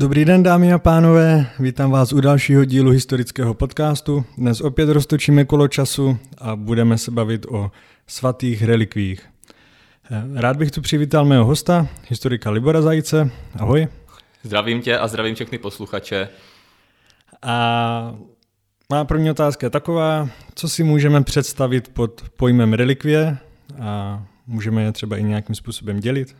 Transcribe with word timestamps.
Dobrý 0.00 0.24
den, 0.24 0.42
dámy 0.42 0.72
a 0.72 0.78
pánové, 0.78 1.46
vítám 1.58 1.90
vás 1.90 2.12
u 2.12 2.20
dalšího 2.20 2.64
dílu 2.64 2.90
historického 2.90 3.54
podcastu. 3.54 4.24
Dnes 4.36 4.60
opět 4.60 4.88
roztočíme 4.88 5.44
kolo 5.44 5.68
času 5.68 6.18
a 6.38 6.56
budeme 6.56 6.98
se 6.98 7.10
bavit 7.10 7.46
o 7.48 7.70
svatých 8.06 8.62
relikvích. 8.62 9.30
Rád 10.34 10.56
bych 10.56 10.70
tu 10.70 10.80
přivítal 10.80 11.24
mého 11.24 11.44
hosta, 11.44 11.86
historika 12.08 12.50
Libora 12.50 12.82
Zajíce. 12.82 13.30
Ahoj. 13.58 13.88
Zdravím 14.42 14.82
tě 14.82 14.98
a 14.98 15.08
zdravím 15.08 15.34
všechny 15.34 15.58
posluchače. 15.58 16.28
A 17.42 18.14
má 18.90 19.04
první 19.04 19.30
otázka 19.30 19.66
je 19.66 19.70
taková, 19.70 20.28
co 20.54 20.68
si 20.68 20.84
můžeme 20.84 21.22
představit 21.22 21.88
pod 21.88 22.22
pojmem 22.36 22.72
relikvie 22.72 23.38
a 23.80 24.22
můžeme 24.46 24.82
je 24.82 24.92
třeba 24.92 25.16
i 25.16 25.22
nějakým 25.22 25.54
způsobem 25.54 26.00
dělit? 26.00 26.36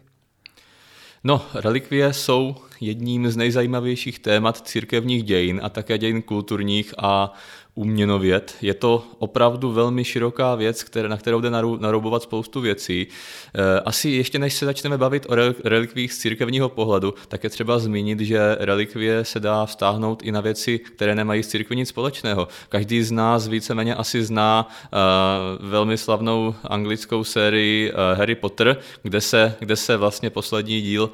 No, 1.24 1.46
relikvie 1.54 2.12
jsou 2.12 2.56
jedním 2.80 3.30
z 3.30 3.36
nejzajímavějších 3.36 4.18
témat 4.18 4.68
církevních 4.68 5.22
dějin 5.22 5.60
a 5.62 5.68
také 5.68 5.98
dějin 5.98 6.22
kulturních 6.22 6.94
a 6.98 7.32
uměnověd. 7.78 8.54
Je 8.62 8.74
to 8.74 9.04
opravdu 9.18 9.72
velmi 9.72 10.04
široká 10.04 10.54
věc, 10.54 10.84
na 11.06 11.16
kterou 11.16 11.40
jde 11.40 11.50
naroubovat 11.78 12.22
spoustu 12.22 12.60
věcí. 12.60 13.06
Eh, 13.06 13.80
asi 13.80 14.08
ještě 14.10 14.38
než 14.38 14.54
se 14.54 14.66
začneme 14.66 14.98
bavit 14.98 15.26
o 15.28 15.34
relikvích 15.64 16.12
z 16.12 16.18
církevního 16.18 16.68
pohledu, 16.68 17.14
tak 17.28 17.44
je 17.44 17.50
třeba 17.50 17.78
zmínit, 17.78 18.20
že 18.20 18.56
relikvie 18.60 19.24
se 19.24 19.40
dá 19.40 19.66
vztáhnout 19.66 20.22
i 20.22 20.32
na 20.32 20.40
věci, 20.40 20.78
které 20.78 21.14
nemají 21.14 21.42
s 21.42 21.48
církví 21.48 21.76
nic 21.76 21.88
společného. 21.88 22.48
Každý 22.68 23.02
z 23.02 23.12
nás 23.12 23.48
víceméně 23.48 23.94
asi 23.94 24.24
zná 24.24 24.68
uh, 24.68 25.68
velmi 25.68 25.98
slavnou 25.98 26.54
anglickou 26.64 27.24
sérii 27.24 27.92
uh, 27.92 28.18
Harry 28.18 28.34
Potter, 28.34 28.76
kde 29.02 29.20
se, 29.20 29.54
kde 29.58 29.76
se 29.76 29.96
vlastně 29.96 30.30
poslední 30.30 30.82
díl 30.82 31.10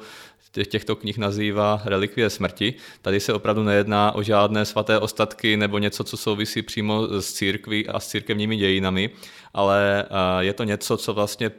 těchto 0.65 0.95
knih 0.95 1.17
nazývá 1.17 1.81
relikvie 1.85 2.29
smrti. 2.29 2.73
Tady 3.01 3.19
se 3.19 3.33
opravdu 3.33 3.63
nejedná 3.63 4.11
o 4.11 4.23
žádné 4.23 4.65
svaté 4.65 4.99
ostatky 4.99 5.57
nebo 5.57 5.77
něco, 5.77 6.03
co 6.03 6.17
souvisí 6.17 6.61
přímo 6.61 7.21
s 7.21 7.33
církví 7.33 7.87
a 7.87 7.99
s 7.99 8.07
církevními 8.07 8.57
dějinami, 8.57 9.09
ale 9.55 10.03
eh, 10.03 10.43
je 10.43 10.53
to 10.53 10.63
něco, 10.63 10.97
co 10.97 11.13
vlastně 11.13 11.51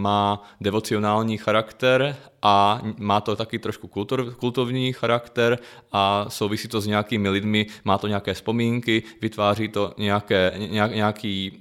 má 0.00 0.42
devocionální 0.60 1.38
charakter 1.38 2.16
a 2.42 2.82
má 2.98 3.20
to 3.20 3.36
taky 3.36 3.58
trošku 3.58 3.88
kultur, 3.88 4.34
kultovní 4.34 4.92
charakter 4.92 5.58
a 5.92 6.26
souvisí 6.28 6.68
to 6.68 6.80
s 6.80 6.86
nějakými 6.86 7.28
lidmi, 7.28 7.66
má 7.84 7.98
to 7.98 8.06
nějaké 8.06 8.34
vzpomínky, 8.34 9.02
vytváří 9.22 9.68
to 9.68 9.94
nějaké, 9.98 10.52
nějaký, 10.94 11.52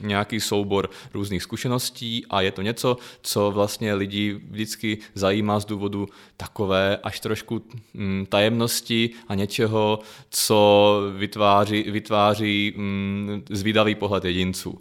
nějaký 0.00 0.40
soubor 0.40 0.90
různých 1.14 1.42
zkušeností 1.42 2.26
a 2.30 2.40
je 2.40 2.50
to 2.50 2.62
něco, 2.62 2.96
co 3.22 3.50
vlastně 3.50 3.94
lidi 3.94 4.40
vždycky 4.50 4.98
zajímá 5.14 5.60
z 5.60 5.64
důvodu 5.64 6.08
takové 6.36 6.96
až 7.02 7.20
trošku 7.20 7.62
mm, 7.94 8.26
tajemnosti 8.28 9.10
a 9.28 9.34
něčeho, 9.34 9.98
co 10.30 11.00
vytváří, 11.16 11.82
vytváří 11.82 12.74
mm, 12.76 13.42
zvídavý 13.50 13.94
pohled 13.94 14.24
jedinců. 14.24 14.78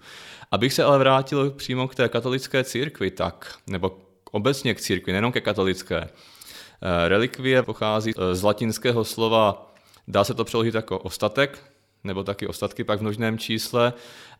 Abych 0.54 0.74
se 0.74 0.84
ale 0.84 1.00
vrátil 1.00 1.52
přímo 1.52 1.88
k 1.88 1.96
té 1.96 2.10
katolické 2.10 2.64
církvi, 2.64 3.12
tak, 3.12 3.56
nebo 3.68 3.98
obecně 4.32 4.74
k 4.74 4.82
církvi, 4.82 5.12
nejenom 5.12 5.32
ke 5.32 5.42
katolické. 5.42 5.98
Eh, 5.98 7.08
relikvie 7.08 7.64
pochází 7.64 8.14
eh, 8.18 8.36
z 8.36 8.44
latinského 8.44 9.04
slova, 9.04 9.74
dá 10.08 10.24
se 10.24 10.34
to 10.34 10.46
přeložit 10.46 10.76
jako 10.76 11.00
ostatek, 11.00 11.60
nebo 12.04 12.24
taky 12.24 12.48
ostatky 12.48 12.84
pak 12.84 13.00
v 13.00 13.02
množném 13.02 13.38
čísle, 13.38 13.94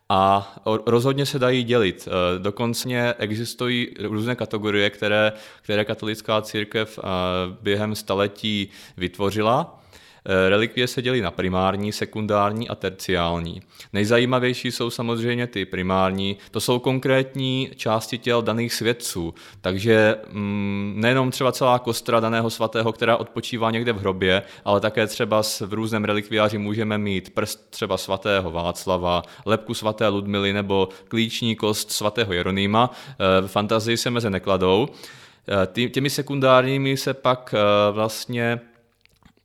a 0.10 0.54
rozhodně 0.86 1.26
se 1.26 1.40
dají 1.40 1.64
dělit. 1.64 2.08
Eh, 2.08 2.40
dokonce 2.40 3.14
existují 3.18 3.94
různé 4.00 4.36
kategorie, 4.36 4.90
které, 4.90 5.34
které 5.62 5.86
katolická 5.86 6.42
církev 6.42 7.00
během 7.62 7.96
staletí 7.96 8.70
vytvořila 8.98 9.84
relikvie 10.50 10.88
se 10.88 11.02
dělí 11.02 11.22
na 11.22 11.32
primární, 11.32 11.92
sekundární 11.92 12.70
a 12.70 12.76
terciální. 12.76 13.62
Nejzajímavější 13.94 14.72
jsou 14.72 14.90
samozřejmě 14.90 15.48
ty 15.48 15.66
primární, 15.66 16.38
to 16.52 16.62
jsou 16.62 16.80
konkrétní 16.80 17.70
části 17.76 18.18
těl 18.18 18.42
daných 18.42 18.74
svědců, 18.74 19.34
takže 19.62 20.16
mm, 20.32 20.94
nejenom 20.98 21.32
třeba 21.32 21.52
celá 21.52 21.80
kostra 21.80 22.20
daného 22.20 22.50
svatého, 22.50 22.94
která 22.94 23.18
odpočívá 23.18 23.72
někde 23.72 23.94
v 23.94 24.00
hrobě, 24.00 24.42
ale 24.66 24.80
také 24.80 25.08
třeba 25.08 25.42
v 25.62 25.74
různém 25.74 26.06
relikviáři 26.06 26.58
můžeme 26.58 26.98
mít 26.98 27.30
prst 27.30 27.70
třeba 27.70 27.98
svatého 27.98 28.52
Václava, 28.52 29.22
lepku 29.46 29.74
svaté 29.74 30.08
Ludmily 30.08 30.54
nebo 30.54 30.90
klíční 31.08 31.56
kost 31.56 31.92
svatého 31.92 32.34
Jeronýma. 32.34 32.92
Eh, 33.10 33.42
v 33.42 33.48
fantazii 33.48 33.98
se 33.98 34.10
meze 34.10 34.30
nekladou. 34.30 34.88
Eh, 35.78 35.90
těmi 35.90 36.10
sekundárními 36.10 36.98
se 36.98 37.14
pak 37.14 37.56
vlastně 37.92 38.60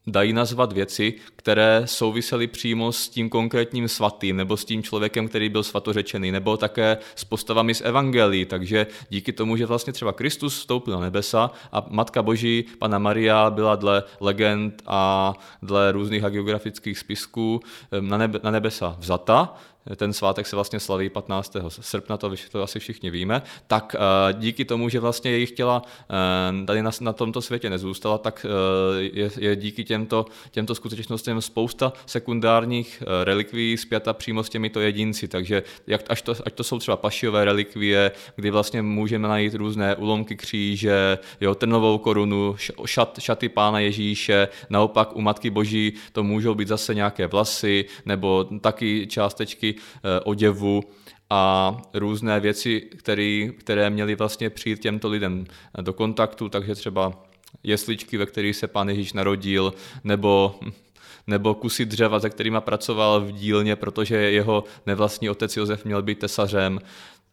dají 0.09 0.33
nazvat 0.33 0.73
věci, 0.73 1.15
které 1.37 1.83
souvisely 1.85 2.47
přímo 2.47 2.93
s 2.93 3.09
tím 3.09 3.29
konkrétním 3.29 3.89
svatým 3.89 4.37
nebo 4.37 4.57
s 4.57 4.65
tím 4.65 4.83
člověkem, 4.83 5.29
který 5.29 5.49
byl 5.49 5.63
svatořečený, 5.63 6.33
nebo 6.33 6.57
také 6.57 6.99
s 7.15 7.25
postavami 7.25 7.75
z 7.75 7.81
Evangelii. 7.81 8.45
Takže 8.45 8.87
díky 9.09 9.33
tomu, 9.33 9.57
že 9.57 9.67
vlastně 9.67 9.93
třeba 9.93 10.13
Kristus 10.13 10.59
vstoupil 10.59 10.95
na 10.95 11.01
nebesa 11.01 11.51
a 11.73 11.87
Matka 11.91 12.23
Boží, 12.23 12.65
Pana 12.79 12.99
Maria, 12.99 13.51
byla 13.51 13.77
dle 13.77 14.03
legend 14.21 14.83
a 14.87 15.33
dle 15.63 15.93
různých 15.93 16.23
hagiografických 16.23 16.99
spisků 16.99 17.61
na, 18.01 18.19
nebe, 18.19 18.41
na 18.43 18.51
nebesa 18.51 18.97
vzata, 18.99 19.55
ten 19.97 20.13
svátek 20.13 20.47
se 20.47 20.57
vlastně 20.57 20.81
slaví 20.81 21.09
15. 21.09 21.57
srpna, 21.69 22.17
to, 22.17 22.33
to 22.53 22.63
asi 22.63 22.79
všichni 22.79 23.11
víme, 23.11 23.43
tak 23.67 23.97
eh, 23.99 24.33
díky 24.33 24.65
tomu, 24.65 24.89
že 24.89 25.01
vlastně 25.01 25.31
jejich 25.31 25.51
těla 25.51 25.83
eh, 25.83 26.65
tady 26.65 26.83
na, 26.83 26.91
na 27.01 27.13
tomto 27.13 27.43
světě 27.43 27.71
nezůstala, 27.71 28.19
tak 28.19 28.47
eh, 28.49 29.03
je, 29.03 29.31
je 29.39 29.57
díky 29.57 29.85
těmto, 29.85 30.27
těmto 30.51 30.75
skutečnostem 30.75 31.41
spousta 31.43 31.93
sekundárních 32.07 33.03
relikví 33.25 33.77
zpěta 33.77 34.13
přímo 34.13 34.45
s 34.45 34.49
těmito 34.49 34.81
jedinci, 34.81 35.29
takže 35.29 35.63
jak, 35.87 36.01
až 36.09 36.23
to, 36.23 36.35
ať 36.47 36.55
to 36.55 36.65
jsou 36.65 36.79
třeba 36.79 36.97
pašiové 36.97 37.45
relikvie, 37.45 38.13
kdy 38.37 38.51
vlastně 38.51 38.83
můžeme 38.83 39.29
najít 39.29 39.55
různé 39.55 39.97
ulomky 39.97 40.37
kříže, 40.37 41.19
jo, 41.41 41.55
trnovou 41.55 41.99
korunu, 41.99 42.57
šat, 42.85 43.19
šaty 43.21 43.49
pána 43.49 43.81
Ježíše, 43.81 44.49
naopak 44.71 45.17
u 45.17 45.21
Matky 45.21 45.51
Boží 45.51 45.93
to 46.13 46.23
můžou 46.23 46.55
být 46.55 46.69
zase 46.69 46.95
nějaké 46.95 47.27
vlasy, 47.27 47.85
nebo 48.07 48.49
taky 48.61 49.07
částečky 49.07 49.78
oděvu 50.25 50.83
a 51.31 51.77
různé 51.95 52.41
věci, 52.41 52.81
který, 52.81 53.53
které 53.59 53.91
měly 53.91 54.15
vlastně 54.15 54.51
přijít 54.51 54.81
těmto 54.81 55.09
lidem 55.09 55.47
do 55.81 55.93
kontaktu, 55.93 56.49
takže 56.49 56.75
třeba 56.75 57.13
jesličky, 57.63 58.17
ve 58.17 58.27
kterých 58.27 58.57
se 58.57 58.67
pán 58.67 58.89
Ježíš 58.89 59.13
narodil, 59.13 59.75
nebo 60.05 60.61
nebo 61.29 61.55
kusy 61.55 61.87
dřeva, 61.87 62.21
se 62.21 62.31
kterými 62.31 62.57
pracoval 62.61 63.21
v 63.21 63.33
dílně, 63.33 63.77
protože 63.77 64.17
jeho 64.17 64.65
nevlastní 64.87 65.31
otec 65.31 65.57
Josef 65.57 65.85
měl 65.85 66.03
být 66.03 66.19
tesařem. 66.19 66.81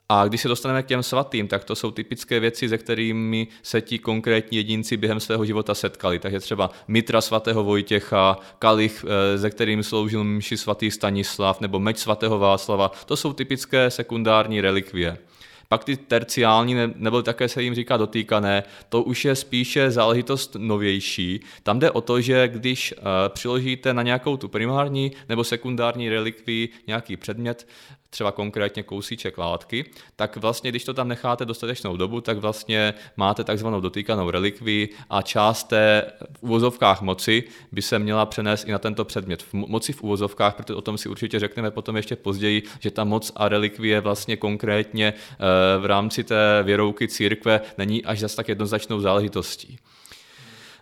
A 0.09 0.27
když 0.27 0.41
se 0.41 0.47
dostaneme 0.47 0.83
k 0.83 0.85
těm 0.85 1.03
svatým, 1.03 1.47
tak 1.47 1.63
to 1.63 1.75
jsou 1.75 1.91
typické 1.91 2.39
věci, 2.39 2.69
se 2.69 2.77
kterými 2.77 3.47
se 3.63 3.81
ti 3.81 3.99
konkrétní 3.99 4.57
jedinci 4.57 4.97
během 4.97 5.19
svého 5.19 5.45
života 5.45 5.75
setkali. 5.75 6.19
Takže 6.19 6.39
třeba 6.39 6.69
mitra 6.87 7.21
svatého 7.21 7.63
Vojtěcha, 7.63 8.37
kalich, 8.59 9.05
eh, 9.07 9.37
ze 9.37 9.49
kterým 9.49 9.83
sloužil 9.83 10.23
mši 10.23 10.57
svatý 10.57 10.91
Stanislav, 10.91 11.61
nebo 11.61 11.79
meč 11.79 11.97
svatého 11.97 12.39
Václava. 12.39 12.91
To 13.05 13.17
jsou 13.17 13.33
typické 13.33 13.91
sekundární 13.91 14.61
relikvie. 14.61 15.17
Pak 15.69 15.83
ty 15.83 15.97
terciální, 15.97 16.75
nebo 16.95 17.21
také 17.21 17.49
se 17.49 17.63
jim 17.63 17.75
říká 17.75 17.97
dotýkané, 17.97 18.63
to 18.89 19.03
už 19.03 19.25
je 19.25 19.35
spíše 19.35 19.91
záležitost 19.91 20.55
novější. 20.59 21.39
Tam 21.63 21.79
jde 21.79 21.91
o 21.91 22.01
to, 22.01 22.21
že 22.21 22.47
když 22.47 22.93
uh, 22.97 23.03
přiložíte 23.29 23.93
na 23.93 24.01
nějakou 24.01 24.37
tu 24.37 24.47
primární 24.47 25.11
nebo 25.29 25.43
sekundární 25.43 26.09
relikvii 26.09 26.69
nějaký 26.87 27.17
předmět, 27.17 27.67
třeba 28.09 28.31
konkrétně 28.31 28.83
kousíček 28.83 29.37
látky, 29.37 29.85
tak 30.15 30.37
vlastně, 30.37 30.69
když 30.69 30.83
to 30.83 30.93
tam 30.93 31.07
necháte 31.07 31.45
dostatečnou 31.45 31.97
dobu, 31.97 32.21
tak 32.21 32.37
vlastně 32.37 32.93
máte 33.17 33.43
takzvanou 33.43 33.81
dotýkanou 33.81 34.29
relikvii 34.29 34.89
a 35.09 35.21
část 35.21 35.63
té 35.63 36.11
v 36.39 36.43
úvozovkách 36.43 37.01
moci 37.01 37.43
by 37.71 37.81
se 37.81 37.99
měla 37.99 38.25
přenést 38.25 38.63
i 38.63 38.71
na 38.71 38.79
tento 38.79 39.05
předmět. 39.05 39.43
V 39.43 39.53
moci 39.53 39.93
v 39.93 40.03
úvozovkách, 40.03 40.55
protože 40.55 40.73
o 40.73 40.81
tom 40.81 40.97
si 40.97 41.09
určitě 41.09 41.39
řekneme 41.39 41.71
potom 41.71 41.95
ještě 41.95 42.15
později, 42.15 42.63
že 42.79 42.91
ta 42.91 43.03
moc 43.03 43.31
a 43.35 43.49
relikvie 43.49 44.01
vlastně 44.01 44.37
konkrétně 44.37 45.13
eh, 45.13 45.79
v 45.79 45.85
rámci 45.85 46.23
té 46.23 46.63
věrouky 46.63 47.07
církve 47.07 47.61
není 47.77 48.05
až 48.05 48.19
zas 48.19 48.35
tak 48.35 48.47
jednoznačnou 48.47 48.99
záležitostí. 48.99 49.77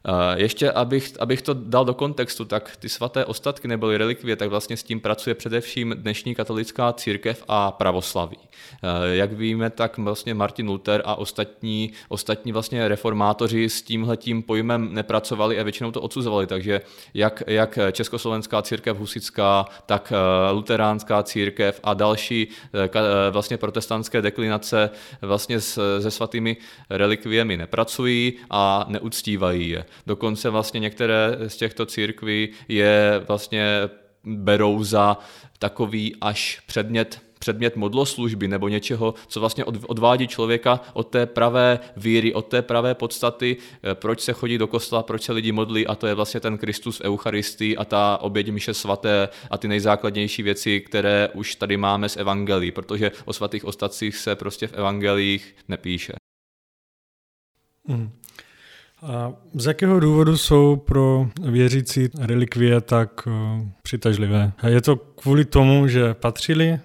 Eh, 0.07 0.41
ještě, 0.41 0.71
abych, 0.71 1.13
abych 1.19 1.41
to 1.41 1.53
dal 1.53 1.85
do 1.85 1.93
kontextu, 1.93 2.45
tak 2.45 2.77
ty 2.77 2.89
svaté 2.89 3.25
ostatky 3.25 3.67
neboli 3.67 3.97
relikvie, 3.97 4.35
tak 4.35 4.49
vlastně 4.49 4.77
s 4.77 4.83
tím 4.83 4.99
pracuje 4.99 5.35
především 5.35 5.95
dnešní 5.97 6.35
katolická 6.35 6.93
církev 6.93 7.43
a 7.47 7.71
pravoslaví. 7.71 8.37
Eh, 8.41 9.15
jak 9.15 9.33
víme, 9.33 9.69
tak 9.69 9.97
vlastně 9.97 10.33
Martin 10.33 10.67
Luther 10.67 11.01
a 11.05 11.15
ostatní, 11.15 11.91
ostatní 12.09 12.51
vlastně 12.51 12.87
reformátoři 12.87 13.69
s 13.69 13.81
tímhletím 13.81 14.43
pojmem 14.43 14.93
nepracovali 14.93 15.59
a 15.59 15.63
většinou 15.63 15.91
to 15.91 16.01
odsuzovali, 16.01 16.47
takže 16.47 16.81
jak, 17.13 17.43
jak 17.47 17.79
Československá 17.91 18.61
církev 18.61 18.97
husická, 18.97 19.65
tak 19.85 20.13
eh, 20.15 20.51
luteránská 20.51 21.23
církev 21.23 21.79
a 21.83 21.93
další 21.93 22.47
vlastně 23.31 23.57
protestantské 23.57 24.21
deklinace 24.21 24.89
vlastně 25.21 25.61
se 25.61 26.11
svatými 26.11 26.57
relikviemi 26.89 27.57
nepracují 27.57 28.33
a 28.49 28.85
neuctívají 28.87 29.69
je. 29.69 29.85
Dokonce 30.07 30.49
vlastně 30.49 30.79
některé 30.79 31.37
z 31.47 31.57
těchto 31.57 31.85
církví 31.85 32.49
je 32.67 33.23
vlastně 33.27 33.89
berou 34.23 34.83
za 34.83 35.17
takový 35.59 36.15
až 36.21 36.61
předmět 36.65 37.21
předmět 37.43 37.75
modloslužby 37.75 38.47
nebo 38.47 38.67
něčeho, 38.67 39.13
co 39.27 39.39
vlastně 39.39 39.65
odvádí 39.65 40.27
člověka 40.27 40.79
od 40.93 41.03
té 41.03 41.25
pravé 41.25 41.79
víry, 41.97 42.33
od 42.33 42.47
té 42.47 42.61
pravé 42.61 42.95
podstaty, 42.95 43.57
eh, 43.57 43.95
proč 43.95 44.21
se 44.21 44.33
chodí 44.33 44.57
do 44.57 44.67
kostela, 44.67 45.03
proč 45.03 45.23
se 45.23 45.33
lidi 45.33 45.51
modlí 45.51 45.87
a 45.87 45.95
to 45.95 46.07
je 46.07 46.13
vlastně 46.13 46.39
ten 46.39 46.57
Kristus 46.57 47.01
Eucharistii 47.03 47.77
a 47.77 47.85
ta 47.85 48.17
oběť 48.21 48.49
myše 48.49 48.73
svaté 48.73 49.29
a 49.51 49.57
ty 49.57 49.67
nejzákladnější 49.67 50.43
věci, 50.43 50.81
které 50.81 51.29
už 51.33 51.55
tady 51.55 51.77
máme 51.77 52.09
z 52.09 52.17
Evangelií, 52.17 52.71
protože 52.71 53.11
o 53.25 53.33
svatých 53.33 53.65
ostatcích 53.65 54.15
se 54.15 54.35
prostě 54.35 54.67
v 54.67 54.73
Evangeliích 54.73 55.55
nepíše. 55.67 56.13
Mm. 57.87 58.22
A 59.03 59.33
z 59.53 59.65
jakého 59.65 59.99
důvodu 59.99 60.37
jsou 60.37 60.75
pro 60.75 61.27
věřící 61.41 62.09
relikvie 62.19 62.81
tak 62.81 63.27
uh, 63.27 63.33
přitažlivé? 63.83 64.51
Je 64.67 64.81
to 64.81 64.95
kvůli 64.95 65.45
tomu, 65.45 65.87
že 65.87 66.13
patřili 66.13 66.79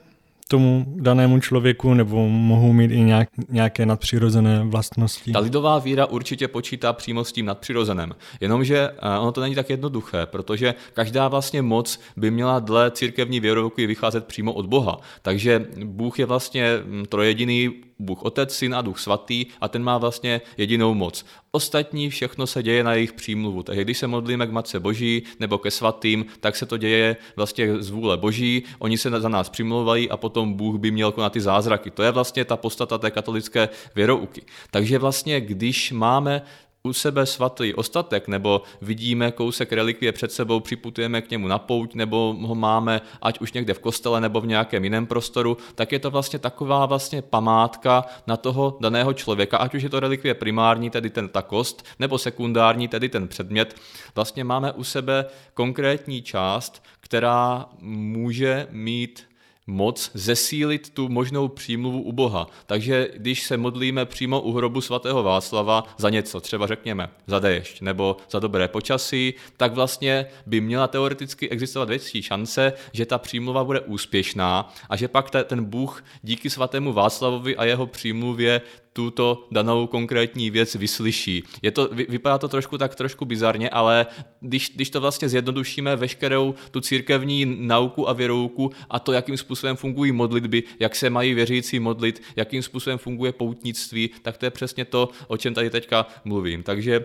tomu 0.48 0.86
danému 0.96 1.40
člověku 1.40 1.94
nebo 1.94 2.28
mohou 2.28 2.72
mít 2.72 2.90
i 2.90 3.00
nějak, 3.00 3.28
nějaké 3.48 3.86
nadpřirozené 3.86 4.64
vlastnosti? 4.64 5.32
Ta 5.32 5.38
lidová 5.38 5.78
víra 5.78 6.06
určitě 6.06 6.48
počítá 6.48 6.92
přímo 6.92 7.24
s 7.24 7.32
tím 7.32 7.46
nadpřirozeném. 7.46 8.14
Jenomže 8.40 8.78
eh, 8.78 9.18
ono 9.18 9.32
to 9.32 9.40
není 9.40 9.54
tak 9.54 9.70
jednoduché, 9.70 10.26
protože 10.26 10.74
každá 10.94 11.28
vlastně 11.28 11.62
moc 11.62 12.00
by 12.16 12.30
měla 12.30 12.58
dle 12.58 12.90
církevní 12.90 13.40
věrovky 13.40 13.86
vycházet 13.86 14.24
přímo 14.26 14.52
od 14.52 14.66
Boha. 14.66 14.98
Takže 15.22 15.66
Bůh 15.84 16.18
je 16.18 16.26
vlastně 16.26 16.78
hm, 16.84 17.04
trojediný 17.08 17.70
Bůh 17.98 18.22
Otec, 18.22 18.54
Syn 18.54 18.74
a 18.74 18.82
Duch 18.82 18.98
Svatý 18.98 19.46
a 19.60 19.68
ten 19.68 19.82
má 19.82 19.98
vlastně 19.98 20.40
jedinou 20.56 20.94
moc. 20.94 21.24
Ostatní 21.50 22.10
všechno 22.10 22.46
se 22.46 22.62
děje 22.62 22.84
na 22.84 22.94
jejich 22.94 23.12
přímluvu. 23.12 23.62
Takže 23.62 23.84
když 23.84 23.98
se 23.98 24.06
modlíme 24.06 24.46
k 24.46 24.52
Matce 24.52 24.80
Boží 24.80 25.22
nebo 25.40 25.58
ke 25.58 25.70
svatým, 25.70 26.26
tak 26.40 26.56
se 26.56 26.66
to 26.66 26.76
děje 26.76 27.16
vlastně 27.36 27.82
z 27.82 27.90
vůle 27.90 28.16
Boží, 28.16 28.62
oni 28.78 28.98
se 28.98 29.10
za 29.10 29.28
nás 29.28 29.48
přimluvají 29.48 30.10
a 30.10 30.16
potom 30.16 30.54
Bůh 30.54 30.80
by 30.80 30.90
měl 30.90 31.12
konat 31.12 31.32
ty 31.32 31.40
zázraky. 31.40 31.90
To 31.90 32.02
je 32.02 32.10
vlastně 32.10 32.44
ta 32.44 32.56
postata 32.56 32.98
té 32.98 33.10
katolické 33.10 33.68
věrouky. 33.94 34.42
Takže 34.70 34.98
vlastně, 34.98 35.40
když 35.40 35.92
máme 35.92 36.42
u 36.82 36.92
sebe 36.92 37.26
svatý 37.26 37.74
ostatek, 37.74 38.28
nebo 38.28 38.62
vidíme 38.82 39.32
kousek 39.32 39.72
relikvie 39.72 40.12
před 40.12 40.32
sebou, 40.32 40.60
připutujeme 40.60 41.22
k 41.22 41.30
němu 41.30 41.48
na 41.48 41.58
pouť, 41.58 41.94
nebo 41.94 42.36
ho 42.40 42.54
máme 42.54 43.00
ať 43.22 43.40
už 43.40 43.52
někde 43.52 43.74
v 43.74 43.78
kostele 43.78 44.20
nebo 44.20 44.40
v 44.40 44.46
nějakém 44.46 44.84
jiném 44.84 45.06
prostoru, 45.06 45.56
tak 45.74 45.92
je 45.92 45.98
to 45.98 46.10
vlastně 46.10 46.38
taková 46.38 46.86
vlastně 46.86 47.22
památka 47.22 48.04
na 48.26 48.36
toho 48.36 48.76
daného 48.80 49.12
člověka, 49.12 49.58
ať 49.58 49.74
už 49.74 49.82
je 49.82 49.88
to 49.88 50.00
relikvie 50.00 50.34
primární, 50.34 50.90
tedy 50.90 51.10
ten 51.10 51.28
ta 51.28 51.42
kost, 51.42 51.84
nebo 51.98 52.18
sekundární, 52.18 52.88
tedy 52.88 53.08
ten 53.08 53.28
předmět. 53.28 53.76
Vlastně 54.14 54.44
máme 54.44 54.72
u 54.72 54.84
sebe 54.84 55.24
konkrétní 55.54 56.22
část, 56.22 56.82
která 57.00 57.66
může 57.80 58.66
mít 58.70 59.27
moc 59.68 60.10
zesílit 60.14 60.90
tu 60.90 61.08
možnou 61.08 61.48
přímluvu 61.48 62.02
u 62.02 62.12
Boha. 62.12 62.46
Takže 62.66 63.08
když 63.16 63.42
se 63.42 63.56
modlíme 63.56 64.04
přímo 64.04 64.40
u 64.40 64.52
hrobu 64.52 64.80
svatého 64.80 65.22
Václava 65.22 65.84
za 65.98 66.10
něco, 66.10 66.40
třeba 66.40 66.66
řekněme 66.66 67.10
za 67.26 67.38
déšť 67.38 67.80
nebo 67.80 68.16
za 68.30 68.38
dobré 68.38 68.68
počasí, 68.68 69.34
tak 69.56 69.74
vlastně 69.74 70.26
by 70.46 70.60
měla 70.60 70.86
teoreticky 70.86 71.50
existovat 71.50 71.88
větší 71.88 72.22
šance, 72.22 72.72
že 72.92 73.06
ta 73.06 73.18
přímluva 73.18 73.64
bude 73.64 73.80
úspěšná 73.80 74.74
a 74.88 74.96
že 74.96 75.08
pak 75.08 75.30
ten 75.44 75.64
Bůh 75.64 76.04
díky 76.22 76.50
svatému 76.50 76.92
Václavovi 76.92 77.56
a 77.56 77.64
jeho 77.64 77.86
přímluvě 77.86 78.60
tuto 78.98 79.46
danou 79.50 79.86
konkrétní 79.86 80.50
věc 80.50 80.74
vyslyší. 80.74 81.42
Je 81.62 81.70
to, 81.70 81.88
vypadá 82.08 82.38
to 82.38 82.48
trošku 82.48 82.78
tak 82.78 82.94
trošku 82.94 83.24
bizarně, 83.24 83.70
ale 83.70 84.06
když, 84.40 84.72
když 84.74 84.90
to 84.90 85.00
vlastně 85.00 85.28
zjednodušíme 85.28 85.96
veškerou 85.96 86.54
tu 86.70 86.80
církevní 86.80 87.44
nauku 87.44 88.08
a 88.08 88.12
věrouku 88.12 88.70
a 88.90 88.98
to, 88.98 89.12
jakým 89.12 89.36
způsobem 89.36 89.76
fungují 89.76 90.12
modlitby, 90.12 90.62
jak 90.78 90.96
se 90.96 91.10
mají 91.10 91.34
věřící 91.34 91.80
modlit, 91.80 92.22
jakým 92.36 92.62
způsobem 92.62 92.98
funguje 92.98 93.32
poutnictví, 93.32 94.10
tak 94.22 94.36
to 94.36 94.46
je 94.46 94.50
přesně 94.50 94.84
to, 94.84 95.08
o 95.28 95.36
čem 95.36 95.54
tady 95.54 95.70
teďka 95.70 96.06
mluvím. 96.24 96.62
Takže 96.62 97.04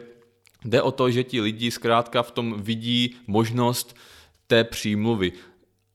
jde 0.66 0.82
o 0.82 0.92
to, 0.92 1.12
že 1.12 1.24
ti 1.24 1.42
lidi 1.42 1.72
zkrátka 1.72 2.24
v 2.24 2.32
tom 2.32 2.62
vidí 2.62 3.16
možnost 3.28 3.98
té 4.48 4.64
přímluvy 4.64 5.32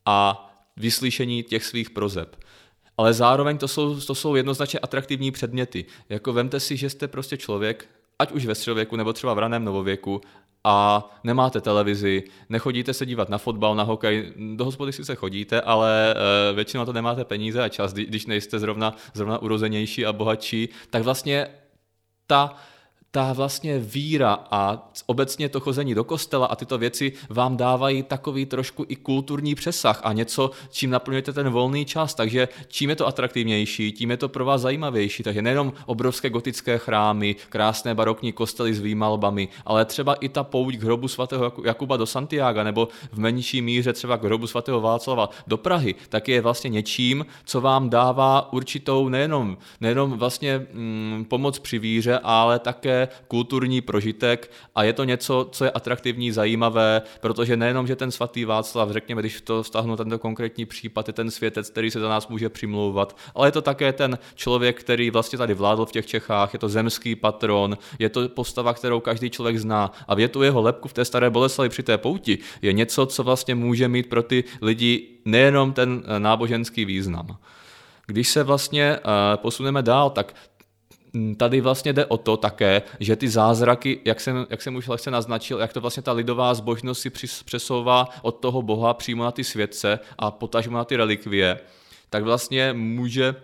a 0.06 0.46
vyslyšení 0.76 1.42
těch 1.42 1.64
svých 1.64 1.90
prozeb 1.90 2.36
ale 2.98 3.14
zároveň 3.14 3.58
to 3.58 3.68
jsou, 3.68 4.00
to 4.00 4.14
jsou 4.14 4.34
jednoznačně 4.34 4.78
atraktivní 4.78 5.30
předměty. 5.30 5.84
Jako 6.08 6.32
vemte 6.32 6.60
si, 6.60 6.76
že 6.76 6.90
jste 6.90 7.08
prostě 7.08 7.36
člověk, 7.36 7.88
ať 8.18 8.32
už 8.32 8.46
ve 8.46 8.54
středověku 8.54 8.96
nebo 8.96 9.12
třeba 9.12 9.34
v 9.34 9.38
raném 9.38 9.64
novověku, 9.64 10.20
a 10.64 11.10
nemáte 11.24 11.60
televizi, 11.60 12.22
nechodíte 12.48 12.94
se 12.94 13.06
dívat 13.06 13.28
na 13.28 13.38
fotbal, 13.38 13.74
na 13.74 13.82
hokej, 13.82 14.32
do 14.56 14.64
hospody 14.64 14.92
sice 14.92 15.14
chodíte, 15.14 15.60
ale 15.60 16.14
e, 16.50 16.52
většinou 16.52 16.84
to 16.84 16.92
nemáte 16.92 17.24
peníze 17.24 17.62
a 17.62 17.68
čas, 17.68 17.92
když 17.92 18.26
nejste 18.26 18.58
zrovna, 18.58 18.96
zrovna 19.14 19.38
urozenější 19.38 20.06
a 20.06 20.12
bohatší, 20.12 20.68
tak 20.90 21.02
vlastně 21.02 21.46
ta 22.26 22.56
ta 23.10 23.32
vlastně 23.32 23.78
víra 23.78 24.38
a 24.50 24.88
obecně 25.06 25.48
to 25.48 25.60
chození 25.60 25.94
do 25.94 26.04
kostela 26.04 26.46
a 26.46 26.56
tyto 26.56 26.78
věci 26.78 27.12
vám 27.28 27.56
dávají 27.56 28.02
takový 28.02 28.46
trošku 28.46 28.84
i 28.88 28.96
kulturní 28.96 29.54
přesah 29.54 30.00
a 30.04 30.12
něco, 30.12 30.50
čím 30.70 30.90
naplňujete 30.90 31.32
ten 31.32 31.50
volný 31.50 31.84
čas. 31.84 32.14
Takže 32.14 32.48
čím 32.68 32.90
je 32.90 32.96
to 32.96 33.06
atraktivnější, 33.06 33.92
tím 33.92 34.10
je 34.10 34.16
to 34.16 34.28
pro 34.28 34.44
vás 34.44 34.60
zajímavější. 34.60 35.22
Takže 35.22 35.42
nejenom 35.42 35.72
obrovské 35.86 36.30
gotické 36.30 36.78
chrámy, 36.78 37.36
krásné 37.48 37.94
barokní 37.94 38.32
kostely 38.32 38.74
s 38.74 38.80
výmalbami, 38.80 39.48
ale 39.64 39.84
třeba 39.84 40.14
i 40.14 40.28
ta 40.28 40.44
pouť 40.44 40.76
k 40.76 40.82
hrobu 40.82 41.08
svatého 41.08 41.52
Jakuba 41.64 41.96
do 41.96 42.06
Santiago 42.06 42.64
nebo 42.64 42.88
v 43.12 43.18
menší 43.18 43.62
míře 43.62 43.92
třeba 43.92 44.16
k 44.16 44.24
hrobu 44.24 44.46
svatého 44.46 44.80
Václava 44.80 45.30
do 45.46 45.56
Prahy, 45.56 45.94
tak 46.08 46.28
je 46.28 46.40
vlastně 46.40 46.70
něčím, 46.70 47.26
co 47.44 47.60
vám 47.60 47.90
dává 47.90 48.52
určitou 48.52 49.08
nejenom, 49.08 49.58
nejenom 49.80 50.18
vlastně 50.18 50.66
mm, 50.72 51.26
pomoc 51.28 51.58
při 51.58 51.78
víře, 51.78 52.20
ale 52.22 52.58
také 52.58 52.97
kulturní 53.28 53.80
prožitek 53.80 54.50
a 54.74 54.84
je 54.84 54.92
to 54.92 55.04
něco, 55.04 55.48
co 55.52 55.64
je 55.64 55.70
atraktivní, 55.70 56.32
zajímavé, 56.32 57.02
protože 57.20 57.56
nejenom, 57.56 57.86
že 57.86 57.96
ten 57.96 58.10
svatý 58.10 58.44
Václav, 58.44 58.90
řekněme, 58.90 59.22
když 59.22 59.40
to 59.40 59.62
vztahnu 59.62 59.96
tento 59.96 60.18
konkrétní 60.18 60.66
případ, 60.66 61.08
je 61.08 61.12
ten 61.12 61.30
světec, 61.30 61.70
který 61.70 61.90
se 61.90 62.00
za 62.00 62.08
nás 62.08 62.28
může 62.28 62.48
přimlouvat, 62.48 63.16
ale 63.34 63.48
je 63.48 63.52
to 63.52 63.62
také 63.62 63.92
ten 63.92 64.18
člověk, 64.34 64.80
který 64.80 65.10
vlastně 65.10 65.38
tady 65.38 65.54
vládl 65.54 65.86
v 65.86 65.92
těch 65.92 66.06
Čechách, 66.06 66.52
je 66.52 66.58
to 66.58 66.68
zemský 66.68 67.16
patron, 67.16 67.78
je 67.98 68.08
to 68.08 68.28
postava, 68.28 68.74
kterou 68.74 69.00
každý 69.00 69.30
člověk 69.30 69.58
zná 69.58 69.92
a 70.08 70.18
je 70.18 70.28
tu 70.28 70.42
jeho 70.42 70.62
lepku 70.62 70.88
v 70.88 70.92
té 70.92 71.04
staré 71.04 71.30
Boleslavi 71.30 71.68
při 71.68 71.82
té 71.82 71.98
pouti 71.98 72.38
je 72.62 72.72
něco, 72.72 73.06
co 73.06 73.22
vlastně 73.22 73.54
může 73.54 73.88
mít 73.88 74.08
pro 74.08 74.22
ty 74.22 74.44
lidi 74.62 75.08
nejenom 75.24 75.72
ten 75.72 76.02
eh, 76.04 76.20
náboženský 76.20 76.84
význam. 76.84 77.36
Když 78.06 78.28
se 78.28 78.42
vlastně 78.42 78.98
uh, 78.98 79.02
posuneme 79.36 79.82
dál, 79.82 80.10
tak 80.10 80.34
tady 81.36 81.60
vlastně 81.60 81.92
jde 81.92 82.06
o 82.06 82.16
to 82.16 82.36
také, 82.36 82.82
že 83.00 83.16
ty 83.16 83.28
zázraky, 83.28 84.00
jak 84.04 84.20
jsem, 84.20 84.46
jak 84.50 84.62
jsem 84.62 84.76
už 84.76 84.88
lehce 84.88 85.10
naznačil, 85.10 85.58
jak 85.58 85.72
to 85.72 85.80
vlastně 85.80 86.02
ta 86.02 86.12
lidová 86.12 86.54
zbožnost 86.54 87.00
si 87.00 87.10
přesouvá 87.44 88.08
od 88.22 88.32
toho 88.32 88.62
Boha 88.62 88.94
přímo 88.94 89.24
na 89.24 89.30
ty 89.30 89.44
světce 89.44 89.98
a 90.18 90.30
potažmo 90.30 90.76
na 90.76 90.84
ty 90.84 90.96
relikvie, 90.96 91.60
tak 92.10 92.22
vlastně 92.22 92.72
může 92.72 93.34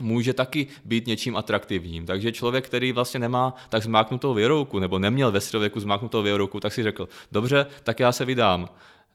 může 0.00 0.32
taky 0.32 0.66
být 0.84 1.06
něčím 1.06 1.36
atraktivním. 1.36 2.06
Takže 2.06 2.32
člověk, 2.32 2.66
který 2.66 2.92
vlastně 2.92 3.20
nemá 3.20 3.54
tak 3.68 3.82
zmáknutou 3.82 4.34
věrouku, 4.34 4.78
nebo 4.78 4.98
neměl 4.98 5.32
ve 5.32 5.40
středověku 5.40 5.80
zmáknutou 5.80 6.22
věrouku, 6.22 6.60
tak 6.60 6.72
si 6.72 6.82
řekl, 6.82 7.08
dobře, 7.32 7.66
tak 7.82 8.00
já 8.00 8.12
se 8.12 8.24
vydám 8.24 8.68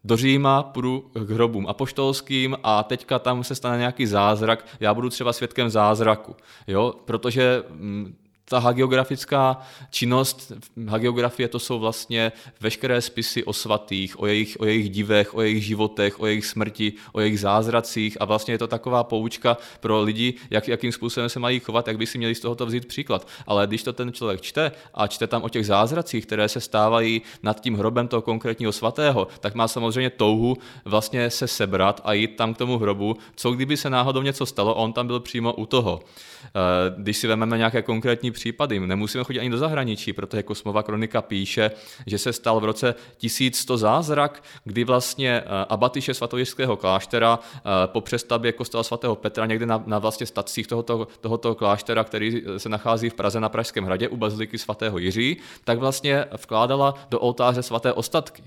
do 0.03 0.17
Říma, 0.17 0.63
půjdu 0.63 1.11
k 1.13 1.29
hrobům 1.29 1.67
apoštolským 1.67 2.57
a 2.63 2.83
teďka 2.83 3.19
tam 3.19 3.43
se 3.43 3.55
stane 3.55 3.77
nějaký 3.77 4.05
zázrak, 4.05 4.65
já 4.79 4.93
budu 4.93 5.09
třeba 5.09 5.33
svědkem 5.33 5.69
zázraku, 5.69 6.35
jo, 6.67 6.93
protože 7.05 7.63
mm, 7.69 8.15
ta 8.45 8.59
hagiografická 8.59 9.57
činnost, 9.89 10.51
hagiografie 10.87 11.47
to 11.47 11.59
jsou 11.59 11.79
vlastně 11.79 12.31
veškeré 12.61 13.01
spisy 13.01 13.43
o 13.43 13.53
svatých, 13.53 14.19
o 14.19 14.25
jejich, 14.25 14.57
o 14.59 14.65
jejich 14.65 14.89
divech, 14.89 15.35
o 15.35 15.41
jejich 15.41 15.65
životech, 15.65 16.19
o 16.19 16.25
jejich 16.25 16.45
smrti, 16.45 16.93
o 17.13 17.19
jejich 17.19 17.39
zázracích 17.39 18.17
a 18.19 18.25
vlastně 18.25 18.53
je 18.53 18.57
to 18.57 18.67
taková 18.67 19.03
poučka 19.03 19.57
pro 19.79 20.01
lidi, 20.01 20.33
jak, 20.49 20.67
jakým 20.67 20.91
způsobem 20.91 21.29
se 21.29 21.39
mají 21.39 21.59
chovat, 21.59 21.87
jak 21.87 21.97
by 21.97 22.05
si 22.05 22.17
měli 22.17 22.35
z 22.35 22.39
tohoto 22.39 22.65
vzít 22.65 22.85
příklad. 22.85 23.27
Ale 23.47 23.67
když 23.67 23.83
to 23.83 23.93
ten 23.93 24.13
člověk 24.13 24.41
čte 24.41 24.71
a 24.93 25.07
čte 25.07 25.27
tam 25.27 25.43
o 25.43 25.49
těch 25.49 25.65
zázracích, 25.65 26.25
které 26.25 26.49
se 26.49 26.61
stávají 26.61 27.21
nad 27.43 27.59
tím 27.61 27.75
hrobem 27.75 28.07
toho 28.07 28.21
konkrétního 28.21 28.71
svatého, 28.71 29.27
tak 29.39 29.55
má 29.55 29.67
samozřejmě 29.67 30.09
touhu 30.09 30.57
vlastně 30.85 31.29
se 31.29 31.47
sebrat 31.47 32.01
a 32.03 32.13
jít 32.13 32.35
tam 32.35 32.53
k 32.53 32.57
tomu 32.57 32.77
hrobu, 32.77 33.17
co 33.35 33.51
kdyby 33.51 33.77
se 33.77 33.89
náhodou 33.89 34.21
něco 34.21 34.45
stalo 34.45 34.71
a 34.71 34.79
on 34.79 34.93
tam 34.93 35.07
byl 35.07 35.19
přímo 35.19 35.53
u 35.53 35.65
toho. 35.65 36.01
Eh, 36.45 36.49
když 36.97 37.17
si 37.17 37.27
vezmeme 37.27 37.57
nějaké 37.57 37.81
konkrétní 37.81 38.31
případy. 38.33 38.79
Nemusíme 38.79 39.23
chodit 39.23 39.39
ani 39.39 39.49
do 39.49 39.57
zahraničí, 39.57 40.13
protože 40.13 40.43
Kosmova 40.43 40.83
kronika 40.83 41.21
píše, 41.21 41.71
že 42.07 42.17
se 42.17 42.33
stal 42.33 42.59
v 42.59 42.65
roce 42.65 42.95
1100 43.17 43.77
zázrak, 43.77 44.43
kdy 44.63 44.83
vlastně 44.83 45.29
eh, 45.29 45.65
abatyše 45.69 46.13
svatojiřského 46.13 46.77
kláštera 46.77 47.39
eh, 47.55 47.59
po 47.85 48.01
přestavbě 48.01 48.51
kostela 48.51 48.83
svatého 48.83 49.15
Petra 49.15 49.45
někde 49.45 49.65
na, 49.65 49.83
na 49.85 49.99
vlastně 49.99 50.25
stacích 50.25 50.67
tohoto, 50.67 51.07
tohoto 51.21 51.55
kláštera, 51.55 52.03
který 52.03 52.43
se 52.57 52.69
nachází 52.69 53.09
v 53.09 53.13
Praze 53.13 53.39
na 53.39 53.49
Pražském 53.49 53.85
hradě 53.85 54.09
u 54.09 54.17
baziliky 54.17 54.57
svatého 54.57 54.97
Jiří, 54.97 55.37
tak 55.63 55.79
vlastně 55.79 56.25
vkládala 56.41 56.93
do 57.09 57.19
oltáře 57.19 57.63
svaté 57.63 57.93
ostatky. 57.93 58.43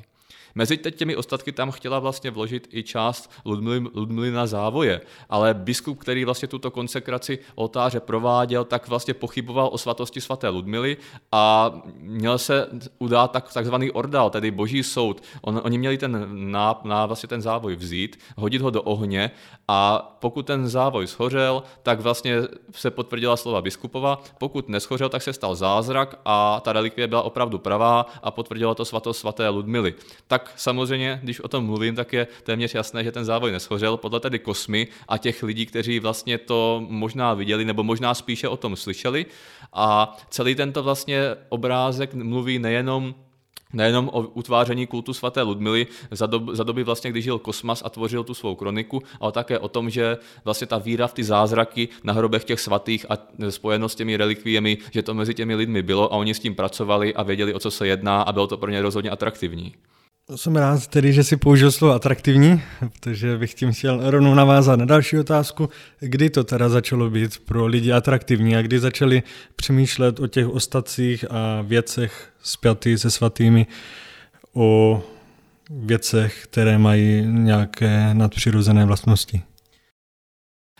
Mezi 0.56 0.76
těmi 0.76 1.16
ostatky 1.16 1.52
tam 1.52 1.70
chtěla 1.70 1.98
vlastně 1.98 2.30
vložit 2.30 2.68
i 2.72 2.82
část 2.82 3.30
Ludmilina 3.94 4.46
závoje, 4.46 5.00
ale 5.28 5.54
biskup, 5.54 5.98
který 5.98 6.24
vlastně 6.24 6.48
tuto 6.48 6.70
konsekraci 6.70 7.38
oltáře 7.54 8.00
prováděl, 8.00 8.64
tak 8.64 8.88
vlastně 8.88 9.14
pochyboval 9.14 9.68
o 9.72 9.78
svatosti 9.78 10.20
svaté 10.20 10.48
Ludmily 10.48 10.96
a 11.32 11.72
měl 11.98 12.38
se 12.38 12.68
udát 12.98 13.30
tak, 13.32 13.52
takzvaný 13.52 13.90
ordal, 13.90 14.30
tedy 14.30 14.50
boží 14.50 14.82
soud. 14.82 15.22
On, 15.40 15.60
oni 15.64 15.78
měli 15.78 15.98
ten, 15.98 16.28
na, 16.50 16.80
na 16.84 17.06
vlastně 17.06 17.28
ten 17.28 17.42
závoj 17.42 17.76
vzít, 17.76 18.18
hodit 18.36 18.62
ho 18.62 18.70
do 18.70 18.82
ohně 18.82 19.30
a 19.68 19.98
pokud 20.20 20.46
ten 20.46 20.68
závoj 20.68 21.06
shořel, 21.06 21.62
tak 21.82 22.00
vlastně 22.00 22.36
se 22.70 22.90
potvrdila 22.90 23.36
slova 23.36 23.62
biskupova, 23.62 24.22
pokud 24.38 24.68
neschořel, 24.68 25.08
tak 25.08 25.22
se 25.22 25.32
stal 25.32 25.54
zázrak 25.54 26.20
a 26.24 26.60
ta 26.60 26.72
relikvie 26.72 27.06
byla 27.06 27.22
opravdu 27.22 27.58
pravá 27.58 28.06
a 28.22 28.30
potvrdila 28.30 28.74
to 28.74 28.84
svatost 28.84 29.20
svaté 29.20 29.48
Ludmily. 29.48 29.94
Tak 30.26 30.45
samozřejmě, 30.56 31.20
když 31.22 31.40
o 31.40 31.48
tom 31.48 31.64
mluvím, 31.64 31.94
tak 31.94 32.12
je 32.12 32.26
téměř 32.42 32.74
jasné, 32.74 33.04
že 33.04 33.12
ten 33.12 33.24
závoj 33.24 33.52
neschořel. 33.52 33.96
Podle 33.96 34.20
tedy 34.20 34.38
kosmy 34.38 34.88
a 35.08 35.18
těch 35.18 35.42
lidí, 35.42 35.66
kteří 35.66 36.00
vlastně 36.00 36.38
to 36.38 36.86
možná 36.88 37.34
viděli, 37.34 37.64
nebo 37.64 37.82
možná 37.82 38.14
spíše 38.14 38.48
o 38.48 38.56
tom 38.56 38.76
slyšeli. 38.76 39.26
A 39.72 40.16
celý 40.30 40.54
tento 40.54 40.82
vlastně 40.82 41.20
obrázek 41.48 42.14
mluví 42.14 42.58
nejenom 42.58 43.14
nejenom 43.72 44.08
o 44.12 44.20
utváření 44.20 44.86
kultu 44.86 45.14
svaté 45.14 45.42
Ludmily 45.42 45.86
za, 46.10 46.26
dob, 46.26 46.50
za 46.50 46.64
doby 46.64 46.84
vlastně, 46.84 47.10
když 47.10 47.24
žil 47.24 47.38
Kosmas 47.38 47.82
a 47.86 47.90
tvořil 47.90 48.24
tu 48.24 48.34
svou 48.34 48.54
kroniku, 48.54 49.02
ale 49.20 49.32
také 49.32 49.58
o 49.58 49.68
tom, 49.68 49.90
že 49.90 50.18
vlastně 50.44 50.66
ta 50.66 50.78
víra 50.78 51.06
v 51.06 51.12
ty 51.12 51.24
zázraky 51.24 51.88
na 52.04 52.12
hrobech 52.12 52.44
těch 52.44 52.60
svatých 52.60 53.06
a 53.10 53.18
spojeno 53.50 53.88
s 53.88 53.94
těmi 53.94 54.16
relikviemi, 54.16 54.78
že 54.90 55.02
to 55.02 55.14
mezi 55.14 55.34
těmi 55.34 55.54
lidmi 55.54 55.82
bylo 55.82 56.12
a 56.12 56.16
oni 56.16 56.34
s 56.34 56.40
tím 56.40 56.54
pracovali 56.54 57.14
a 57.14 57.22
věděli, 57.22 57.54
o 57.54 57.58
co 57.58 57.70
se 57.70 57.86
jedná 57.86 58.22
a 58.22 58.32
bylo 58.32 58.46
to 58.46 58.56
pro 58.56 58.70
ně 58.70 58.82
rozhodně 58.82 59.10
atraktivní. 59.10 59.74
Jsem 60.34 60.56
rád 60.56 60.86
tedy, 60.86 61.12
že 61.12 61.24
si 61.24 61.36
použil 61.36 61.72
slovo 61.72 61.94
atraktivní, 61.94 62.62
protože 62.78 63.38
bych 63.38 63.54
tím 63.54 63.72
chtěl 63.72 64.10
rovnou 64.10 64.34
navázat 64.34 64.78
na 64.78 64.84
další 64.84 65.18
otázku. 65.18 65.68
Kdy 66.00 66.30
to 66.30 66.44
teda 66.44 66.68
začalo 66.68 67.10
být 67.10 67.38
pro 67.38 67.66
lidi 67.66 67.92
atraktivní 67.92 68.56
a 68.56 68.62
kdy 68.62 68.78
začali 68.78 69.22
přemýšlet 69.56 70.20
o 70.20 70.26
těch 70.26 70.48
ostatcích 70.48 71.24
a 71.30 71.62
věcech 71.62 72.28
spjatých 72.42 72.98
se 72.98 73.10
svatými, 73.10 73.66
o 74.52 75.02
věcech, 75.70 76.44
které 76.44 76.78
mají 76.78 77.26
nějaké 77.26 78.10
nadpřirozené 78.12 78.84
vlastnosti? 78.84 79.42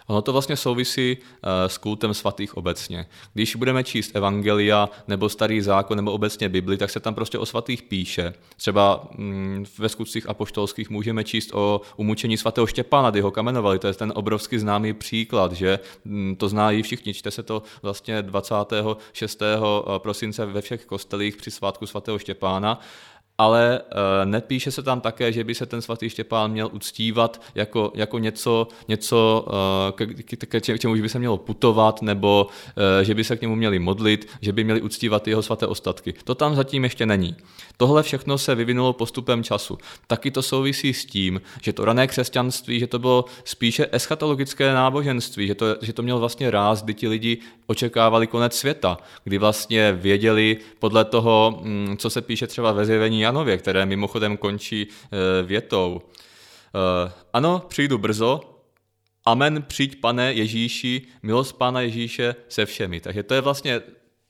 Ono 0.06 0.22
to 0.22 0.32
vlastně 0.32 0.56
souvisí 0.56 1.16
eh, 1.20 1.68
s 1.68 1.78
kultem 1.78 2.14
svatých 2.14 2.56
obecně. 2.56 3.06
Když 3.34 3.56
budeme 3.56 3.84
číst 3.84 4.16
Evangelia 4.16 4.88
nebo 5.08 5.28
Starý 5.28 5.60
zákon 5.60 5.96
nebo 5.96 6.12
obecně 6.12 6.48
Bibli, 6.48 6.76
tak 6.76 6.90
se 6.90 7.00
tam 7.00 7.14
prostě 7.14 7.38
o 7.38 7.46
svatých 7.46 7.82
píše. 7.82 8.34
Třeba 8.56 9.08
mm, 9.18 9.64
ve 9.78 9.88
skutcích 9.88 10.28
apoštolských 10.28 10.90
můžeme 10.90 11.24
číst 11.24 11.50
o 11.54 11.80
umučení 11.96 12.36
svatého 12.36 12.66
Štěpána, 12.66 13.10
kdy 13.10 13.20
ho 13.20 13.30
kamenovali. 13.30 13.78
To 13.78 13.86
je 13.86 13.94
ten 13.94 14.12
obrovský 14.16 14.58
známý 14.58 14.92
příklad, 14.92 15.52
že 15.52 15.78
mm, 16.04 16.36
to 16.36 16.48
znají 16.48 16.82
všichni. 16.82 17.14
Čte 17.14 17.30
se 17.30 17.42
to 17.42 17.62
vlastně 17.82 18.22
26. 18.22 19.42
Eh, 19.42 19.58
prosince 19.98 20.46
ve 20.46 20.60
všech 20.60 20.86
kostelích 20.86 21.36
při 21.36 21.50
svátku 21.50 21.86
svatého 21.86 22.18
Štěpána 22.18 22.80
ale 23.38 23.80
uh, 23.80 24.30
nepíše 24.30 24.70
se 24.70 24.82
tam 24.82 25.00
také, 25.00 25.32
že 25.32 25.44
by 25.44 25.54
se 25.54 25.66
ten 25.66 25.82
svatý 25.82 26.10
Štěpán 26.10 26.50
měl 26.50 26.70
uctívat 26.72 27.42
jako, 27.54 27.92
jako 27.94 28.18
něco, 28.18 28.68
něco 28.88 29.46
uh, 29.46 29.54
k, 29.94 30.24
k, 30.36 30.60
k 30.60 30.78
čemu 30.78 30.94
by 30.94 31.08
se 31.08 31.18
mělo 31.18 31.36
putovat, 31.36 32.02
nebo 32.02 32.46
uh, 32.46 33.04
že 33.04 33.14
by 33.14 33.24
se 33.24 33.36
k 33.36 33.42
němu 33.42 33.56
měli 33.56 33.78
modlit, 33.78 34.28
že 34.40 34.52
by 34.52 34.64
měli 34.64 34.82
uctívat 34.82 35.28
jeho 35.28 35.42
svaté 35.42 35.66
ostatky. 35.66 36.14
To 36.24 36.34
tam 36.34 36.54
zatím 36.54 36.84
ještě 36.84 37.06
není. 37.06 37.36
Tohle 37.76 38.02
všechno 38.02 38.38
se 38.38 38.54
vyvinulo 38.54 38.92
postupem 38.92 39.42
času. 39.42 39.78
Taky 40.06 40.30
to 40.30 40.42
souvisí 40.42 40.94
s 40.94 41.04
tím, 41.04 41.40
že 41.62 41.72
to 41.72 41.84
rané 41.84 42.06
křesťanství, 42.06 42.80
že 42.80 42.86
to 42.86 42.98
bylo 42.98 43.24
spíše 43.44 43.86
eschatologické 43.92 44.72
náboženství, 44.72 45.46
že 45.46 45.54
to, 45.54 45.66
že 45.82 45.92
to 45.92 46.02
měl 46.02 46.18
vlastně 46.18 46.50
ráz, 46.50 46.82
kdy 46.82 46.94
ti 46.94 47.08
lidi 47.08 47.38
očekávali 47.66 48.26
konec 48.26 48.56
světa, 48.56 48.98
kdy 49.24 49.38
vlastně 49.38 49.92
věděli 49.92 50.56
podle 50.78 51.04
toho, 51.04 51.60
mm, 51.62 51.96
co 51.96 52.10
se 52.10 52.22
píše 52.22 52.46
třeba 52.46 52.72
ve 52.72 52.86
zjevení 52.86 53.20
Janově, 53.20 53.58
které 53.58 53.86
mimochodem 53.86 54.36
končí 54.36 54.86
eh, 54.88 55.42
větou. 55.42 56.02
Eh, 56.74 57.12
ano, 57.32 57.62
přijdu 57.68 57.98
brzo, 57.98 58.40
Amen, 59.28 59.62
přijď 59.62 60.00
pane 60.00 60.32
Ježíši, 60.32 61.02
milost 61.22 61.56
pána 61.56 61.80
Ježíše 61.80 62.34
se 62.48 62.66
všemi. 62.66 63.00
Takže 63.00 63.22
to 63.22 63.34
je 63.34 63.40
vlastně 63.40 63.80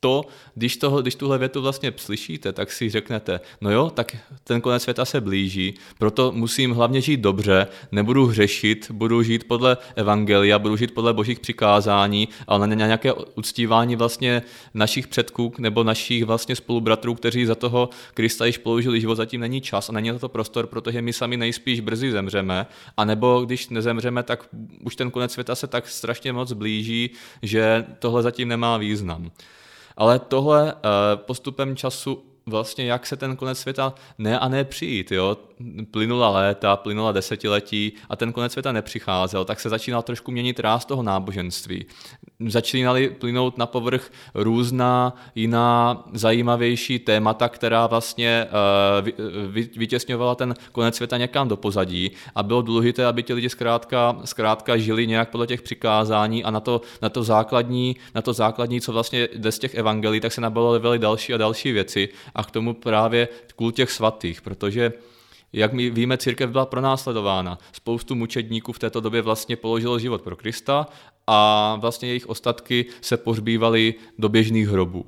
to, 0.01 0.25
když, 0.55 0.77
toho, 0.77 1.03
když 1.03 1.15
tuhle 1.15 1.39
větu 1.39 1.63
vlastně 1.63 1.93
slyšíte, 1.97 2.53
tak 2.53 2.73
si 2.73 2.91
řeknete, 2.91 3.41
no 3.61 3.71
jo, 3.71 3.91
tak 3.91 4.17
ten 4.45 4.61
konec 4.61 4.83
světa 4.83 5.05
se 5.05 5.21
blíží, 5.21 5.75
proto 5.99 6.33
musím 6.33 6.71
hlavně 6.71 7.01
žít 7.01 7.21
dobře, 7.21 7.67
nebudu 7.93 8.27
hřešit, 8.27 8.91
budu 8.91 9.23
žít 9.23 9.45
podle 9.45 9.77
evangelia, 9.97 10.59
budu 10.59 10.77
žít 10.77 10.95
podle 10.95 11.13
božích 11.13 11.41
přikázání, 11.41 12.29
ale 12.47 12.67
na 12.67 12.75
nějaké 12.75 13.13
uctívání 13.13 13.97
vlastně 13.97 14.43
našich 14.75 15.09
předků 15.09 15.53
nebo 15.59 15.85
našich 15.85 16.25
vlastně 16.25 16.57
spolubratrů, 16.57 17.15
kteří 17.15 17.47
za 17.47 17.55
toho 17.55 17.89
Krista 18.15 18.47
již 18.47 18.59
položili 18.59 19.01
život, 19.01 19.15
zatím 19.15 19.41
není 19.41 19.61
čas 19.61 19.89
a 19.89 19.93
není 19.93 20.11
na 20.11 20.19
to 20.19 20.29
prostor, 20.29 20.67
protože 20.67 21.03
my 21.03 21.13
sami 21.13 21.37
nejspíš 21.37 21.81
brzy 21.81 22.11
zemřeme, 22.11 22.67
a 22.97 23.05
nebo 23.05 23.45
když 23.45 23.69
nezemřeme, 23.69 24.23
tak 24.23 24.49
už 24.85 24.97
ten 24.97 25.11
konec 25.11 25.33
světa 25.33 25.55
se 25.55 25.67
tak 25.67 25.89
strašně 25.89 26.33
moc 26.33 26.53
blíží, 26.53 27.11
že 27.43 27.85
tohle 27.99 28.23
zatím 28.23 28.49
nemá 28.49 28.77
význam. 28.77 29.31
Ale 29.97 30.19
tohle 30.19 30.73
eh, 30.73 30.79
postupem 31.17 31.77
času 31.77 32.23
vlastně 32.47 32.87
jak 32.87 33.07
se 33.07 33.17
ten 33.17 33.37
konec 33.37 33.59
světa 33.59 33.95
ne 34.19 34.39
a 34.39 34.49
ne 34.49 34.65
přijít. 34.65 35.13
Jo? 35.13 35.37
Plynula 35.91 36.31
léta, 36.31 36.77
plynula 36.77 37.13
desetiletí 37.13 37.93
a 38.09 38.17
ten 38.17 38.33
konec 38.33 38.53
světa 38.53 38.73
nepřicházel, 38.73 39.45
tak 39.45 39.61
se 39.61 39.69
začínal 39.69 40.03
trošku 40.03 40.31
měnit 40.31 40.61
ráz 40.61 40.85
toho 40.85 41.03
náboženství. 41.03 41.87
Začínaly 42.49 43.11
plynout 43.11 43.59
na 43.59 43.67
povrch 43.67 44.13
různá 44.35 45.17
jiná 45.35 46.05
zajímavější 46.13 46.99
témata, 46.99 47.49
která 47.49 47.87
vlastně 47.87 48.47
uh, 49.01 49.53
vytěsňovala 49.77 50.35
ten 50.35 50.55
konec 50.73 50.97
světa 50.97 51.17
někam 51.17 51.49
do 51.49 51.57
pozadí 51.57 52.11
a 52.35 52.43
bylo 52.43 52.63
důležité, 52.63 53.07
aby 53.07 53.23
ti 53.23 53.33
lidi 53.33 53.49
zkrátka, 53.49 54.17
zkrátka 54.25 54.77
žili 54.77 55.07
nějak 55.07 55.31
podle 55.31 55.47
těch 55.47 55.63
přikázání 55.63 56.45
a 56.45 56.51
na 56.51 56.61
to, 56.61 56.81
na 57.03 57.09
to 57.09 57.23
základní, 57.23 57.97
na 58.15 58.23
to 58.23 58.33
základní, 58.33 58.81
co 58.81 58.93
vlastně 58.93 59.29
jde 59.35 59.53
z 59.53 59.59
těch 59.59 59.75
evangelí, 59.75 60.21
tak 60.21 60.33
se 60.33 60.41
nabalovaly 60.41 60.99
další 60.99 61.35
a 61.35 61.37
další 61.37 61.73
věci 61.73 62.09
a 62.35 62.45
k 62.45 62.51
tomu 62.51 62.75
právě 62.75 63.29
kult 63.57 63.75
těch 63.75 63.91
svatých, 63.91 64.41
protože 64.41 64.93
jak 65.57 65.73
my 65.73 65.91
víme, 65.91 66.19
církev 66.19 66.51
byla 66.51 66.67
pronásledována. 66.67 67.59
Spoustu 67.73 68.15
mučedníků 68.15 68.73
v 68.73 68.79
této 68.79 69.01
době 69.01 69.23
vlastně 69.23 69.57
položilo 69.57 69.99
život 69.99 70.23
pro 70.23 70.37
Krista 70.37 70.87
a 71.27 71.77
vlastně 71.81 72.09
jejich 72.09 72.29
ostatky 72.29 72.87
se 73.01 73.17
pohřbívaly 73.17 73.95
do 74.19 74.29
běžných 74.29 74.69
hrobů. 74.69 75.07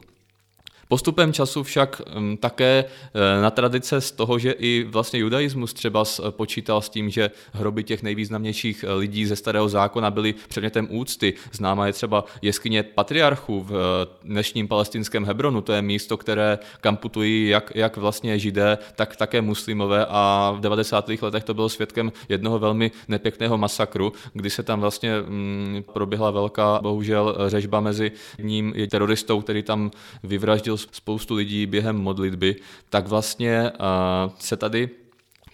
Postupem 0.88 1.32
času 1.32 1.62
však 1.62 2.02
také 2.40 2.84
e, 2.84 3.42
na 3.42 3.50
tradice 3.50 4.00
z 4.00 4.12
toho, 4.12 4.38
že 4.38 4.50
i 4.50 4.86
vlastně 4.88 5.18
judaismus 5.18 5.74
třeba 5.74 6.04
počítal 6.30 6.82
s 6.82 6.88
tím, 6.88 7.10
že 7.10 7.30
hroby 7.52 7.84
těch 7.84 8.02
nejvýznamnějších 8.02 8.84
e, 8.84 8.92
lidí 8.92 9.26
ze 9.26 9.36
starého 9.36 9.68
zákona 9.68 10.10
byly 10.10 10.34
předmětem 10.48 10.88
úcty. 10.90 11.34
Známa 11.52 11.86
je 11.86 11.92
třeba 11.92 12.24
jeskyně 12.42 12.82
patriarchů 12.82 13.62
v 13.68 14.06
dnešním 14.24 14.68
palestinském 14.68 15.24
Hebronu, 15.24 15.60
to 15.60 15.72
je 15.72 15.82
místo, 15.82 16.16
které 16.16 16.58
kam 16.80 16.96
putují 16.96 17.48
jak, 17.48 17.72
jak 17.74 17.96
vlastně 17.96 18.38
židé, 18.38 18.78
tak 18.96 19.16
také 19.16 19.42
muslimové 19.42 20.06
a 20.08 20.54
v 20.56 20.60
90. 20.60 21.08
letech 21.22 21.44
to 21.44 21.54
bylo 21.54 21.68
svědkem 21.68 22.12
jednoho 22.28 22.58
velmi 22.58 22.90
nepěkného 23.08 23.58
masakru, 23.58 24.12
kdy 24.32 24.50
se 24.50 24.62
tam 24.62 24.80
vlastně 24.80 25.20
mm, 25.20 25.84
proběhla 25.92 26.30
velká, 26.30 26.80
bohužel, 26.82 27.36
řežba 27.46 27.80
mezi 27.80 28.12
ním 28.42 28.74
teroristou, 28.90 29.40
který 29.40 29.62
tam 29.62 29.90
vyvraždil 30.22 30.77
spoustu 30.78 31.34
lidí 31.34 31.66
během 31.66 31.96
modlitby, 31.96 32.56
tak 32.90 33.06
vlastně 33.06 33.72
se 34.38 34.56
tady 34.56 34.90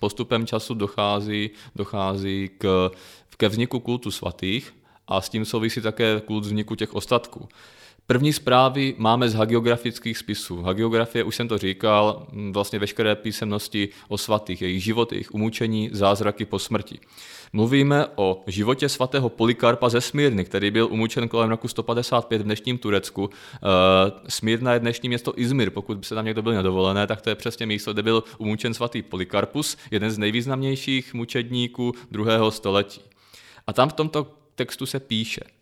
postupem 0.00 0.46
času 0.46 0.74
dochází, 0.74 1.50
dochází 1.76 2.50
k, 2.58 2.90
ke 3.36 3.48
vzniku 3.48 3.80
kultu 3.80 4.10
svatých 4.10 4.74
a 5.08 5.20
s 5.20 5.28
tím 5.28 5.44
souvisí 5.44 5.80
také 5.80 6.20
kult 6.20 6.44
vzniku 6.44 6.74
těch 6.74 6.94
ostatků. 6.94 7.48
První 8.06 8.32
zprávy 8.32 8.94
máme 8.98 9.28
z 9.28 9.34
hagiografických 9.34 10.18
spisů. 10.18 10.62
Hagiografie, 10.62 11.24
už 11.24 11.36
jsem 11.36 11.48
to 11.48 11.58
říkal, 11.58 12.26
vlastně 12.52 12.78
veškeré 12.78 13.14
písemnosti 13.14 13.88
o 14.08 14.18
svatých, 14.18 14.62
jejich 14.62 14.84
život, 14.84 15.12
jejich 15.12 15.34
umučení, 15.34 15.90
zázraky 15.92 16.44
po 16.44 16.58
smrti. 16.58 16.98
Mluvíme 17.52 18.06
o 18.16 18.42
životě 18.46 18.88
svatého 18.88 19.28
Polikarpa 19.28 19.88
ze 19.88 20.00
Smírny, 20.00 20.44
který 20.44 20.70
byl 20.70 20.88
umučen 20.90 21.28
kolem 21.28 21.50
roku 21.50 21.68
155 21.68 22.38
v 22.38 22.44
dnešním 22.44 22.78
Turecku. 22.78 23.30
Eh, 23.30 23.60
Smírna 24.28 24.72
je 24.72 24.80
dnešní 24.80 25.08
město 25.08 25.32
Izmir, 25.36 25.70
pokud 25.70 25.98
by 25.98 26.04
se 26.04 26.14
tam 26.14 26.24
někdo 26.24 26.42
byl 26.42 26.52
nedovolené, 26.52 27.06
tak 27.06 27.20
to 27.20 27.30
je 27.30 27.34
přesně 27.34 27.66
místo, 27.66 27.92
kde 27.92 28.02
byl 28.02 28.24
umučen 28.38 28.74
svatý 28.74 29.02
Polikarpus, 29.02 29.76
jeden 29.90 30.10
z 30.10 30.18
nejvýznamnějších 30.18 31.14
mučedníků 31.14 31.92
druhého 32.10 32.50
století. 32.50 33.00
A 33.66 33.72
tam 33.72 33.88
v 33.88 33.92
tomto 33.92 34.26
textu 34.54 34.86
se 34.86 35.00
píše– 35.00 35.40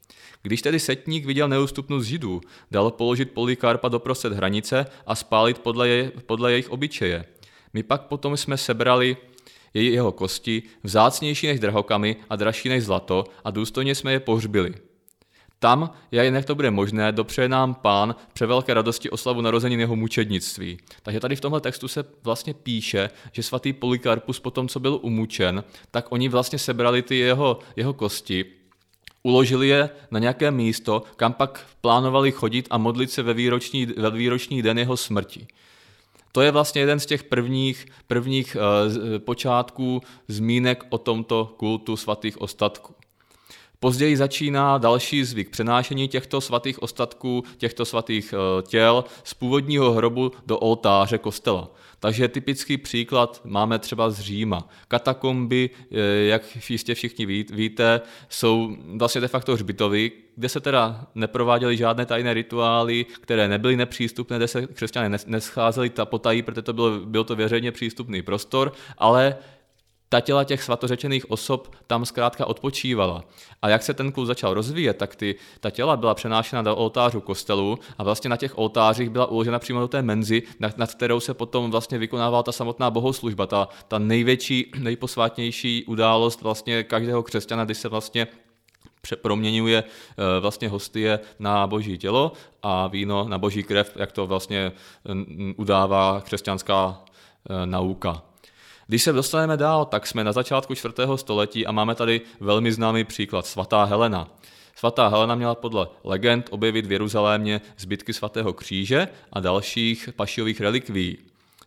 když 0.42 0.62
tedy 0.62 0.80
setník 0.80 1.26
viděl 1.26 1.48
neústupnost 1.48 2.06
židů, 2.06 2.40
dal 2.70 2.90
položit 2.90 3.30
Polikarpa 3.30 3.88
doprostřed 3.88 4.32
hranice 4.32 4.86
a 5.06 5.14
spálit 5.14 5.58
podle, 5.58 5.88
je, 5.88 6.12
podle 6.26 6.52
jejich 6.52 6.70
obyčeje. 6.70 7.24
My 7.72 7.82
pak 7.82 8.02
potom 8.02 8.36
jsme 8.36 8.56
sebrali 8.56 9.16
jeho 9.74 10.12
kosti, 10.12 10.62
vzácnější 10.82 11.46
než 11.46 11.60
drahokamy 11.60 12.16
a 12.30 12.36
dražší 12.36 12.68
než 12.68 12.84
zlato 12.84 13.24
a 13.44 13.50
důstojně 13.50 13.94
jsme 13.94 14.12
je 14.12 14.20
pohřbili. 14.20 14.74
Tam, 15.58 15.90
jak 16.12 16.44
to 16.44 16.54
bude 16.54 16.70
možné, 16.70 17.12
dopřeje 17.12 17.48
nám 17.48 17.74
pán 17.74 18.14
pře 18.32 18.46
velké 18.46 18.74
radosti 18.74 19.10
oslavu 19.10 19.40
narození 19.40 19.78
jeho 19.78 19.96
mučednictví. 19.96 20.78
Takže 21.02 21.20
tady 21.20 21.36
v 21.36 21.40
tomhle 21.40 21.60
textu 21.60 21.88
se 21.88 22.04
vlastně 22.22 22.54
píše, 22.54 23.10
že 23.32 23.42
svatý 23.42 23.72
Polikarpus 23.72 24.40
po 24.40 24.50
tom, 24.50 24.68
co 24.68 24.80
byl 24.80 24.98
umučen, 25.02 25.64
tak 25.90 26.12
oni 26.12 26.28
vlastně 26.28 26.58
sebrali 26.58 27.02
ty 27.02 27.16
jeho, 27.16 27.58
jeho 27.76 27.94
kosti 27.94 28.44
Uložili 29.22 29.68
je 29.68 29.90
na 30.10 30.18
nějaké 30.18 30.50
místo, 30.50 31.02
kam 31.16 31.32
pak 31.32 31.66
plánovali 31.80 32.32
chodit 32.32 32.66
a 32.70 32.78
modlit 32.78 33.10
se 33.10 33.22
ve 33.22 33.34
výroční, 33.34 33.86
ve 33.86 34.10
výroční 34.10 34.62
den 34.62 34.78
jeho 34.78 34.96
smrti. 34.96 35.46
To 36.32 36.40
je 36.40 36.50
vlastně 36.50 36.80
jeden 36.80 37.00
z 37.00 37.06
těch 37.06 37.24
prvních, 37.24 37.86
prvních 38.06 38.56
uh, 38.56 39.18
počátků 39.18 40.00
zmínek 40.28 40.84
o 40.88 40.98
tomto 40.98 41.54
kultu 41.56 41.96
svatých 41.96 42.40
ostatků. 42.40 42.94
Později 43.80 44.16
začíná 44.16 44.78
další 44.78 45.24
zvyk 45.24 45.50
přenášení 45.50 46.08
těchto 46.08 46.40
svatých 46.40 46.82
ostatků, 46.82 47.44
těchto 47.56 47.84
svatých 47.84 48.34
uh, 48.34 48.62
těl 48.62 49.04
z 49.24 49.34
původního 49.34 49.92
hrobu 49.92 50.32
do 50.46 50.58
oltáře 50.58 51.18
kostela. 51.18 51.70
Takže 52.02 52.28
typický 52.28 52.76
příklad 52.76 53.40
máme 53.44 53.78
třeba 53.78 54.10
z 54.10 54.20
Říma. 54.20 54.68
Katakomby, 54.88 55.70
eh, 55.90 55.96
jak 56.24 56.70
jistě 56.70 56.94
všichni 56.94 57.26
víte, 57.26 58.00
jsou 58.28 58.76
vlastně 58.96 59.20
de 59.20 59.28
facto 59.28 59.54
hřbitovy, 59.54 60.12
kde 60.36 60.48
se 60.48 60.60
teda 60.60 61.06
neprováděly 61.14 61.76
žádné 61.76 62.06
tajné 62.06 62.34
rituály, 62.34 63.06
které 63.20 63.48
nebyly 63.48 63.76
nepřístupné, 63.76 64.36
kde 64.36 64.48
se 64.48 64.66
křesťané 64.66 65.18
nescházeli 65.26 65.90
potají, 66.04 66.42
protože 66.42 66.62
to 66.62 66.72
byl, 66.72 67.06
byl 67.06 67.24
to 67.24 67.36
veřejně 67.36 67.72
přístupný 67.72 68.22
prostor, 68.22 68.72
ale 68.98 69.36
ta 70.12 70.20
těla 70.20 70.44
těch 70.44 70.62
svatořečených 70.62 71.30
osob 71.30 71.74
tam 71.86 72.04
zkrátka 72.06 72.46
odpočívala. 72.46 73.24
A 73.62 73.68
jak 73.68 73.82
se 73.82 73.94
ten 73.94 74.12
kult 74.12 74.26
začal 74.26 74.54
rozvíjet, 74.54 74.94
tak 74.94 75.16
ty, 75.16 75.34
ta 75.60 75.70
těla 75.70 75.96
byla 75.96 76.14
přenášena 76.14 76.62
do 76.62 76.76
oltářů 76.76 77.20
kostelu 77.20 77.78
a 77.98 78.02
vlastně 78.02 78.30
na 78.30 78.36
těch 78.36 78.58
oltářích 78.58 79.10
byla 79.10 79.26
uložena 79.26 79.58
přímo 79.58 79.80
do 79.80 79.88
té 79.88 80.02
menzy, 80.02 80.42
nad, 80.60 80.78
nad 80.78 80.94
kterou 80.94 81.20
se 81.20 81.34
potom 81.34 81.70
vlastně 81.70 81.98
vykonávala 81.98 82.42
ta 82.42 82.52
samotná 82.52 82.90
bohoslužba, 82.90 83.46
ta, 83.46 83.68
ta 83.88 83.98
největší, 83.98 84.72
nejposvátnější 84.78 85.84
událost 85.84 86.42
vlastně 86.42 86.84
každého 86.84 87.22
křesťana, 87.22 87.64
kdy 87.64 87.74
se 87.74 87.88
vlastně 87.88 88.26
proměňuje 89.22 89.84
eh, 89.84 90.40
vlastně 90.40 90.68
hostie 90.68 91.20
na 91.38 91.66
boží 91.66 91.98
tělo 91.98 92.32
a 92.62 92.86
víno 92.86 93.28
na 93.28 93.38
boží 93.38 93.62
krev, 93.62 93.96
jak 93.96 94.12
to 94.12 94.26
vlastně 94.26 94.72
udává 95.56 96.20
křesťanská 96.20 97.00
eh, 97.50 97.66
nauka. 97.66 98.31
Když 98.92 99.02
se 99.02 99.12
dostaneme 99.12 99.56
dál, 99.56 99.84
tak 99.84 100.06
jsme 100.06 100.24
na 100.24 100.32
začátku 100.32 100.74
4. 100.74 100.94
století 101.16 101.66
a 101.66 101.72
máme 101.72 101.94
tady 101.94 102.20
velmi 102.40 102.72
známý 102.72 103.04
příklad, 103.04 103.46
svatá 103.46 103.84
Helena. 103.84 104.28
Svatá 104.76 105.08
Helena 105.08 105.34
měla 105.34 105.54
podle 105.54 105.88
legend 106.04 106.48
objevit 106.50 106.86
v 106.86 106.92
Jeruzalémě 106.92 107.60
zbytky 107.78 108.12
svatého 108.12 108.52
kříže 108.52 109.08
a 109.32 109.40
dalších 109.40 110.08
pašiových 110.16 110.60
relikví. 110.60 111.18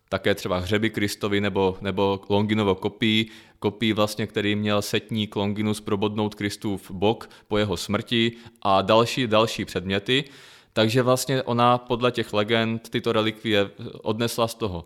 Také 0.08 0.34
třeba 0.34 0.58
hřeby 0.58 0.90
Kristovi 0.90 1.40
nebo, 1.40 1.76
nebo 1.80 2.20
Longinovo 2.28 2.74
kopí, 2.74 3.30
kopí 3.58 3.92
vlastně, 3.92 4.26
který 4.26 4.56
měl 4.56 4.82
setník 4.82 5.36
Longinus 5.36 5.80
probodnout 5.80 6.34
Kristův 6.34 6.90
bok 6.90 7.30
po 7.48 7.58
jeho 7.58 7.76
smrti 7.76 8.32
a 8.62 8.82
další, 8.82 9.26
další 9.26 9.64
předměty. 9.64 10.24
Takže 10.72 11.02
vlastně 11.02 11.42
ona 11.42 11.78
podle 11.78 12.12
těch 12.12 12.32
legend 12.32 12.88
tyto 12.88 13.12
relikvie 13.12 13.70
odnesla 14.02 14.48
z 14.48 14.54
toho 14.54 14.84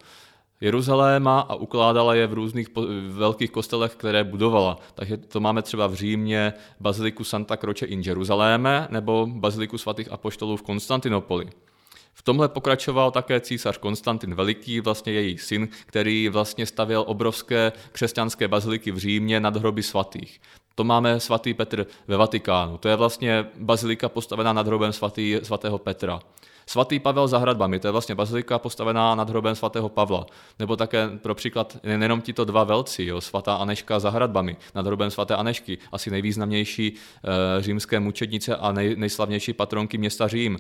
Jeruzaléma 0.61 1.41
a 1.41 1.55
ukládala 1.55 2.15
je 2.15 2.27
v 2.27 2.33
různých 2.33 2.69
velkých 3.09 3.51
kostelech, 3.51 3.95
které 3.95 4.25
budovala. 4.25 4.79
Takže 4.95 5.17
to 5.17 5.41
máme 5.41 5.63
třeba 5.63 5.87
v 5.87 5.95
Římě 5.95 6.53
baziliku 6.81 7.25
Santa 7.25 7.57
Croce 7.57 7.87
in 7.87 8.01
Jeruzaléme 8.01 8.87
nebo 8.91 9.27
baziliku 9.31 9.79
svatých 9.79 10.13
apoštolů 10.13 10.57
v 10.57 10.63
Konstantinopoli. 10.63 11.49
V 12.15 12.23
tomhle 12.23 12.49
pokračoval 12.49 13.11
také 13.11 13.41
císař 13.41 13.79
Konstantin 13.79 14.35
Veliký, 14.35 14.81
vlastně 14.81 15.13
její 15.13 15.39
syn, 15.39 15.69
který 15.87 16.29
vlastně 16.29 16.67
stavěl 16.67 17.05
obrovské 17.07 17.73
křesťanské 17.93 18.49
baziliky 18.49 18.93
v 18.93 18.99
Římě 18.99 19.41
nad 19.41 19.57
hroby 19.57 19.83
svatých. 19.83 20.41
To 20.75 20.85
máme 20.85 21.21
svatý 21.21 21.55
Petr 21.55 21.87
ve 22.09 22.17
Vatikánu. 22.17 22.79
To 22.79 22.89
je 22.89 22.97
vlastně 22.97 23.47
bazilika 23.59 24.09
postavená 24.09 24.53
nad 24.53 24.67
hrobem 24.67 24.93
svatý, 24.93 25.41
svatého 25.43 25.79
Petra. 25.79 26.21
Svatý 26.71 26.99
Pavel 26.99 27.29
za 27.29 27.39
hradbami, 27.39 27.81
to 27.81 27.89
je 27.89 27.93
vlastně 27.93 28.15
bazilika 28.15 28.59
postavená 28.59 29.15
nad 29.15 29.31
hrobem 29.31 29.55
svatého 29.55 29.89
Pavla. 29.89 30.27
Nebo 30.59 30.77
také 30.77 31.09
pro 31.23 31.35
příklad 31.35 31.77
nejenom 31.83 32.21
tito 32.21 32.45
dva 32.45 32.65
velci, 32.65 33.05
jo, 33.05 33.21
svatá 33.21 33.55
Aneška 33.55 33.99
za 33.99 34.11
hradbami, 34.11 34.57
nad 34.75 34.87
hrobem 34.87 35.11
svaté 35.11 35.37
Anešky, 35.37 35.79
asi 35.93 36.11
nejvýznamnější 36.11 36.95
e, 36.95 37.63
římské 37.63 38.01
mučednice 38.01 38.57
a 38.57 38.73
nej, 38.73 38.97
nejslavnější 38.97 39.53
patronky 39.53 39.99
města 39.99 40.29
Řím. 40.29 40.59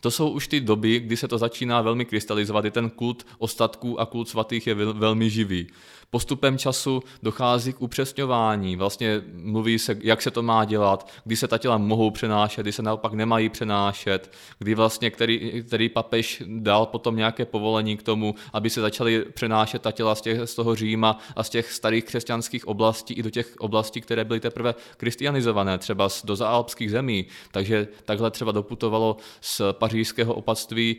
To 0.00 0.10
jsou 0.10 0.30
už 0.30 0.48
ty 0.48 0.60
doby, 0.60 1.00
kdy 1.00 1.16
se 1.16 1.28
to 1.28 1.38
začíná 1.38 1.82
velmi 1.82 2.04
krystalizovat, 2.04 2.64
kdy 2.64 2.70
ten 2.70 2.90
kult 2.90 3.26
ostatků 3.38 4.00
a 4.00 4.06
kult 4.06 4.28
svatých 4.28 4.66
je 4.66 4.74
velmi 4.74 5.30
živý. 5.30 5.66
Postupem 6.12 6.58
času 6.58 7.02
dochází 7.22 7.72
k 7.72 7.82
upřesňování, 7.82 8.76
vlastně 8.76 9.22
mluví 9.32 9.78
se, 9.78 9.96
jak 10.02 10.22
se 10.22 10.30
to 10.30 10.42
má 10.42 10.64
dělat, 10.64 11.10
kdy 11.24 11.36
se 11.36 11.48
ta 11.48 11.58
těla 11.58 11.78
mohou 11.78 12.10
přenášet, 12.10 12.62
kdy 12.62 12.72
se 12.72 12.82
naopak 12.82 13.12
nemají 13.12 13.48
přenášet, 13.48 14.32
kdy 14.58 14.74
vlastně 14.74 15.10
který, 15.10 15.62
který 15.66 15.88
papež 15.88 16.42
dal 16.46 16.86
potom 16.86 17.16
nějaké 17.16 17.44
povolení 17.44 17.96
k 17.96 18.02
tomu, 18.02 18.34
aby 18.52 18.70
se 18.70 18.80
začaly 18.80 19.24
přenášet 19.34 19.82
ta 19.82 19.92
těla 19.92 20.14
z, 20.14 20.20
těch, 20.20 20.40
z 20.48 20.54
toho 20.54 20.74
Říma 20.74 21.18
a 21.36 21.42
z 21.42 21.48
těch 21.48 21.72
starých 21.72 22.04
křesťanských 22.04 22.68
oblastí 22.68 23.14
i 23.14 23.22
do 23.22 23.30
těch 23.30 23.54
oblastí, 23.58 24.00
které 24.00 24.24
byly 24.24 24.40
teprve 24.40 24.74
kristianizované, 24.96 25.78
třeba 25.78 26.08
do 26.24 26.36
zaalpských 26.36 26.90
zemí. 26.90 27.26
Takže 27.50 27.88
takhle 28.04 28.30
třeba 28.30 28.52
doputovalo 28.52 29.16
z 29.40 29.60
pařížského 29.72 30.34
opatství, 30.34 30.96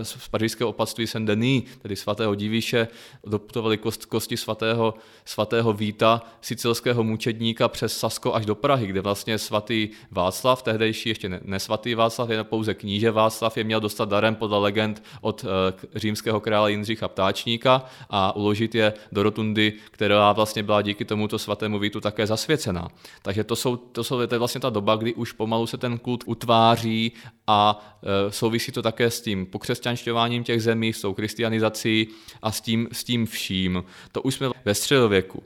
eh, 0.00 0.04
z 0.04 0.28
pařížského 0.28 0.70
opatství 0.70 1.06
Saint-Denis, 1.06 1.62
tedy 1.82 1.96
svatého 1.96 2.34
divíše, 2.34 2.88
doputovali 3.26 3.78
kost, 3.78 4.04
kosti 4.04 4.33
kosti 4.34 4.44
svatého, 4.44 4.94
svatého 5.24 5.72
Víta, 5.72 6.22
sicilského 6.40 7.04
mučedníka 7.04 7.68
přes 7.68 7.98
Sasko 7.98 8.34
až 8.34 8.46
do 8.46 8.54
Prahy, 8.54 8.86
kde 8.86 9.00
vlastně 9.00 9.38
svatý 9.38 9.88
Václav, 10.10 10.62
tehdejší 10.62 11.08
ještě 11.08 11.28
ne, 11.28 11.40
nesvatý 11.44 11.94
Václav, 11.94 12.30
je 12.30 12.44
pouze 12.44 12.74
kníže 12.74 13.10
Václav, 13.10 13.56
je 13.56 13.64
měl 13.64 13.80
dostat 13.80 14.08
darem 14.08 14.34
podle 14.34 14.58
legend 14.58 15.02
od 15.20 15.44
e, 15.44 15.98
římského 15.98 16.40
krále 16.40 16.70
Jindřicha 16.70 17.08
Ptáčníka 17.08 17.84
a 18.10 18.36
uložit 18.36 18.74
je 18.74 18.92
do 19.12 19.22
rotundy, 19.22 19.72
která 19.90 20.32
vlastně 20.32 20.62
byla 20.62 20.82
díky 20.82 21.04
tomuto 21.04 21.38
svatému 21.38 21.78
Vítu 21.78 22.00
také 22.00 22.26
zasvěcená. 22.26 22.88
Takže 23.22 23.44
to, 23.44 23.56
jsou, 23.56 23.76
to, 23.76 24.04
jsou, 24.04 24.26
to 24.26 24.34
je 24.34 24.38
vlastně 24.38 24.60
ta 24.60 24.70
doba, 24.70 24.96
kdy 24.96 25.14
už 25.14 25.32
pomalu 25.32 25.66
se 25.66 25.76
ten 25.76 25.98
kult 25.98 26.24
utváří 26.26 27.12
a 27.46 27.78
e, 28.02 28.32
souvisí 28.32 28.72
to 28.72 28.82
také 28.82 29.10
s 29.10 29.20
tím 29.20 29.46
pokřesťanšťováním 29.46 30.44
těch 30.44 30.62
zemí, 30.62 30.92
s 30.92 31.00
tou 31.00 31.14
kristianizací 31.14 32.08
a 32.42 32.52
s 32.52 32.60
tím, 32.60 32.88
s 32.92 33.04
tím 33.04 33.26
vším. 33.26 33.84
To 34.12 34.22
už 34.24 34.34
jsme 34.34 34.50
ve 34.64 34.74
středověku. 34.74 35.42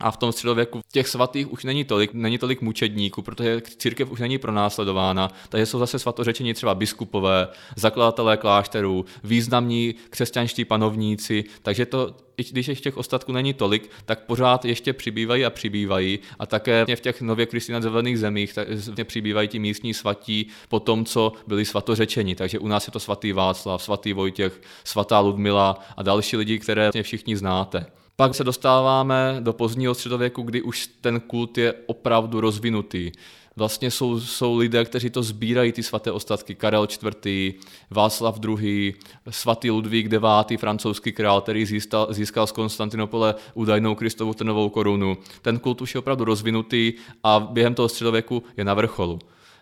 A 0.00 0.10
v 0.10 0.16
tom 0.16 0.32
středověku 0.32 0.80
těch 0.92 1.08
svatých 1.08 1.52
už 1.52 1.64
není 1.64 1.84
tolik, 1.84 2.14
není 2.14 2.38
tolik 2.38 2.60
mučedníků, 2.60 3.22
protože 3.22 3.60
církev 3.60 4.10
už 4.10 4.20
není 4.20 4.38
pronásledována, 4.38 5.30
takže 5.48 5.66
jsou 5.66 5.78
zase 5.78 5.98
svatořečení 5.98 6.54
třeba 6.54 6.74
biskupové, 6.74 7.48
zakladatelé 7.76 8.36
klášterů, 8.36 9.04
významní 9.24 9.94
křesťanští 10.10 10.64
panovníci, 10.64 11.44
takže 11.62 11.86
to, 11.86 12.14
i 12.36 12.44
když 12.44 12.68
ještě 12.68 12.82
těch 12.82 12.96
ostatků 12.96 13.32
není 13.32 13.54
tolik, 13.54 13.90
tak 14.04 14.24
pořád 14.24 14.64
ještě 14.64 14.92
přibývají 14.92 15.44
a 15.44 15.50
přibývají 15.50 16.18
a 16.38 16.46
také 16.46 16.96
v 16.96 17.00
těch 17.00 17.22
nově 17.22 17.46
kristinizovaných 17.46 18.18
zemích 18.18 18.54
tak 18.54 18.68
přibývají 19.04 19.48
ti 19.48 19.58
místní 19.58 19.94
svatí 19.94 20.48
po 20.68 20.80
tom, 20.80 21.04
co 21.04 21.32
byli 21.46 21.64
svatořečeni. 21.64 22.34
Takže 22.34 22.58
u 22.58 22.68
nás 22.68 22.86
je 22.86 22.92
to 22.92 23.00
svatý 23.00 23.32
Václav, 23.32 23.82
svatý 23.82 24.12
Vojtěch, 24.12 24.60
svatá 24.84 25.20
Ludmila 25.20 25.80
a 25.96 26.02
další 26.02 26.36
lidi, 26.36 26.58
které 26.58 26.90
všichni 27.02 27.36
znáte. 27.36 27.86
Pak 28.20 28.34
se 28.34 28.44
dostáváme 28.44 29.36
do 29.40 29.52
pozdního 29.52 29.94
středověku, 29.94 30.42
kdy 30.42 30.62
už 30.62 30.86
ten 31.00 31.20
kult 31.20 31.58
je 31.58 31.74
opravdu 31.86 32.40
rozvinutý. 32.40 33.12
vlastně 33.56 33.90
jsou, 33.90 34.20
jsou 34.20 34.56
lidé, 34.56 34.84
kteří 34.84 35.10
to 35.10 35.22
sbírají, 35.22 35.72
ty 35.72 35.82
svaté 35.82 36.12
ostatky. 36.12 36.54
Karel 36.54 36.88
IV., 37.04 37.54
Václav 37.90 38.40
II., 38.44 38.94
svatý 39.30 39.70
Ludvík 39.70 40.12
IX., 40.12 40.60
francouzský 40.60 41.12
král, 41.12 41.40
který 41.40 41.66
získal, 41.66 42.06
získal 42.10 42.46
z 42.46 42.52
Konstantinopole 42.52 43.34
údajnou 43.54 43.94
Kristovu 43.94 44.34
trnovou 44.34 44.68
korunu. 44.68 45.16
Ten 45.42 45.58
kult 45.58 45.80
už 45.80 45.94
je 45.94 45.98
opravdu 45.98 46.24
rozvinutý 46.24 46.92
a 47.24 47.40
během 47.40 47.74
toho 47.74 47.88
středověku 47.88 48.42
je 48.56 48.64
na 48.64 48.74
vrcholu. 48.74 49.18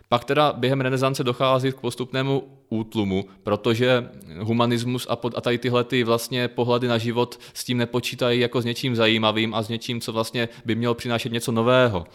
Pak 0.09 0.25
teda 0.25 0.53
během 0.53 0.81
renesance 0.81 1.23
dochází 1.23 1.71
k 1.71 1.79
postupnému 1.79 2.43
útlumu, 2.69 3.25
protože 3.43 4.09
humanismus 4.39 5.07
a, 5.09 5.15
pod, 5.15 5.37
a 5.37 5.41
tady 5.41 5.57
tyhle 5.57 5.83
ty 5.83 6.03
vlastně 6.03 6.47
pohledy 6.47 6.87
na 6.87 6.97
život 6.97 7.39
s 7.53 7.63
tím 7.63 7.77
nepočítají 7.77 8.39
jako 8.39 8.61
s 8.61 8.65
něčím 8.65 8.95
zajímavým 8.95 9.55
a 9.55 9.63
s 9.63 9.69
něčím, 9.69 10.01
co 10.01 10.13
vlastně 10.13 10.49
by 10.65 10.75
mělo 10.75 10.93
přinášet 10.93 11.31
něco 11.31 11.51
nového. 11.51 12.05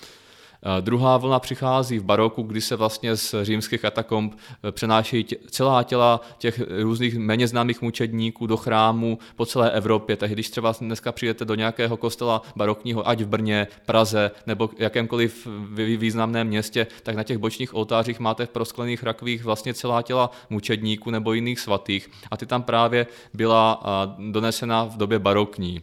Eh, 0.64 0.82
druhá 0.82 1.16
vlna 1.16 1.38
přichází 1.38 1.98
v 1.98 2.04
baroku, 2.04 2.42
kdy 2.42 2.60
se 2.60 2.76
vlastně 2.76 3.16
z 3.16 3.34
římských 3.42 3.80
katakomb 3.80 4.34
eh, 4.34 4.72
přenášejí 4.72 5.24
tě, 5.24 5.36
celá 5.50 5.82
těla 5.82 6.20
těch 6.38 6.62
různých 6.82 7.18
méně 7.18 7.48
známých 7.48 7.82
mučedníků 7.82 8.46
do 8.46 8.56
chrámů 8.56 9.18
po 9.36 9.46
celé 9.46 9.70
Evropě. 9.70 10.16
Takže 10.16 10.34
když 10.34 10.50
třeba 10.50 10.74
dneska 10.80 11.12
přijdete 11.12 11.44
do 11.44 11.54
nějakého 11.54 11.96
kostela 11.96 12.42
barokního, 12.56 13.08
ať 13.08 13.20
v 13.20 13.26
Brně, 13.26 13.66
Praze 13.86 14.30
nebo 14.46 14.70
jakémkoliv 14.78 15.48
významném 15.96 16.46
městě, 16.46 16.86
tak 17.02 17.14
na 17.14 17.22
těch 17.22 17.38
bočních 17.38 17.74
oltářích 17.74 18.20
máte 18.20 18.46
v 18.46 18.50
prosklených 18.50 19.02
rakvích 19.02 19.44
vlastně 19.44 19.74
celá 19.74 20.02
těla 20.02 20.30
mučedníků 20.50 21.10
nebo 21.10 21.32
jiných 21.32 21.60
svatých. 21.60 22.10
A 22.30 22.36
ty 22.36 22.46
tam 22.46 22.62
právě 22.62 23.06
byla 23.34 23.82
eh, 23.84 24.30
donesena 24.30 24.84
v 24.84 24.96
době 24.96 25.18
barokní. 25.18 25.80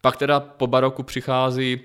Pak 0.00 0.16
teda 0.16 0.40
po 0.40 0.66
baroku 0.66 1.02
přichází 1.02 1.80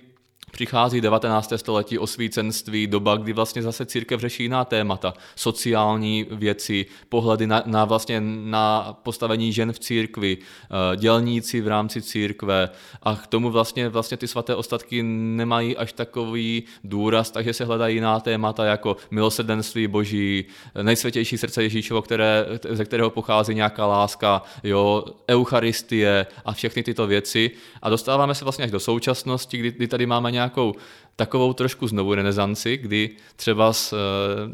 Přichází 0.56 1.02
19. 1.02 1.54
století 1.56 2.00
osvícenství, 2.00 2.88
doba, 2.88 3.16
kdy 3.16 3.34
vlastně 3.34 3.62
zase 3.62 3.86
církev 3.86 4.22
řeší 4.22 4.44
jiná 4.44 4.66
témata, 4.66 5.14
sociální 5.36 6.26
věci, 6.32 6.86
pohledy 7.10 7.48
na, 7.48 7.64
na 7.66 7.86
vlastně 7.86 8.22
na 8.22 8.98
postavení 9.04 9.54
žen 9.54 9.74
v 9.74 9.80
církvi, 9.80 10.38
eh, 10.38 10.98
dělníci 10.98 11.62
v 11.62 11.68
rámci 11.68 12.02
církve 12.02 12.70
a 13.04 13.16
k 13.16 13.28
tomu 13.28 13.50
vlastně, 13.50 13.90
vlastně 13.90 14.18
ty 14.18 14.28
svaté 14.28 14.56
ostatky 14.56 15.04
nemají 15.04 15.78
až 15.78 15.94
takový 15.94 16.64
důraz, 16.84 17.32
takže 17.32 17.54
se 17.54 17.66
hledají 17.66 17.96
jiná 17.96 18.20
témata 18.20 18.66
jako 18.66 18.98
milosrdenství 19.12 19.88
boží, 19.88 20.46
nejsvětější 20.82 21.38
srdce 21.38 21.64
Ježíšovo, 21.64 22.02
které, 22.02 22.46
ze 22.70 22.86
kterého 22.86 23.10
pochází 23.10 23.56
nějaká 23.56 23.86
láska, 23.86 24.42
jo, 24.64 25.06
eucharistie 25.30 26.28
a 26.46 26.54
všechny 26.54 26.84
tyto 26.84 27.08
věci 27.08 27.52
a 27.82 27.90
dostáváme 27.90 28.36
se 28.36 28.46
vlastně 28.46 28.66
až 28.66 28.72
do 28.72 28.80
současnosti, 28.80 29.58
kdy, 29.58 29.72
kdy 29.72 29.88
tady 29.88 30.06
máme 30.06 30.25
nějak 30.30 30.56
nějakou 30.56 30.76
takovou 31.16 31.54
trošku 31.54 31.88
znovu 31.88 32.14
renesanci, 32.14 32.78
kdy 32.78 33.10
třeba 33.36 33.74
v 33.74 33.94
eh, 33.94 33.98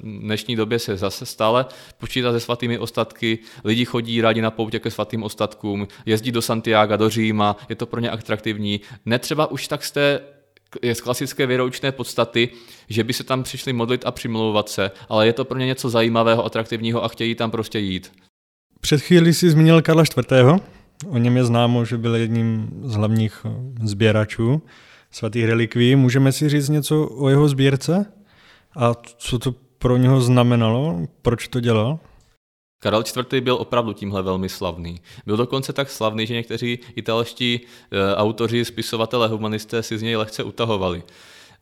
dnešní 0.04 0.56
době 0.56 0.80
se 0.80 0.98
zase 0.98 1.26
stále 1.26 1.66
počítá 1.98 2.32
se 2.32 2.40
svatými 2.40 2.80
ostatky, 2.80 3.40
lidi 3.64 3.86
chodí 3.86 4.22
rádi 4.22 4.42
na 4.42 4.52
poutě 4.52 4.80
ke 4.80 4.92
svatým 4.92 5.24
ostatkům, 5.24 5.88
jezdí 6.06 6.32
do 6.32 6.42
Santiago, 6.42 6.98
do 6.98 7.10
Říma, 7.10 7.58
je 7.70 7.76
to 7.76 7.86
pro 7.86 8.00
ně 8.00 8.10
atraktivní. 8.10 8.82
Netřeba 9.06 9.52
už 9.52 9.68
tak 9.68 9.84
z 9.84 9.92
té 9.92 10.20
je 10.82 10.96
z 10.96 11.02
klasické 11.02 11.46
věroučné 11.46 11.92
podstaty, 11.92 12.50
že 12.90 13.04
by 13.04 13.14
se 13.14 13.24
tam 13.24 13.44
přišli 13.44 13.74
modlit 13.74 14.06
a 14.06 14.12
přimlouvat 14.12 14.70
se, 14.70 14.92
ale 15.10 15.26
je 15.26 15.34
to 15.34 15.46
pro 15.46 15.58
ně 15.58 15.66
něco 15.66 15.90
zajímavého, 15.90 16.46
atraktivního 16.46 17.04
a 17.04 17.08
chtějí 17.08 17.36
tam 17.36 17.52
prostě 17.52 17.80
jít. 17.80 18.12
Před 18.82 19.02
chvíli 19.02 19.34
jsi 19.34 19.50
zmínil 19.50 19.82
Karla 19.82 20.04
IV. 20.04 20.62
O 21.08 21.18
něm 21.18 21.38
je 21.38 21.44
známo, 21.46 21.86
že 21.86 21.98
byl 21.98 22.16
jedním 22.16 22.70
z 22.84 22.96
hlavních 22.96 23.46
sběračů 23.84 24.62
svatých 25.12 25.46
relikví. 25.46 25.96
Můžeme 25.96 26.32
si 26.32 26.50
říct 26.50 26.70
něco 26.70 27.08
o 27.08 27.30
jeho 27.30 27.50
sbírce? 27.50 28.06
A 28.76 28.94
co 29.18 29.40
to 29.40 29.56
pro 29.78 29.98
něho 29.98 30.22
znamenalo? 30.22 31.00
Proč 31.22 31.48
to 31.48 31.60
dělal? 31.60 32.00
Karel 32.80 33.04
IV. 33.34 33.44
byl 33.44 33.56
opravdu 33.56 33.94
tímhle 33.94 34.22
velmi 34.22 34.50
slavný. 34.50 35.02
Byl 35.26 35.38
dokonce 35.38 35.74
tak 35.74 35.90
slavný, 35.90 36.28
že 36.28 36.34
někteří 36.34 36.80
italští 36.96 37.60
e, 37.92 38.16
autoři, 38.16 38.66
spisovatelé, 38.66 39.28
humanisté 39.28 39.84
si 39.84 39.98
z 39.98 40.02
něj 40.02 40.16
lehce 40.16 40.44
utahovali. 40.44 41.04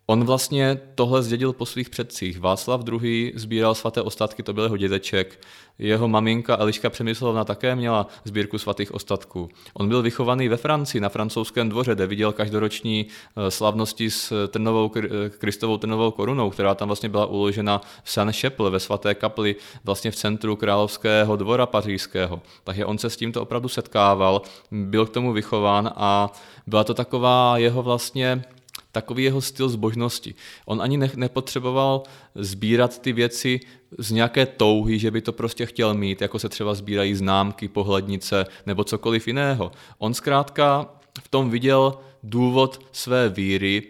On 0.09 0.25
vlastně 0.25 0.79
tohle 0.95 1.23
zdědil 1.23 1.53
po 1.53 1.65
svých 1.65 1.89
předcích. 1.89 2.39
Václav 2.39 2.81
II. 3.01 3.33
sbíral 3.35 3.75
svaté 3.75 4.01
ostatky, 4.01 4.43
to 4.43 4.53
byl 4.53 4.63
jeho 4.63 4.77
dědeček. 4.77 5.39
Jeho 5.79 6.07
maminka 6.07 6.57
Eliška 6.59 6.89
Přemyslovna 6.89 7.45
také 7.45 7.75
měla 7.75 8.07
sbírku 8.23 8.57
svatých 8.57 8.93
ostatků. 8.93 9.49
On 9.73 9.89
byl 9.89 10.01
vychovaný 10.01 10.47
ve 10.47 10.57
Francii, 10.57 11.01
na 11.01 11.09
francouzském 11.09 11.69
dvoře, 11.69 11.95
kde 11.95 12.07
viděl 12.07 12.31
každoroční 12.31 13.07
eh, 13.07 13.51
slavnosti 13.51 14.11
s 14.11 14.47
trnovou, 14.47 14.91
eh, 14.97 15.29
Kristovou 15.29 15.77
trnovou 15.77 16.11
korunou, 16.11 16.49
která 16.49 16.75
tam 16.75 16.87
vlastně 16.87 17.09
byla 17.09 17.25
uložena 17.25 17.81
v 18.03 18.11
Saint-Chapelle, 18.11 18.69
ve 18.69 18.79
svaté 18.79 19.15
kapli, 19.15 19.55
vlastně 19.83 20.11
v 20.11 20.15
centru 20.15 20.55
královského 20.55 21.35
dvora 21.35 21.65
pařížského. 21.65 22.41
Takže 22.63 22.85
on 22.85 22.97
se 22.97 23.09
s 23.09 23.17
tímto 23.17 23.41
opravdu 23.41 23.69
setkával, 23.69 24.41
byl 24.71 25.05
k 25.05 25.13
tomu 25.13 25.33
vychován 25.33 25.91
a 25.95 26.31
byla 26.67 26.83
to 26.83 26.93
taková 26.93 27.57
jeho 27.57 27.83
vlastně 27.83 28.43
takový 28.91 29.23
jeho 29.23 29.41
styl 29.41 29.69
zbožnosti. 29.69 30.35
On 30.65 30.81
ani 30.81 30.97
ne, 30.97 31.11
nepotřeboval 31.15 32.03
sbírat 32.35 33.01
ty 33.01 33.13
věci 33.13 33.59
z 33.97 34.11
nějaké 34.11 34.45
touhy, 34.45 34.99
že 34.99 35.11
by 35.11 35.21
to 35.21 35.33
prostě 35.33 35.65
chtěl 35.65 35.93
mít, 35.93 36.21
jako 36.21 36.39
se 36.39 36.49
třeba 36.49 36.73
sbírají 36.73 37.15
známky, 37.15 37.67
pohlednice 37.67 38.45
nebo 38.65 38.83
cokoliv 38.83 39.27
jiného. 39.27 39.71
On 39.97 40.13
zkrátka 40.13 40.89
v 41.21 41.27
tom 41.27 41.49
viděl 41.49 41.97
důvod 42.23 42.85
své 42.91 43.29
víry 43.29 43.83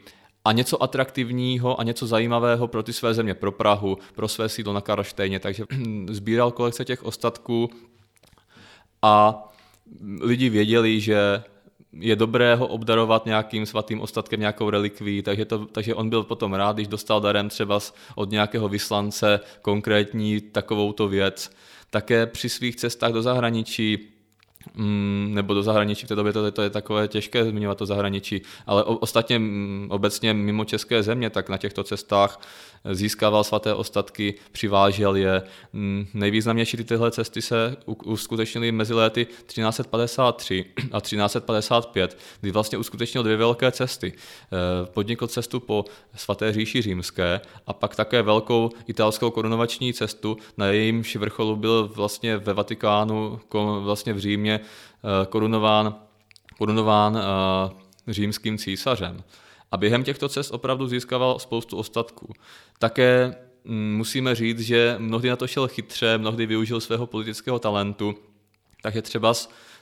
a 0.46 0.52
něco 0.52 0.84
atraktivního 0.84 1.80
a 1.80 1.84
něco 1.84 2.08
zajímavého 2.08 2.68
pro 2.68 2.84
ty 2.84 2.94
své 2.94 3.14
země, 3.14 3.34
pro 3.34 3.52
Prahu, 3.52 3.98
pro 4.16 4.28
své 4.28 4.50
sídlo 4.50 4.74
na 4.74 4.82
Karlštejně, 4.82 5.40
takže 5.40 5.66
sbíral 6.10 6.52
kolekce 6.52 6.86
těch 6.86 7.04
ostatků 7.04 7.70
a 9.02 9.44
lidi 10.22 10.50
věděli, 10.50 11.02
že 11.02 11.44
je 11.94 12.16
dobré 12.16 12.56
ho 12.56 12.68
obdarovat 12.68 13.26
nějakým 13.26 13.66
svatým 13.66 14.02
ostatkem, 14.02 14.40
nějakou 14.40 14.70
relikví, 14.70 15.22
takže, 15.22 15.46
to, 15.46 15.66
takže 15.66 15.96
on 15.96 16.10
byl 16.10 16.24
potom 16.24 16.54
rád, 16.54 16.76
když 16.76 16.88
dostal 16.88 17.22
darem 17.22 17.50
třeba 17.50 17.80
od 18.16 18.32
nějakého 18.32 18.70
vyslance 18.70 19.40
konkrétní 19.62 20.42
takovouto 20.42 21.08
věc. 21.08 21.52
Také 21.90 22.26
při 22.26 22.50
svých 22.50 22.76
cestách 22.76 23.12
do 23.12 23.22
zahraničí 23.22 24.10
Mm, 24.74 25.32
nebo 25.34 25.54
do 25.54 25.64
zahraničí, 25.64 26.06
v 26.06 26.10
té 26.10 26.16
době 26.16 26.34
to, 26.34 26.52
to 26.52 26.62
je 26.62 26.70
takové 26.70 27.08
těžké 27.08 27.46
zmiňovat 27.46 27.78
to 27.78 27.86
zahraničí, 27.86 28.42
ale 28.66 28.84
o, 28.84 28.98
ostatně 28.98 29.40
mm, 29.40 29.88
obecně 29.92 30.34
mimo 30.34 30.66
české 30.66 31.04
země, 31.04 31.30
tak 31.30 31.50
na 31.50 31.58
těchto 31.58 31.84
cestách 31.84 32.42
získával 32.92 33.44
svaté 33.44 33.74
ostatky, 33.74 34.34
přivážel 34.52 35.16
je. 35.16 35.42
Mm, 35.74 36.08
nejvýznamnější 36.14 36.78
tyhle 36.78 37.12
cesty 37.12 37.42
se 37.42 37.78
uskutečnily 37.86 38.72
mezi 38.72 38.94
léty 38.94 39.26
1353 39.26 40.66
a 40.92 41.02
1355, 41.02 42.18
kdy 42.42 42.52
vlastně 42.52 42.78
uskutečnil 42.78 43.24
dvě 43.24 43.38
velké 43.38 43.72
cesty. 43.72 44.14
Eh, 44.14 44.86
podnikl 44.86 45.28
cestu 45.28 45.60
po 45.60 45.86
svaté 46.16 46.54
říši 46.54 46.82
římské 46.82 47.42
a 47.68 47.74
pak 47.74 47.96
také 47.96 48.22
velkou 48.22 48.70
italskou 48.88 49.32
korunovační 49.32 49.94
cestu, 49.94 50.38
na 50.58 50.66
jejímž 50.66 51.16
vrcholu 51.16 51.56
byl 51.56 51.92
vlastně 51.96 52.38
ve 52.38 52.54
Vatikánu, 52.54 53.40
vlastně 53.82 54.14
v 54.14 54.20
Římě 54.20 54.60
Eh, 55.04 55.26
korunován, 55.26 55.96
korunován 56.58 57.18
eh, 57.18 58.14
římským 58.14 58.58
císařem. 58.58 59.24
A 59.72 59.78
během 59.78 60.04
těchto 60.04 60.30
cest 60.30 60.52
opravdu 60.52 60.88
získával 60.88 61.40
spoustu 61.40 61.78
ostatků. 61.78 62.34
Také 62.80 63.36
mm, 63.64 63.98
musíme 63.98 64.36
říct, 64.36 64.60
že 64.60 64.96
mnohdy 64.98 65.30
na 65.30 65.36
to 65.36 65.48
šel 65.48 65.68
chytře, 65.68 66.18
mnohdy 66.18 66.46
využil 66.46 66.82
svého 66.82 67.08
politického 67.08 67.60
talentu, 67.60 68.16
takže 68.82 69.02
třeba, 69.02 69.34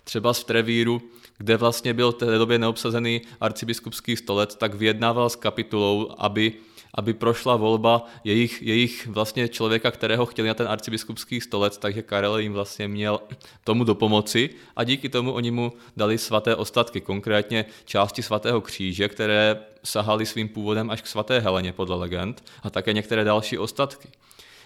třeba 0.04 0.34
v 0.34 0.44
Trevíru, 0.44 1.02
kde 1.38 1.58
vlastně 1.58 1.94
byl 1.94 2.12
v 2.12 2.16
té 2.16 2.38
době 2.38 2.60
neobsazený 2.60 3.22
arcibiskupský 3.42 4.16
stolec, 4.16 4.56
tak 4.56 4.74
vyjednával 4.74 5.30
s 5.30 5.36
kapitulou, 5.36 6.16
aby 6.18 6.54
aby 6.98 7.14
prošla 7.14 7.56
volba 7.56 8.06
jejich, 8.24 8.62
jejich 8.62 9.08
vlastně 9.08 9.48
člověka, 9.48 9.92
kterého 9.92 10.26
chtěli 10.26 10.48
na 10.48 10.54
ten 10.54 10.68
arcibiskupský 10.68 11.42
stolec, 11.42 11.78
takže 11.78 12.02
Karel 12.02 12.38
jim 12.38 12.54
vlastně 12.54 12.88
měl 12.88 13.20
tomu 13.64 13.84
do 13.84 13.96
pomoci 13.96 14.50
a 14.76 14.84
díky 14.84 15.10
tomu 15.10 15.32
oni 15.32 15.52
mu 15.52 15.74
dali 15.98 16.18
svaté 16.18 16.56
ostatky, 16.56 17.02
konkrétně 17.02 17.66
části 17.86 18.24
svatého 18.24 18.62
kříže, 18.62 19.10
které 19.10 19.60
sahaly 19.84 20.26
svým 20.26 20.50
původem 20.50 20.90
až 20.90 21.02
k 21.02 21.08
svaté 21.08 21.40
Heleně 21.40 21.74
podle 21.74 21.96
legend 21.96 22.44
a 22.64 22.70
také 22.70 22.94
některé 22.94 23.24
další 23.24 23.58
ostatky. 23.58 24.08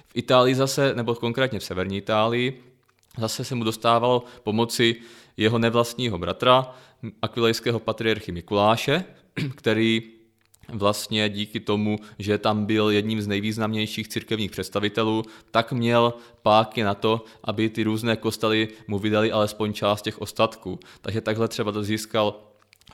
V 0.07 0.11
Itálii 0.15 0.55
zase, 0.55 0.95
nebo 0.95 1.15
konkrétně 1.15 1.59
v 1.59 1.63
severní 1.63 1.97
Itálii, 1.97 2.63
zase 3.17 3.43
se 3.43 3.55
mu 3.55 3.63
dostávalo 3.63 4.23
pomoci 4.43 4.95
jeho 5.37 5.59
nevlastního 5.59 6.17
bratra, 6.17 6.75
akvilejského 7.21 7.79
patriarchy 7.79 8.31
Mikuláše, 8.31 9.03
který 9.55 10.20
vlastně 10.71 11.29
díky 11.29 11.59
tomu, 11.59 11.99
že 12.19 12.37
tam 12.37 12.65
byl 12.65 12.89
jedním 12.89 13.21
z 13.21 13.27
nejvýznamnějších 13.27 14.07
církevních 14.07 14.51
představitelů, 14.51 15.23
tak 15.51 15.71
měl 15.71 16.13
páky 16.41 16.83
na 16.83 16.93
to, 16.93 17.25
aby 17.43 17.69
ty 17.69 17.83
různé 17.83 18.15
kostely 18.15 18.67
mu 18.87 18.99
vydali 18.99 19.31
alespoň 19.31 19.73
část 19.73 20.01
těch 20.01 20.21
ostatků. 20.21 20.79
Takže 21.01 21.21
takhle 21.21 21.47
třeba 21.47 21.71
to 21.71 21.83
získal 21.83 22.35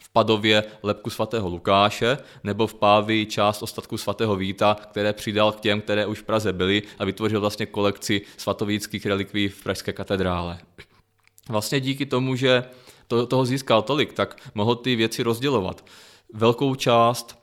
v 0.01 0.09
Padově 0.09 0.63
lepku 0.83 1.09
svatého 1.09 1.49
Lukáše 1.49 2.17
nebo 2.43 2.67
v 2.67 2.73
Pávi 2.73 3.25
část 3.25 3.63
ostatku 3.63 3.97
svatého 3.97 4.35
Víta, 4.35 4.77
které 4.91 5.13
přidal 5.13 5.51
k 5.51 5.59
těm, 5.59 5.81
které 5.81 6.05
už 6.05 6.19
v 6.19 6.23
Praze 6.23 6.53
byly 6.53 6.83
a 6.99 7.05
vytvořil 7.05 7.39
vlastně 7.41 7.65
kolekci 7.65 8.21
svatovíckých 8.37 9.05
relikví 9.05 9.47
v 9.47 9.63
Pražské 9.63 9.93
katedrále. 9.93 10.59
Vlastně 11.49 11.79
díky 11.79 12.05
tomu, 12.05 12.35
že 12.35 12.63
to, 13.07 13.25
toho 13.25 13.45
získal 13.45 13.81
tolik, 13.81 14.13
tak 14.13 14.51
mohl 14.55 14.75
ty 14.75 14.95
věci 14.95 15.23
rozdělovat. 15.23 15.85
Velkou 16.33 16.75
část 16.75 17.36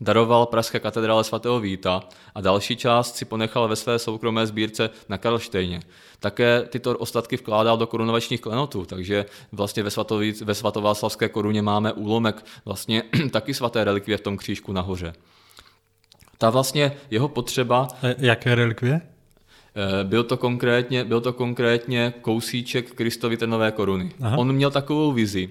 daroval 0.00 0.46
Pražské 0.46 0.80
katedrále 0.80 1.24
svatého 1.24 1.60
Víta 1.60 2.02
a 2.34 2.40
další 2.40 2.76
část 2.76 3.16
si 3.16 3.24
ponechal 3.24 3.68
ve 3.68 3.76
své 3.76 3.98
soukromé 3.98 4.46
sbírce 4.46 4.90
na 5.08 5.18
Karlštejně. 5.18 5.80
Také 6.20 6.62
tyto 6.62 6.98
ostatky 6.98 7.36
vkládal 7.36 7.76
do 7.76 7.86
korunovačních 7.86 8.40
klenotů, 8.40 8.84
takže 8.84 9.26
vlastně 9.52 9.82
ve, 9.82 9.90
Svatovíc, 9.90 10.42
ve 10.42 10.54
svatováclavské 10.54 11.28
koruně 11.28 11.62
máme 11.62 11.92
úlomek 11.92 12.44
vlastně 12.64 13.02
taky 13.30 13.54
svaté 13.54 13.84
relikvie 13.84 14.18
v 14.18 14.20
tom 14.20 14.36
křížku 14.36 14.72
nahoře. 14.72 15.12
Ta 16.38 16.50
vlastně 16.50 16.92
jeho 17.10 17.28
potřeba... 17.28 17.88
Jaké 18.18 18.54
relikvie? 18.54 19.00
Eh, 19.76 20.04
byl 20.04 20.24
to 20.24 20.36
konkrétně, 20.36 21.04
byl 21.04 21.20
to 21.20 21.32
konkrétně 21.32 22.14
kousíček 22.20 22.94
Kristovy 22.94 23.36
nové 23.46 23.72
koruny. 23.72 24.12
Aha. 24.22 24.38
On 24.38 24.52
měl 24.52 24.70
takovou 24.70 25.12
vizi, 25.12 25.48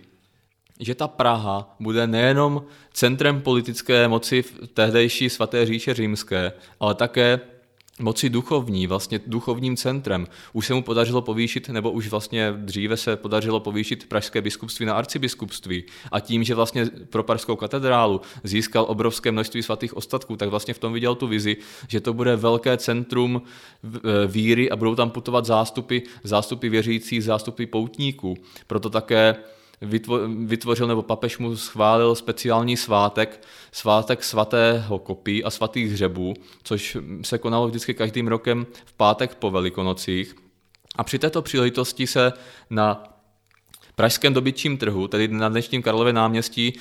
že 0.83 0.95
ta 0.95 1.07
Praha 1.07 1.75
bude 1.79 2.07
nejenom 2.07 2.63
centrem 2.93 3.41
politické 3.41 4.07
moci 4.07 4.41
v 4.41 4.67
tehdejší 4.73 5.29
svaté 5.29 5.65
říše 5.65 5.93
římské, 5.93 6.51
ale 6.79 6.95
také 6.95 7.39
moci 7.99 8.29
duchovní, 8.29 8.87
vlastně 8.87 9.19
duchovním 9.27 9.77
centrem. 9.77 10.27
Už 10.53 10.67
se 10.67 10.73
mu 10.73 10.83
podařilo 10.83 11.21
povýšit, 11.21 11.69
nebo 11.69 11.91
už 11.91 12.07
vlastně 12.07 12.53
dříve 12.57 12.97
se 12.97 13.15
podařilo 13.15 13.59
povýšit 13.59 14.09
pražské 14.09 14.41
biskupství 14.41 14.85
na 14.85 14.93
arcibiskupství. 14.93 15.83
A 16.11 16.19
tím, 16.19 16.43
že 16.43 16.55
vlastně 16.55 16.85
pro 17.09 17.23
pražskou 17.23 17.55
katedrálu 17.55 18.21
získal 18.43 18.85
obrovské 18.87 19.31
množství 19.31 19.63
svatých 19.63 19.97
ostatků, 19.97 20.37
tak 20.37 20.49
vlastně 20.49 20.73
v 20.73 20.79
tom 20.79 20.93
viděl 20.93 21.15
tu 21.15 21.27
vizi, 21.27 21.57
že 21.87 22.01
to 22.01 22.13
bude 22.13 22.35
velké 22.35 22.77
centrum 22.77 23.41
e, 23.83 24.27
víry 24.27 24.69
a 24.69 24.75
budou 24.75 24.95
tam 24.95 25.09
putovat 25.09 25.45
zástupy, 25.45 25.99
zástupy 26.23 26.69
věřících, 26.69 27.23
zástupy 27.23 27.65
poutníků. 27.65 28.37
Proto 28.67 28.89
také 28.89 29.35
vytvořil 30.45 30.87
nebo 30.87 31.01
papež 31.01 31.37
mu 31.37 31.57
schválil 31.57 32.15
speciální 32.15 32.77
svátek, 32.77 33.47
svátek 33.71 34.23
svatého 34.23 34.99
kopí 34.99 35.43
a 35.43 35.49
svatých 35.49 35.91
hřebů, 35.91 36.33
což 36.63 36.97
se 37.21 37.37
konalo 37.37 37.67
vždycky 37.67 37.93
každým 37.93 38.27
rokem 38.27 38.65
v 38.85 38.93
pátek 38.93 39.35
po 39.35 39.51
Velikonocích. 39.51 40.35
A 40.95 41.03
při 41.03 41.19
této 41.19 41.41
příležitosti 41.41 42.07
se 42.07 42.33
na 42.69 43.03
pražském 43.95 44.33
dobytčím 44.33 44.77
trhu, 44.77 45.07
tedy 45.07 45.27
na 45.27 45.49
dnešním 45.49 45.81
Karlově 45.81 46.13
náměstí, 46.13 46.73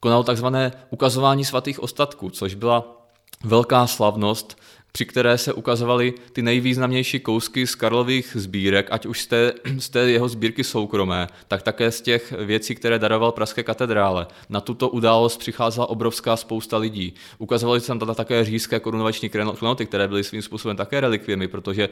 konalo 0.00 0.22
takzvané 0.22 0.72
ukazování 0.90 1.44
svatých 1.44 1.80
ostatků, 1.80 2.30
což 2.30 2.54
byla 2.54 3.08
velká 3.44 3.86
slavnost, 3.86 4.58
při 4.96 5.06
které 5.06 5.38
se 5.38 5.52
ukazovaly 5.52 6.14
ty 6.32 6.42
nejvýznamnější 6.42 7.20
kousky 7.20 7.66
z 7.66 7.74
Karlových 7.74 8.36
sbírek, 8.38 8.88
ať 8.90 9.06
už 9.06 9.20
z 9.20 9.26
té, 9.26 9.52
z 9.78 9.88
té 9.88 10.10
jeho 10.10 10.28
sbírky 10.28 10.64
soukromé, 10.64 11.26
tak 11.48 11.62
také 11.62 11.90
z 11.90 12.00
těch 12.00 12.32
věcí, 12.32 12.74
které 12.74 12.98
daroval 12.98 13.32
Pražské 13.32 13.62
katedrále. 13.62 14.26
Na 14.48 14.60
tuto 14.60 14.88
událost 14.88 15.36
přicházela 15.36 15.88
obrovská 15.88 16.36
spousta 16.36 16.76
lidí. 16.76 17.14
Ukazovaly 17.38 17.80
se 17.80 17.86
tam 17.86 18.14
také 18.14 18.44
říjské 18.44 18.80
korunovační 18.80 19.28
klenoty, 19.28 19.86
které 19.86 20.08
byly 20.08 20.24
svým 20.24 20.42
způsobem 20.42 20.76
také 20.76 21.00
relikviemi, 21.00 21.48
protože 21.48 21.88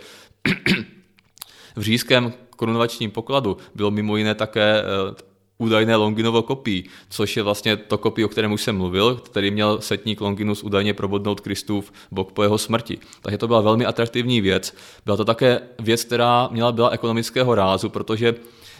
v 1.76 1.82
říjském 1.82 2.32
korunovačním 2.56 3.10
pokladu 3.10 3.56
bylo 3.74 3.90
mimo 3.90 4.16
jiné 4.16 4.34
také 4.34 4.82
eh, 4.82 5.31
údajné 5.62 5.96
Longinovo 5.96 6.42
kopí, 6.42 6.84
což 7.10 7.36
je 7.36 7.42
vlastně 7.42 7.76
to 7.76 7.98
kopí, 7.98 8.24
o 8.24 8.28
kterém 8.28 8.52
už 8.52 8.62
jsem 8.62 8.76
mluvil, 8.76 9.14
který 9.14 9.50
měl 9.50 9.80
setník 9.80 10.20
Longinus 10.20 10.62
údajně 10.62 10.94
probodnout 10.94 11.40
Kristův 11.40 11.92
bok 12.10 12.32
po 12.32 12.42
jeho 12.42 12.58
smrti. 12.58 12.98
Takže 13.22 13.38
to 13.38 13.46
byla 13.46 13.60
velmi 13.60 13.86
atraktivní 13.86 14.40
věc. 14.40 14.74
Byla 15.04 15.16
to 15.16 15.24
také 15.24 15.60
věc, 15.78 16.04
která 16.04 16.48
měla 16.52 16.72
byla 16.72 16.90
ekonomického 16.90 17.54
rázu, 17.54 17.88
protože 17.88 18.34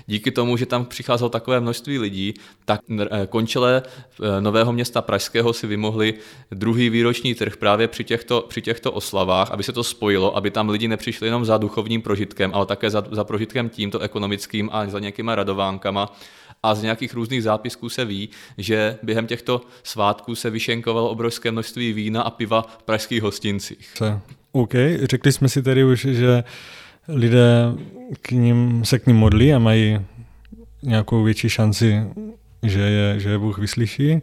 díky 0.07 0.31
tomu, 0.31 0.57
že 0.57 0.66
tam 0.66 0.85
přicházelo 0.85 1.29
takové 1.29 1.61
množství 1.61 1.99
lidí, 1.99 2.35
tak 2.64 2.81
eh, 3.01 3.27
končelé 3.27 3.83
eh, 3.83 4.40
Nového 4.40 4.73
města 4.73 5.03
Pražského 5.03 5.53
si 5.53 5.66
vymohli 5.66 6.14
druhý 6.51 6.90
výroční 6.90 7.35
trh 7.35 7.57
právě 7.57 7.88
při 7.88 8.05
těchto, 8.05 8.45
při 8.49 8.62
těchto 8.62 8.92
oslavách, 8.92 9.51
aby 9.51 9.62
se 9.62 9.73
to 9.73 9.85
spojilo, 9.85 10.37
aby 10.37 10.51
tam 10.51 10.68
lidi 10.68 10.88
nepřišli 10.88 11.27
jenom 11.27 11.45
za 11.45 11.59
duchovním 11.59 12.03
prožitkem, 12.03 12.51
ale 12.55 12.66
také 12.66 12.90
za, 12.90 13.05
za 13.11 13.25
prožitkem 13.25 13.68
tímto 13.68 13.99
ekonomickým 13.99 14.71
a 14.73 14.87
za 14.87 14.99
nějakýma 14.99 15.35
radovánkama 15.35 16.12
a 16.62 16.75
z 16.75 16.83
nějakých 16.83 17.14
různých 17.14 17.42
zápisků 17.42 17.88
se 17.88 18.05
ví, 18.05 18.29
že 18.59 18.98
během 19.03 19.27
těchto 19.27 19.61
svátků 19.83 20.35
se 20.35 20.51
vyšenkovalo 20.51 21.11
obrovské 21.11 21.51
množství 21.51 21.92
vína 21.92 22.22
a 22.22 22.31
piva 22.31 22.62
v 22.79 22.83
pražských 22.83 23.22
hostincích. 23.22 23.94
OK, 24.53 24.75
řekli 25.03 25.33
jsme 25.33 25.48
si 25.48 25.62
tedy 25.62 25.85
už, 25.85 26.01
že 26.01 26.44
lidé 27.09 27.75
k 28.22 28.31
ním, 28.31 28.85
se 28.85 28.98
k 28.98 29.07
ním 29.07 29.16
modlí 29.16 29.55
a 29.55 29.59
mají 29.59 30.01
nějakou 30.83 31.22
větší 31.22 31.48
šanci, 31.48 32.03
že 32.62 32.81
je, 32.81 33.20
že 33.20 33.31
je 33.31 33.38
Bůh 33.38 33.59
vyslyší, 33.59 34.22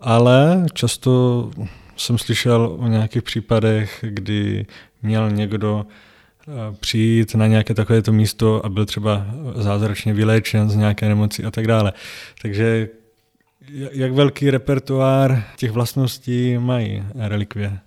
ale 0.00 0.66
často 0.72 1.50
jsem 1.96 2.18
slyšel 2.18 2.76
o 2.80 2.88
nějakých 2.88 3.22
případech, 3.22 4.04
kdy 4.08 4.66
měl 5.02 5.30
někdo 5.30 5.86
přijít 6.80 7.34
na 7.34 7.46
nějaké 7.46 7.74
takovéto 7.74 8.12
místo 8.12 8.66
a 8.66 8.68
byl 8.68 8.86
třeba 8.86 9.26
zázračně 9.54 10.14
vyléčen 10.14 10.70
z 10.70 10.76
nějaké 10.76 11.08
nemoci 11.08 11.44
a 11.44 11.50
tak 11.50 11.66
dále. 11.66 11.92
Takže 12.42 12.88
jak 13.92 14.12
velký 14.12 14.50
repertoár 14.50 15.44
těch 15.56 15.70
vlastností 15.70 16.58
mají 16.58 17.04
relikvie? 17.14 17.78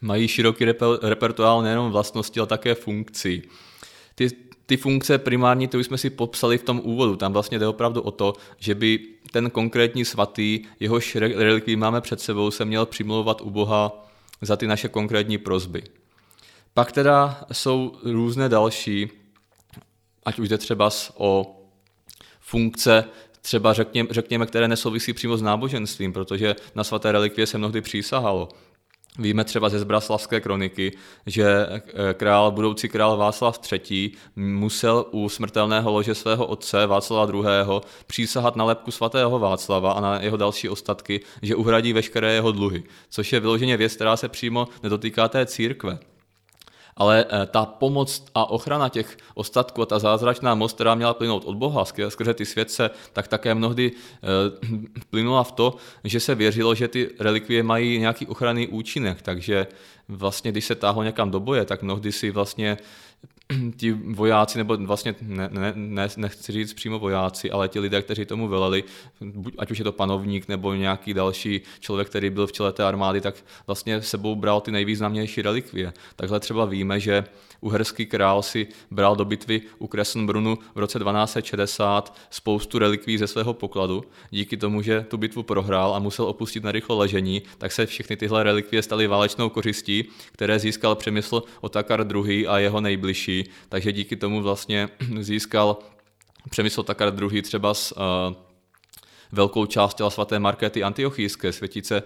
Mají 0.00 0.28
široký 0.28 0.64
repertoár 1.02 1.62
nejenom 1.62 1.92
vlastnosti, 1.92 2.40
ale 2.40 2.46
také 2.46 2.74
funkcí. 2.74 3.42
Ty, 4.14 4.28
ty 4.66 4.76
funkce 4.76 5.18
primární, 5.18 5.68
to 5.68 5.78
už 5.78 5.86
jsme 5.86 5.98
si 5.98 6.10
popsali 6.10 6.58
v 6.58 6.62
tom 6.62 6.80
úvodu. 6.84 7.16
Tam 7.16 7.32
vlastně 7.32 7.58
jde 7.58 7.66
opravdu 7.66 8.00
o 8.00 8.10
to, 8.10 8.32
že 8.58 8.74
by 8.74 8.98
ten 9.30 9.50
konkrétní 9.50 10.04
svatý, 10.04 10.60
jehož 10.80 11.16
relikví 11.16 11.76
máme 11.76 12.00
před 12.00 12.20
sebou, 12.20 12.50
se 12.50 12.64
měl 12.64 12.86
přimlouvat 12.86 13.40
u 13.40 13.50
Boha 13.50 14.08
za 14.40 14.56
ty 14.56 14.66
naše 14.66 14.88
konkrétní 14.88 15.38
prozby. 15.38 15.82
Pak 16.74 16.92
teda 16.92 17.44
jsou 17.52 17.92
různé 18.02 18.48
další, 18.48 19.10
ať 20.24 20.38
už 20.38 20.48
jde 20.48 20.58
třeba 20.58 20.90
o 21.14 21.56
funkce, 22.40 23.04
třeba 23.42 23.72
řekněme, 23.72 24.08
řekněme, 24.12 24.46
které 24.46 24.68
nesouvisí 24.68 25.12
přímo 25.12 25.36
s 25.36 25.42
náboženstvím, 25.42 26.12
protože 26.12 26.56
na 26.74 26.84
svaté 26.84 27.12
relikvie 27.12 27.46
se 27.46 27.58
mnohdy 27.58 27.80
přísahalo. 27.80 28.48
Víme 29.18 29.44
třeba 29.44 29.68
ze 29.68 29.78
Zbraslavské 29.78 30.40
kroniky, 30.40 30.92
že 31.26 31.66
eh, 31.68 32.14
král, 32.14 32.50
budoucí 32.50 32.88
král 32.88 33.16
Václav 33.16 33.60
III. 33.72 34.10
musel 34.36 35.06
u 35.10 35.28
smrtelného 35.28 35.92
lože 35.92 36.14
svého 36.14 36.46
otce 36.46 36.86
Václava 36.86 37.32
II. 37.32 37.80
přísahat 38.06 38.56
na 38.56 38.64
lepku 38.64 38.90
svatého 38.90 39.38
Václava 39.38 39.92
a 39.92 40.00
na 40.00 40.20
jeho 40.20 40.36
další 40.36 40.68
ostatky, 40.68 41.20
že 41.42 41.56
uhradí 41.56 41.92
veškeré 41.92 42.32
jeho 42.32 42.52
dluhy, 42.52 42.82
což 43.08 43.32
je 43.32 43.40
vyloženě 43.40 43.76
věc, 43.76 43.94
která 43.94 44.16
se 44.16 44.28
přímo 44.28 44.68
nedotýká 44.82 45.28
té 45.28 45.46
církve 45.46 45.98
ale 46.96 47.24
eh, 47.24 47.46
ta 47.46 47.66
pomoc 47.66 48.24
a 48.34 48.50
ochrana 48.50 48.88
těch 48.88 49.16
ostatků 49.34 49.82
a 49.82 49.86
ta 49.86 49.98
zázračná 49.98 50.54
moc, 50.54 50.72
která 50.72 50.94
měla 50.94 51.14
plynout 51.14 51.44
od 51.44 51.56
Boha 51.56 51.84
skrze 52.08 52.34
ty 52.34 52.44
světce, 52.44 52.90
tak 53.12 53.28
také 53.28 53.54
mnohdy 53.54 53.92
eh, 53.92 54.26
plynula 55.10 55.44
v 55.44 55.52
to, 55.52 55.74
že 56.04 56.20
se 56.20 56.34
věřilo, 56.34 56.74
že 56.74 56.88
ty 56.88 57.10
relikvie 57.18 57.62
mají 57.62 57.98
nějaký 57.98 58.26
ochranný 58.26 58.68
účinek, 58.68 59.22
takže 59.22 59.66
vlastně, 60.08 60.50
když 60.50 60.64
se 60.64 60.74
táhlo 60.74 61.02
někam 61.02 61.30
do 61.30 61.40
boje, 61.40 61.64
tak 61.64 61.82
mnohdy 61.82 62.12
si 62.12 62.30
vlastně 62.30 62.76
ti 63.76 63.92
vojáci, 63.92 64.58
nebo 64.58 64.76
vlastně 64.76 65.14
ne, 65.22 65.48
ne, 65.52 65.72
ne, 65.76 66.08
nechci 66.16 66.52
říct 66.52 66.72
přímo 66.72 66.98
vojáci, 66.98 67.50
ale 67.50 67.68
ti 67.68 67.80
lidé, 67.80 68.02
kteří 68.02 68.24
tomu 68.24 68.48
veleli, 68.48 68.84
ať 69.58 69.70
už 69.70 69.78
je 69.78 69.84
to 69.84 69.92
panovník 69.92 70.48
nebo 70.48 70.74
nějaký 70.74 71.14
další 71.14 71.60
člověk, 71.80 72.08
který 72.08 72.30
byl 72.30 72.46
v 72.46 72.52
čele 72.52 72.72
té 72.72 72.84
armády, 72.84 73.20
tak 73.20 73.34
vlastně 73.66 74.02
sebou 74.02 74.34
bral 74.34 74.60
ty 74.60 74.70
nejvýznamnější 74.70 75.42
relikvie. 75.42 75.92
Takhle 76.16 76.40
třeba 76.40 76.64
víme, 76.64 77.00
že 77.00 77.24
uherský 77.60 78.06
král 78.06 78.42
si 78.42 78.66
bral 78.90 79.16
do 79.16 79.24
bitvy 79.24 79.60
u 79.78 79.86
Kressenbrunu 79.86 80.58
v 80.74 80.78
roce 80.78 80.98
1260 80.98 82.18
spoustu 82.30 82.78
relikví 82.78 83.18
ze 83.18 83.26
svého 83.26 83.54
pokladu. 83.54 84.04
Díky 84.30 84.56
tomu, 84.56 84.82
že 84.82 85.06
tu 85.08 85.16
bitvu 85.16 85.42
prohrál 85.42 85.94
a 85.94 85.98
musel 85.98 86.24
opustit 86.24 86.64
na 86.64 86.72
rychlo 86.72 86.98
ležení, 86.98 87.42
tak 87.58 87.72
se 87.72 87.86
všechny 87.86 88.16
tyhle 88.16 88.42
relikvie 88.42 88.82
staly 88.82 89.06
válečnou 89.06 89.48
kořistí, 89.48 90.04
které 90.32 90.58
získal 90.58 90.94
přemysl 90.94 91.42
Otakar 91.60 92.06
II. 92.14 92.46
a 92.46 92.58
jeho 92.58 92.80
nejbližší. 92.80 93.11
Takže 93.68 93.92
díky 93.92 94.16
tomu 94.16 94.42
vlastně 94.42 94.88
získal 95.20 95.78
přemysl 96.50 96.80
Otakar 96.80 97.12
II. 97.32 97.42
třeba 97.42 97.74
z 97.74 97.92
uh, 97.92 97.98
velkou 99.32 99.66
část 99.66 99.94
těla 99.94 100.10
svaté 100.10 100.38
Markéty 100.38 100.82
Antiochijské, 100.82 101.52
světice, 101.52 102.02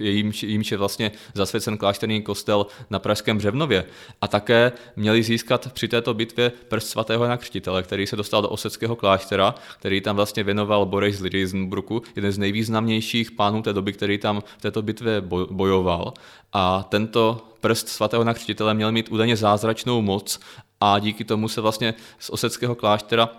jejímž, 0.00 0.42
jejímž 0.42 0.70
je 0.70 0.78
vlastně 0.78 1.12
zasvěcen 1.34 1.78
klášterní 1.78 2.22
kostel 2.22 2.66
na 2.90 2.98
Pražském 2.98 3.38
Břevnově. 3.38 3.84
A 4.20 4.28
také 4.28 4.72
měli 4.96 5.22
získat 5.22 5.72
při 5.72 5.88
této 5.88 6.14
bitvě 6.14 6.52
prst 6.68 6.88
svatého 6.88 7.24
Jana 7.24 7.36
Křtitele, 7.36 7.82
který 7.82 8.06
se 8.06 8.16
dostal 8.16 8.42
do 8.42 8.48
Oseckého 8.48 8.96
kláštera, 8.96 9.54
který 9.78 10.00
tam 10.00 10.16
vlastně 10.16 10.44
věnoval 10.44 10.86
Boris 10.86 11.16
z 11.16 11.20
Lirizenbruku, 11.20 12.02
jeden 12.16 12.32
z 12.32 12.38
nejvýznamnějších 12.38 13.30
pánů 13.32 13.62
té 13.62 13.72
doby, 13.72 13.92
který 13.92 14.18
tam 14.18 14.42
v 14.58 14.62
této 14.62 14.82
bitvě 14.82 15.20
bojoval. 15.50 16.14
A 16.52 16.82
tento 16.88 17.48
prst 17.60 17.88
svatého 17.88 18.20
Jana 18.20 18.34
Křtitele 18.34 18.74
měl 18.74 18.92
mít 18.92 19.08
údajně 19.10 19.36
zázračnou 19.36 20.02
moc 20.02 20.40
a 20.80 20.98
díky 20.98 21.24
tomu 21.24 21.48
se 21.48 21.60
vlastně 21.60 21.94
z 22.18 22.30
Oseckého 22.30 22.74
kláštera 22.74 23.30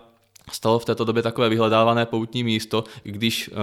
stalo 0.51 0.79
v 0.79 0.85
této 0.85 1.05
době 1.05 1.23
takové 1.23 1.49
vyhledávané 1.49 2.05
poutní 2.05 2.43
místo, 2.43 2.83
i 3.03 3.11
když 3.11 3.47
uh, 3.49 3.55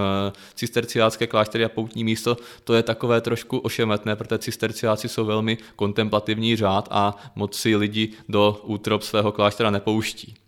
cisterciácké 0.55 1.27
kláštery 1.27 1.65
a 1.65 1.69
poutní 1.69 2.03
místo, 2.03 2.37
to 2.63 2.73
je 2.73 2.83
takové 2.83 3.21
trošku 3.21 3.57
ošemetné, 3.57 4.15
protože 4.15 4.37
cisterciáci 4.39 5.09
jsou 5.09 5.25
velmi 5.25 5.57
kontemplativní 5.75 6.55
řád 6.55 6.87
a 6.91 7.15
moc 7.35 7.55
si 7.55 7.75
lidi 7.75 8.09
do 8.29 8.61
útrop 8.63 9.03
svého 9.03 9.31
kláštera 9.31 9.69
nepouští. 9.69 10.42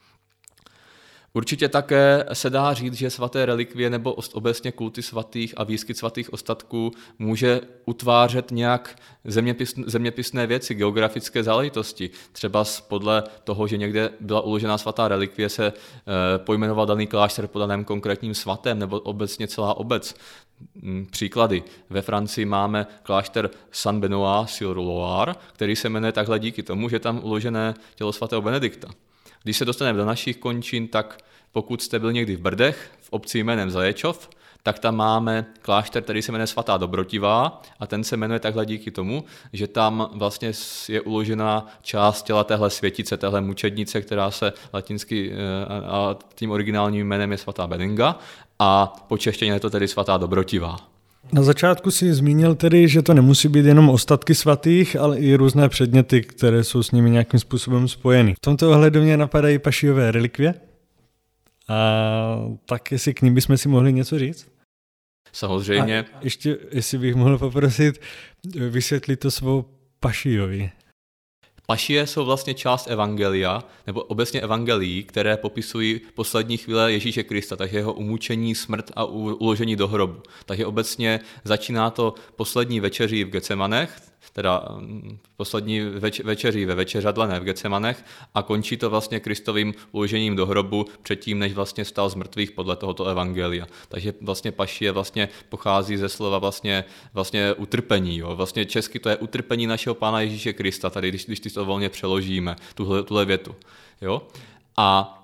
Určitě 1.35 1.69
také 1.69 2.25
se 2.33 2.49
dá 2.49 2.73
říct, 2.73 2.93
že 2.93 3.09
svaté 3.09 3.45
relikvie 3.45 3.89
nebo 3.89 4.13
obecně 4.33 4.71
kulty 4.71 5.01
svatých 5.01 5.53
a 5.57 5.63
výskyt 5.63 5.97
svatých 5.97 6.33
ostatků 6.33 6.91
může 7.19 7.61
utvářet 7.85 8.51
nějak 8.51 8.99
zeměpis, 9.25 9.73
zeměpisné 9.85 10.47
věci, 10.47 10.73
geografické 10.73 11.43
záležitosti. 11.43 12.09
Třeba 12.31 12.65
podle 12.87 13.23
toho, 13.43 13.67
že 13.67 13.77
někde 13.77 14.09
byla 14.19 14.41
uložena 14.41 14.77
svatá 14.77 15.07
relikvie, 15.07 15.49
se 15.49 15.65
e, 15.67 15.73
pojmenoval 16.37 16.85
daný 16.85 17.07
klášter 17.07 17.47
po 17.47 17.59
daném 17.59 17.83
konkrétním 17.83 18.33
svatém 18.33 18.79
nebo 18.79 18.99
obecně 18.99 19.47
celá 19.47 19.77
obec. 19.77 20.15
Mm, 20.75 21.07
příklady. 21.11 21.63
Ve 21.89 22.01
Francii 22.01 22.45
máme 22.45 22.87
klášter 23.03 23.49
Saint 23.71 23.99
Benoît 23.99 24.49
sur 24.49 24.77
Loire, 24.77 25.35
který 25.53 25.75
se 25.75 25.89
jmenuje 25.89 26.11
takhle 26.11 26.39
díky 26.39 26.63
tomu, 26.63 26.89
že 26.89 26.99
tam 26.99 27.19
uložené 27.23 27.73
tělo 27.95 28.13
svatého 28.13 28.41
Benedikta. 28.41 28.87
Když 29.45 29.57
se 29.57 29.65
dostaneme 29.65 29.97
do 29.97 30.05
našich 30.05 30.37
končin, 30.37 30.87
tak 30.87 31.17
pokud 31.51 31.81
jste 31.81 31.99
byl 31.99 32.11
někdy 32.11 32.35
v 32.35 32.39
Brdech, 32.39 32.91
v 33.01 33.09
obci 33.09 33.39
jménem 33.39 33.71
Zaječov, 33.71 34.29
tak 34.63 34.79
tam 34.79 34.95
máme 34.95 35.45
klášter, 35.61 36.03
který 36.03 36.21
se 36.21 36.31
jmenuje 36.31 36.47
Svatá 36.47 36.77
Dobrotivá 36.77 37.61
a 37.79 37.87
ten 37.87 38.03
se 38.03 38.17
jmenuje 38.17 38.39
takhle 38.39 38.65
díky 38.65 38.91
tomu, 38.91 39.23
že 39.53 39.67
tam 39.67 40.09
vlastně 40.13 40.51
je 40.89 41.01
uložena 41.01 41.67
část 41.81 42.23
těla 42.23 42.43
téhle 42.43 42.69
světice, 42.69 43.17
téhle 43.17 43.41
mučednice, 43.41 44.01
která 44.01 44.31
se 44.31 44.53
latinsky 44.73 45.31
eh, 45.31 45.65
a 45.85 46.15
tím 46.35 46.51
originálním 46.51 47.07
jménem 47.07 47.31
je 47.31 47.37
Svatá 47.37 47.67
Beninga 47.67 48.19
a 48.59 48.93
po 49.07 49.17
češtině 49.17 49.51
je 49.51 49.59
to 49.59 49.69
tedy 49.69 49.87
Svatá 49.87 50.17
Dobrotivá. 50.17 50.94
Na 51.33 51.43
začátku 51.43 51.91
si 51.91 52.13
zmínil 52.13 52.55
tedy, 52.55 52.87
že 52.87 53.01
to 53.01 53.13
nemusí 53.13 53.47
být 53.47 53.65
jenom 53.65 53.89
ostatky 53.89 54.35
svatých, 54.35 54.95
ale 54.95 55.19
i 55.19 55.35
různé 55.35 55.69
předměty, 55.69 56.21
které 56.21 56.63
jsou 56.63 56.83
s 56.83 56.91
nimi 56.91 57.09
nějakým 57.09 57.39
způsobem 57.39 57.87
spojeny. 57.87 58.33
V 58.33 58.39
tomto 58.39 58.71
ohledu 58.71 59.01
mě 59.01 59.17
napadají 59.17 59.59
pašiové 59.59 60.11
relikvie. 60.11 60.53
A 61.67 61.77
tak 62.65 62.91
jestli 62.91 63.13
k 63.13 63.21
ním 63.21 63.33
bychom 63.33 63.57
si 63.57 63.69
mohli 63.69 63.93
něco 63.93 64.19
říct? 64.19 64.47
Samozřejmě. 65.33 65.99
A 65.99 66.05
ještě, 66.21 66.57
jestli 66.71 66.97
bych 66.97 67.15
mohl 67.15 67.37
poprosit, 67.37 68.01
vysvětlit 68.69 69.19
to 69.19 69.31
svou 69.31 69.65
pašijovi. 69.99 70.71
Pašie 71.65 72.07
jsou 72.07 72.25
vlastně 72.25 72.53
část 72.53 72.87
evangelia, 72.87 73.63
nebo 73.87 74.03
obecně 74.03 74.41
evangelií, 74.41 75.03
které 75.03 75.37
popisují 75.37 76.01
poslední 76.15 76.57
chvíle 76.57 76.91
Ježíše 76.91 77.23
Krista, 77.23 77.55
takže 77.55 77.77
jeho 77.77 77.93
umučení, 77.93 78.55
smrt 78.55 78.91
a 78.95 79.05
uložení 79.05 79.75
do 79.75 79.87
hrobu. 79.87 80.21
Takže 80.45 80.65
obecně 80.65 81.19
začíná 81.43 81.89
to 81.89 82.13
poslední 82.35 82.79
večeří 82.79 83.23
v 83.23 83.29
Gecemanech, 83.29 84.01
teda 84.35 84.63
mm, 84.77 85.17
poslední 85.37 85.81
več- 85.81 86.23
večeří 86.23 86.65
ve 86.65 86.75
večeřadle, 86.75 87.27
ne 87.27 87.39
v 87.39 87.43
Gecemanech, 87.43 88.05
a 88.33 88.41
končí 88.41 88.77
to 88.77 88.89
vlastně 88.89 89.19
Kristovým 89.19 89.73
uložením 89.91 90.35
do 90.35 90.45
hrobu 90.45 90.85
předtím, 91.01 91.39
než 91.39 91.53
vlastně 91.53 91.85
stal 91.85 92.09
z 92.09 92.15
mrtvých 92.15 92.51
podle 92.51 92.75
tohoto 92.75 93.05
evangelia. 93.05 93.67
Takže 93.87 94.13
vlastně 94.21 94.51
pašie 94.51 94.91
vlastně 94.91 95.29
pochází 95.49 95.97
ze 95.97 96.09
slova 96.09 96.37
vlastně, 96.37 96.83
vlastně 97.13 97.53
utrpení. 97.53 98.17
Jo. 98.17 98.35
Vlastně 98.35 98.65
česky 98.65 98.99
to 98.99 99.09
je 99.09 99.17
utrpení 99.17 99.67
našeho 99.67 99.95
Pána 99.95 100.21
Ježíše 100.21 100.53
Krista, 100.53 100.89
tady 100.89 101.09
když, 101.09 101.25
když 101.25 101.39
to 101.39 101.65
volně 101.65 101.89
přeložíme, 101.89 102.55
tuhle, 102.75 103.03
tuhle 103.03 103.25
větu. 103.25 103.55
Jo. 104.01 104.21
A 104.77 105.19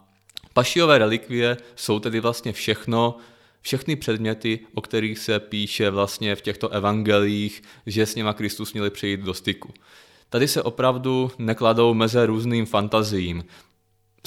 pašiové 0.54 0.98
relikvie 0.98 1.58
jsou 1.76 2.00
tedy 2.00 2.20
vlastně 2.20 2.54
všechno, 2.54 3.18
všechny 3.62 3.96
předměty, 3.96 4.60
o 4.74 4.82
kterých 4.82 5.20
se 5.20 5.40
píše 5.40 5.90
vlastně 5.90 6.36
v 6.36 6.42
těchto 6.42 6.70
evangelích, 6.70 7.62
že 7.86 8.06
s 8.06 8.16
nima 8.16 8.34
Kristus 8.34 8.74
měli 8.74 8.90
přijít 8.90 9.20
do 9.20 9.34
styku. 9.34 9.74
Tady 10.30 10.48
se 10.48 10.64
opravdu 10.64 11.32
nekladou 11.38 11.94
meze 11.94 12.26
různým 12.26 12.66
fantazím. 12.66 13.44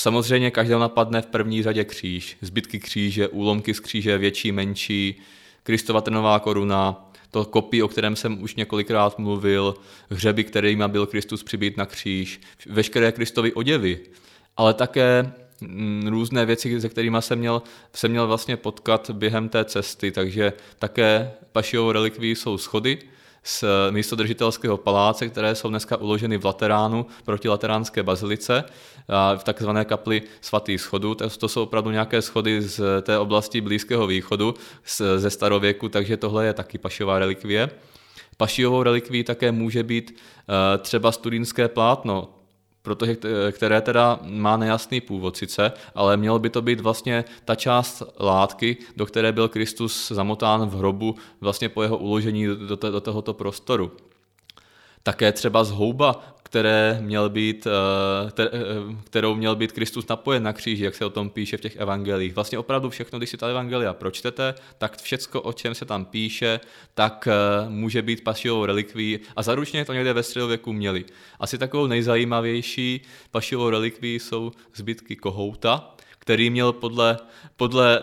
Samozřejmě 0.01 0.51
každého 0.51 0.81
napadne 0.81 1.23
v 1.23 1.27
první 1.27 1.62
řadě 1.62 1.85
kříž, 1.85 2.37
zbytky 2.40 2.81
kříže, 2.81 3.29
úlomky 3.29 3.75
z 3.75 3.81
kříže, 3.81 4.18
větší, 4.18 4.53
menší, 4.53 5.20
Kristova 5.62 6.01
trnová 6.01 6.38
koruna, 6.38 7.11
to 7.31 7.44
kopí, 7.44 7.83
o 7.83 7.88
kterém 7.88 8.16
jsem 8.16 8.42
už 8.42 8.55
několikrát 8.55 9.18
mluvil, 9.18 9.75
hřeby, 10.11 10.44
kterými 10.44 10.85
byl 10.88 11.07
Kristus 11.07 11.42
přibít 11.42 11.77
na 11.77 11.87
kříž, 11.87 12.40
veškeré 12.66 13.12
Kristovy 13.12 13.53
oděvy, 13.53 14.01
ale 14.57 14.75
také 14.75 15.33
různé 16.06 16.46
věci, 16.46 16.80
se 16.80 16.88
kterými 16.88 17.16
jsem 17.20 17.38
měl, 17.38 17.62
jsem 17.92 18.10
měl 18.10 18.26
vlastně 18.26 18.56
potkat 18.56 19.10
během 19.10 19.48
té 19.48 19.64
cesty, 19.64 20.12
takže 20.12 20.52
také 20.78 21.32
pašiovou 21.52 21.92
relikví 21.92 22.34
jsou 22.34 22.58
schody 22.58 22.98
z 23.44 23.64
místodržitelského 23.90 24.76
paláce, 24.76 25.28
které 25.28 25.54
jsou 25.54 25.68
dneska 25.68 25.96
uloženy 25.96 26.36
v 26.36 26.44
Lateránu 26.44 27.06
proti 27.24 27.48
Lateránské 27.48 28.02
bazilice, 28.02 28.64
v 29.36 29.44
takzvané 29.44 29.84
kapli 29.84 30.22
svatých 30.40 30.80
schodů. 30.80 31.14
To 31.14 31.48
jsou 31.48 31.62
opravdu 31.62 31.90
nějaké 31.90 32.22
schody 32.22 32.62
z 32.62 32.80
té 33.02 33.18
oblasti 33.18 33.60
Blízkého 33.60 34.06
východu, 34.06 34.54
ze 35.16 35.30
starověku, 35.30 35.88
takže 35.88 36.16
tohle 36.16 36.46
je 36.46 36.52
taky 36.52 36.78
pašiová 36.78 37.18
relikvie. 37.18 37.70
Pašiovou 38.36 38.82
relikví 38.82 39.24
také 39.24 39.52
může 39.52 39.82
být 39.82 40.16
eh, 40.16 40.78
třeba 40.78 41.12
studínské 41.12 41.68
plátno, 41.68 42.28
protože 42.85 43.16
které 43.53 43.81
teda 43.81 44.18
má 44.23 44.57
nejasný 44.57 45.01
původ 45.01 45.37
sice, 45.37 45.73
ale 45.94 46.16
mělo 46.16 46.38
by 46.38 46.51
to 46.51 46.62
být 46.62 46.81
vlastně 46.81 47.25
ta 47.44 47.55
část 47.55 48.03
látky, 48.20 48.77
do 48.97 49.07
které 49.07 49.33
byl 49.33 49.49
Kristus 49.49 50.12
zamotán 50.12 50.68
v 50.68 50.77
hrobu 50.79 51.14
vlastně 51.40 51.68
po 51.68 51.83
jeho 51.83 51.99
uložení 51.99 52.47
do, 52.47 52.77
do 52.77 53.01
tohoto 53.01 53.35
prostoru. 53.35 53.92
Také 55.03 55.33
třeba 55.33 55.64
z 55.64 55.70
houba, 55.70 56.34
které 56.54 56.98
měl 57.00 57.30
být, 57.30 57.66
eh, 57.66 58.42
eh, 58.42 58.50
kterou 59.04 59.34
měl 59.34 59.56
být 59.56 59.72
Kristus 59.72 60.08
napojen 60.08 60.42
na 60.42 60.52
kříži, 60.52 60.84
jak 60.84 60.94
se 60.94 61.04
o 61.04 61.10
tom 61.10 61.30
píše 61.30 61.56
v 61.56 61.60
těch 61.60 61.76
evangelích. 61.76 62.34
Vlastně 62.34 62.58
opravdu 62.58 62.90
všechno, 62.90 63.18
když 63.18 63.30
si 63.30 63.36
ta 63.36 63.48
evangelia 63.48 63.94
pročtete, 63.94 64.54
tak 64.78 65.02
všecko, 65.02 65.42
o 65.42 65.52
čem 65.52 65.74
se 65.74 65.84
tam 65.84 66.04
píše, 66.04 66.60
tak 66.94 67.28
eh, 67.28 67.68
může 67.68 68.02
být 68.02 68.24
pašiovou 68.24 68.66
relikví 68.66 69.18
a 69.36 69.42
zaručně 69.42 69.84
to 69.84 69.92
někde 69.92 70.12
ve 70.12 70.22
středověku 70.22 70.72
měli. 70.72 71.04
Asi 71.40 71.58
takovou 71.58 71.86
nejzajímavější 71.86 73.00
pašiovou 73.30 73.70
relikví 73.70 74.14
jsou 74.14 74.52
zbytky 74.74 75.16
kohouta, 75.16 75.94
který 76.18 76.50
měl 76.50 76.72
podle, 76.72 77.18
podle 77.56 78.00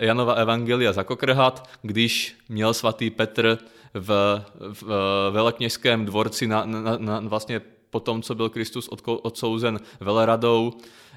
Janova 0.00 0.32
evangelia 0.32 0.92
zakokrhat, 0.92 1.70
když 1.82 2.36
měl 2.48 2.74
svatý 2.74 3.10
Petr 3.10 3.58
v, 3.94 4.42
v 4.58 4.82
velekněžském 5.30 6.04
dvorci 6.04 6.46
na, 6.46 6.64
na, 6.64 6.98
na, 6.98 7.20
vlastně 7.20 7.60
po 7.96 8.00
tom, 8.00 8.22
co 8.22 8.34
byl 8.34 8.48
Kristus 8.48 8.88
odsouzen 9.22 9.80
veleradou, 10.00 10.72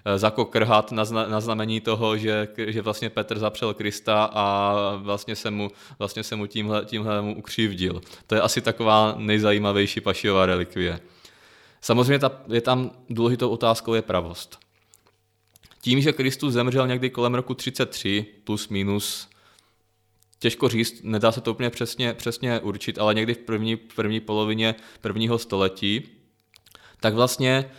eh, 0.05 0.19
zakokrhat 0.19 0.91
na, 0.91 1.03
na 1.27 1.41
znamení 1.41 1.81
toho, 1.81 2.17
že, 2.17 2.47
že 2.67 2.81
vlastně 2.81 3.09
Petr 3.09 3.39
zapřel 3.39 3.73
Krista 3.73 4.31
a 4.33 4.45
vlastně 4.95 5.35
se 5.35 5.51
mu, 5.51 5.71
vlastně 5.99 6.23
se 6.23 6.35
mu 6.35 6.47
tímhle, 6.47 6.85
tímhle 6.85 7.21
mu 7.21 7.35
ukřivdil. 7.35 8.01
To 8.27 8.35
je 8.35 8.41
asi 8.41 8.61
taková 8.61 9.15
nejzajímavější 9.17 10.01
pašiová 10.01 10.45
relikvie. 10.45 10.99
Samozřejmě 11.81 12.19
ta, 12.19 12.31
je 12.47 12.61
tam 12.61 12.91
důležitou 13.09 13.49
otázkou 13.49 13.93
je 13.93 14.01
pravost. 14.01 14.59
Tím, 15.81 16.01
že 16.01 16.13
Kristus 16.13 16.53
zemřel 16.53 16.87
někdy 16.87 17.09
kolem 17.09 17.35
roku 17.35 17.53
33 17.53 18.25
plus 18.43 18.69
minus 18.69 19.27
těžko 20.39 20.69
říct, 20.69 21.03
nedá 21.03 21.31
se 21.31 21.41
to 21.41 21.51
úplně 21.51 21.69
přesně, 21.69 22.13
přesně 22.13 22.59
určit, 22.59 22.99
ale 22.99 23.13
někdy 23.13 23.33
v 23.33 23.37
první, 23.37 23.75
první 23.75 24.19
polovině 24.19 24.75
prvního 25.01 25.37
století, 25.37 26.18
tak 26.99 27.13
vlastně 27.13 27.71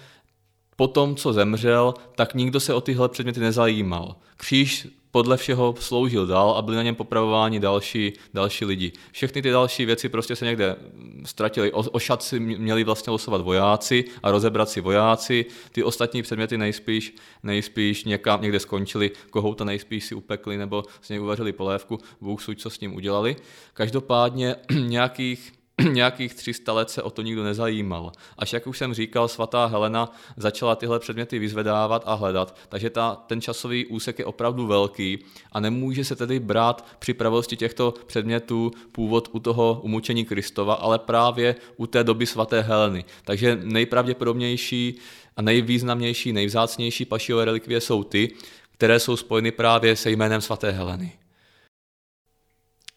po 0.76 0.88
tom, 0.88 1.16
co 1.16 1.32
zemřel, 1.32 1.94
tak 2.14 2.34
nikdo 2.34 2.60
se 2.60 2.74
o 2.74 2.80
tyhle 2.80 3.08
předměty 3.08 3.40
nezajímal. 3.40 4.16
Kříž 4.36 4.88
podle 5.10 5.36
všeho 5.36 5.74
sloužil 5.78 6.26
dál 6.26 6.50
a 6.50 6.62
byli 6.62 6.76
na 6.76 6.82
něm 6.82 6.94
popravováni 6.94 7.60
další, 7.60 8.12
další 8.34 8.64
lidi. 8.64 8.92
Všechny 9.12 9.42
ty 9.42 9.50
další 9.50 9.84
věci 9.84 10.08
prostě 10.08 10.36
se 10.36 10.44
někde 10.44 10.76
ztratily. 11.24 11.72
O, 11.72 11.84
o 11.90 11.98
měli 12.38 12.84
vlastně 12.84 13.10
losovat 13.10 13.40
vojáci 13.40 14.04
a 14.22 14.30
rozebrat 14.30 14.68
si 14.68 14.80
vojáci. 14.80 15.46
Ty 15.72 15.82
ostatní 15.82 16.22
předměty 16.22 16.58
nejspíš, 16.58 17.14
nejspíš 17.42 18.04
někam, 18.04 18.42
někde 18.42 18.60
skončili, 18.60 19.10
kohouta 19.30 19.64
nejspíš 19.64 20.04
si 20.04 20.14
upekli 20.14 20.56
nebo 20.56 20.84
z 21.00 21.08
něj 21.08 21.20
uvařili 21.20 21.52
polévku. 21.52 21.98
Bůh 22.20 22.42
suď, 22.42 22.60
co 22.60 22.70
s 22.70 22.80
ním 22.80 22.94
udělali. 22.94 23.36
Každopádně 23.74 24.56
nějakých 24.86 25.52
nějakých 25.92 26.34
300 26.34 26.72
let 26.72 26.90
se 26.90 27.02
o 27.02 27.10
to 27.10 27.22
nikdo 27.22 27.44
nezajímal. 27.44 28.12
Až 28.38 28.52
jak 28.52 28.66
už 28.66 28.78
jsem 28.78 28.94
říkal, 28.94 29.28
svatá 29.28 29.66
Helena 29.66 30.12
začala 30.36 30.76
tyhle 30.76 30.98
předměty 30.98 31.38
vyzvedávat 31.38 32.02
a 32.06 32.14
hledat, 32.14 32.56
takže 32.68 32.90
ta, 32.90 33.14
ten 33.26 33.40
časový 33.40 33.86
úsek 33.86 34.18
je 34.18 34.24
opravdu 34.24 34.66
velký 34.66 35.18
a 35.52 35.60
nemůže 35.60 36.04
se 36.04 36.16
tedy 36.16 36.40
brát 36.40 36.86
při 36.98 37.14
pravosti 37.14 37.56
těchto 37.56 37.94
předmětů 38.06 38.70
původ 38.92 39.28
u 39.32 39.38
toho 39.38 39.80
umučení 39.82 40.24
Kristova, 40.24 40.74
ale 40.74 40.98
právě 40.98 41.56
u 41.76 41.86
té 41.86 42.04
doby 42.04 42.26
svaté 42.26 42.60
Heleny. 42.60 43.04
Takže 43.24 43.58
nejpravděpodobnější 43.62 44.94
a 45.36 45.42
nejvýznamnější, 45.42 46.32
nejvzácnější 46.32 47.04
pašiové 47.04 47.44
relikvie 47.44 47.80
jsou 47.80 48.04
ty, 48.04 48.30
které 48.72 48.98
jsou 49.00 49.16
spojeny 49.16 49.50
právě 49.52 49.96
se 49.96 50.10
jménem 50.10 50.40
svaté 50.40 50.70
Heleny. 50.70 51.19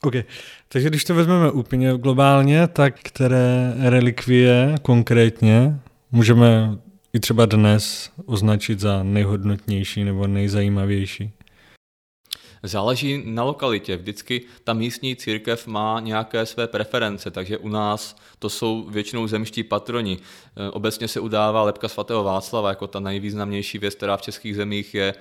OK, 0.06 0.14
takže 0.68 0.90
když 0.90 1.04
to 1.04 1.16
vezmeme 1.16 1.52
úplně 1.52 1.98
globálně, 1.98 2.68
tak 2.68 3.00
které 3.04 3.74
relikvie 3.80 4.76
konkrétně 4.82 5.80
můžeme 6.12 6.78
i 7.14 7.20
třeba 7.20 7.46
dnes 7.46 8.12
označit 8.26 8.80
za 8.80 9.04
nejhodnotnější 9.04 10.04
nebo 10.04 10.28
nejzajímavější? 10.28 11.32
Záleží 12.64 13.24
na 13.26 13.44
lokalitě. 13.44 13.98
Vždycky 13.98 14.42
ta 14.64 14.74
místní 14.74 15.16
církev 15.16 15.68
má 15.68 16.00
nějaké 16.00 16.46
své 16.46 16.68
preference, 16.68 17.32
takže 17.32 17.58
u 17.58 17.70
nás 17.70 18.16
to 18.40 18.50
jsou 18.50 18.88
většinou 18.90 19.28
zemští 19.28 19.64
patroni. 19.64 20.18
E, 20.18 20.72
obecně 20.72 21.08
se 21.08 21.20
udává 21.20 21.64
lepka 21.64 21.88
svatého 21.88 22.24
Václava 22.24 22.70
jako 22.70 22.88
ta 22.88 23.00
nejvýznamnější 23.00 23.78
věc, 23.78 23.96
která 23.96 24.18
v 24.18 24.22
českých 24.22 24.56
zemích 24.56 24.94
je 24.94 25.14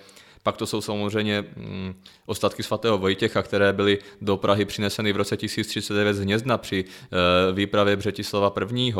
pak 0.42 0.56
to 0.56 0.66
jsou 0.66 0.80
samozřejmě 0.80 1.44
mm, 1.56 1.94
ostatky 2.26 2.62
svatého 2.62 2.98
Vojtěcha, 2.98 3.42
které 3.42 3.72
byly 3.72 3.98
do 4.20 4.36
Prahy 4.36 4.64
přineseny 4.64 5.12
v 5.12 5.16
roce 5.16 5.36
1039 5.36 6.14
z 6.14 6.20
Hnězdna 6.20 6.58
při 6.58 6.84
e, 6.84 7.52
výpravě 7.52 7.96
Břetislava 7.96 8.54
I. 8.76 8.94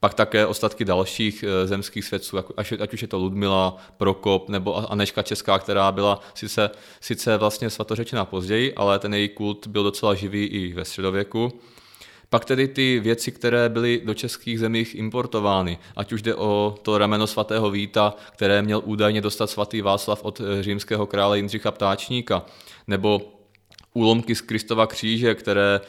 Pak 0.00 0.14
také 0.14 0.46
ostatky 0.46 0.84
dalších 0.84 1.42
e, 1.42 1.66
zemských 1.66 2.04
svědců, 2.04 2.38
ať 2.56 2.94
už 2.94 3.02
je 3.02 3.08
to 3.08 3.18
Ludmila, 3.18 3.76
Prokop 3.96 4.48
nebo 4.48 4.92
Aneška 4.92 5.22
Česká, 5.22 5.58
která 5.58 5.92
byla 5.92 6.20
sice, 6.34 6.70
sice 7.00 7.36
vlastně 7.36 7.70
svatořečená 7.70 8.24
později, 8.24 8.74
ale 8.74 8.98
ten 8.98 9.14
její 9.14 9.28
kult 9.28 9.66
byl 9.66 9.82
docela 9.82 10.14
živý 10.14 10.44
i 10.44 10.72
ve 10.72 10.84
středověku. 10.84 11.60
Pak 12.30 12.44
tedy 12.44 12.68
ty 12.68 13.00
věci, 13.00 13.32
které 13.32 13.68
byly 13.68 14.00
do 14.04 14.14
českých 14.14 14.60
zemích 14.60 14.94
importovány, 14.94 15.78
ať 15.96 16.12
už 16.12 16.22
jde 16.22 16.34
o 16.34 16.78
to 16.82 16.98
rameno 16.98 17.26
svatého 17.26 17.70
Víta, 17.70 18.14
které 18.32 18.62
měl 18.62 18.82
údajně 18.84 19.20
dostat 19.20 19.50
svatý 19.50 19.80
Václav 19.80 20.24
od 20.24 20.40
eh, 20.40 20.62
římského 20.62 21.06
krále 21.06 21.38
Jindřicha 21.38 21.70
Ptáčníka, 21.70 22.46
nebo 22.86 23.39
úlomky 23.94 24.34
z 24.34 24.40
Kristova 24.40 24.86
kříže, 24.86 25.34
které 25.34 25.80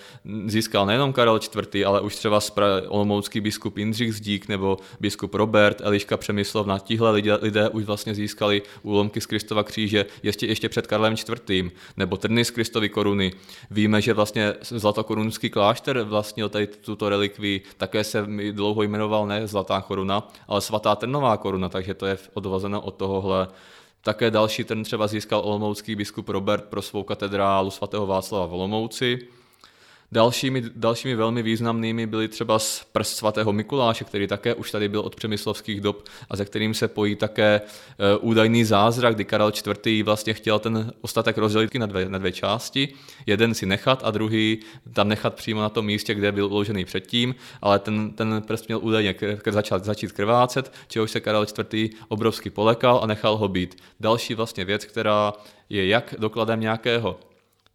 získal 0.45 0.85
nejenom 0.85 1.13
Karel 1.13 1.39
IV., 1.55 1.85
ale 1.85 2.01
už 2.01 2.15
třeba 2.15 2.39
olomoucký 2.87 3.41
biskup 3.41 3.77
Jindřich 3.77 4.13
Zdík 4.13 4.47
nebo 4.47 4.77
biskup 4.99 5.33
Robert, 5.33 5.81
Eliška 5.81 6.17
Přemyslovna. 6.17 6.79
Tihle 6.79 7.11
lidé, 7.11 7.35
lidé 7.41 7.69
už 7.69 7.83
vlastně 7.83 8.15
získali 8.15 8.61
úlomky 8.83 9.21
z 9.21 9.25
Kristova 9.25 9.63
kříže 9.63 10.05
ještě, 10.23 10.45
ještě 10.45 10.69
před 10.69 10.87
Karlem 10.87 11.13
IV. 11.13 11.71
nebo 11.97 12.17
trny 12.17 12.45
z 12.45 12.51
Kristovy 12.51 12.89
koruny. 12.89 13.33
Víme, 13.71 14.01
že 14.01 14.13
vlastně 14.13 14.53
zlatokorunský 14.61 15.49
klášter 15.49 16.01
vlastnil 16.01 16.49
tady 16.49 16.67
tuto 16.67 17.09
relikví, 17.09 17.61
také 17.77 18.03
se 18.03 18.25
dlouho 18.51 18.83
jmenoval 18.83 19.27
ne 19.27 19.47
Zlatá 19.47 19.81
koruna, 19.81 20.27
ale 20.47 20.61
Svatá 20.61 20.95
trnová 20.95 21.37
koruna, 21.37 21.69
takže 21.69 21.93
to 21.93 22.05
je 22.05 22.17
odvozeno 22.33 22.81
od 22.81 22.95
tohohle 22.95 23.47
také 24.01 24.31
další 24.31 24.63
ten 24.63 24.83
třeba 24.83 25.07
získal 25.07 25.39
olomoucký 25.39 25.95
biskup 25.95 26.29
Robert 26.29 26.63
pro 26.63 26.81
svou 26.81 27.03
katedrálu 27.03 27.71
svatého 27.71 28.07
Václava 28.07 28.45
v 28.45 28.53
Olomouci. 28.53 29.27
Dalšími, 30.13 30.63
dalšími 30.75 31.15
velmi 31.15 31.43
významnými 31.43 32.07
byly 32.07 32.27
třeba 32.27 32.59
z 32.59 32.83
prst 32.91 33.17
svatého 33.17 33.53
Mikuláše, 33.53 34.03
který 34.03 34.27
také 34.27 34.53
už 34.53 34.71
tady 34.71 34.89
byl 34.89 34.99
od 34.99 35.15
přemyslovských 35.15 35.81
dob 35.81 36.03
a 36.29 36.35
ze 36.35 36.45
kterým 36.45 36.73
se 36.73 36.87
pojí 36.87 37.15
také 37.15 37.61
e, 37.61 38.17
údajný 38.17 38.63
zázrak, 38.63 39.15
kdy 39.15 39.25
Karel 39.25 39.51
IV. 39.85 40.05
vlastně 40.05 40.33
chtěl 40.33 40.59
ten 40.59 40.93
ostatek 41.01 41.37
rozdělit 41.37 41.75
na 41.75 41.85
dvě, 41.85 42.09
na 42.09 42.17
dvě 42.17 42.31
části, 42.31 42.93
jeden 43.25 43.53
si 43.53 43.65
nechat 43.65 44.01
a 44.03 44.11
druhý 44.11 44.59
tam 44.93 45.07
nechat 45.07 45.35
přímo 45.35 45.61
na 45.61 45.69
tom 45.69 45.85
místě, 45.85 46.13
kde 46.13 46.31
byl 46.31 46.45
uložený 46.45 46.85
předtím, 46.85 47.35
ale 47.61 47.79
ten, 47.79 48.11
ten 48.11 48.43
prst 48.47 48.67
měl 48.67 48.79
údajně 48.81 49.15
začít, 49.49 49.83
začít 49.83 50.11
krvácet, 50.11 50.73
čehož 50.87 51.11
se 51.11 51.19
Karel 51.19 51.45
IV. 51.73 51.91
obrovsky 52.07 52.49
polekal 52.49 52.99
a 53.03 53.07
nechal 53.07 53.37
ho 53.37 53.47
být. 53.47 53.77
Další 53.99 54.33
vlastně 54.33 54.65
věc, 54.65 54.85
která 54.85 55.33
je 55.69 55.87
jak 55.87 56.15
dokladem 56.17 56.59
nějakého 56.59 57.19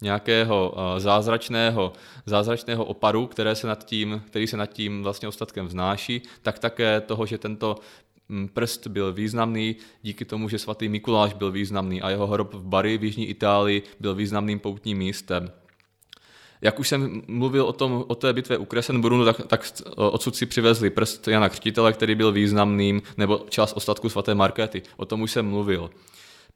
nějakého 0.03 0.75
eh, 0.77 1.01
zázračného, 1.01 1.93
zázračného 2.27 2.85
oparu, 2.85 3.27
které 3.27 3.55
se 3.55 3.67
nad 3.67 3.85
tím, 3.85 4.23
který 4.27 4.47
se 4.47 4.57
nad 4.57 4.67
tím 4.67 5.03
vlastně 5.03 5.29
ostatkem 5.29 5.67
vznáší, 5.67 6.23
tak 6.43 6.59
také 6.59 7.01
toho, 7.01 7.27
že 7.27 7.39
tento 7.39 7.77
mm, 8.29 8.49
prst 8.49 8.87
byl 8.87 9.13
významný 9.13 9.77
díky 10.03 10.25
tomu, 10.25 10.49
že 10.49 10.59
svatý 10.59 10.89
Mikuláš 10.89 11.35
byl 11.35 11.51
významný 11.51 12.03
a 12.03 12.11
jeho 12.11 12.27
hrob 12.27 12.55
v 12.55 12.63
Bari 12.63 12.99
v 12.99 13.05
jižní 13.05 13.27
Itálii 13.27 13.83
byl 14.01 14.15
významným 14.15 14.59
poutním 14.59 14.99
místem. 14.99 15.51
Jak 16.61 16.79
už 16.79 16.89
jsem 16.89 17.23
mluvil 17.27 17.65
o, 17.65 17.73
tom, 17.73 18.05
o 18.09 18.15
té 18.15 18.33
bitvě 18.33 18.59
u 18.59 18.65
Kresenbrunu, 18.65 19.25
tak, 19.25 19.47
tak 19.47 19.73
odsud 19.97 20.37
si 20.37 20.47
přivezli 20.47 20.91
prst 20.91 21.29
Jana 21.29 21.49
Křtitele, 21.49 21.93
který 21.93 22.15
byl 22.15 22.33
významným, 22.33 23.03
nebo 23.17 23.47
část 23.49 23.73
ostatku 23.73 24.09
svaté 24.09 24.35
Markéty. 24.35 24.83
O 24.97 25.05
tom 25.05 25.23
už 25.23 25.33
jsem 25.33 25.47
mluvil. 25.47 25.91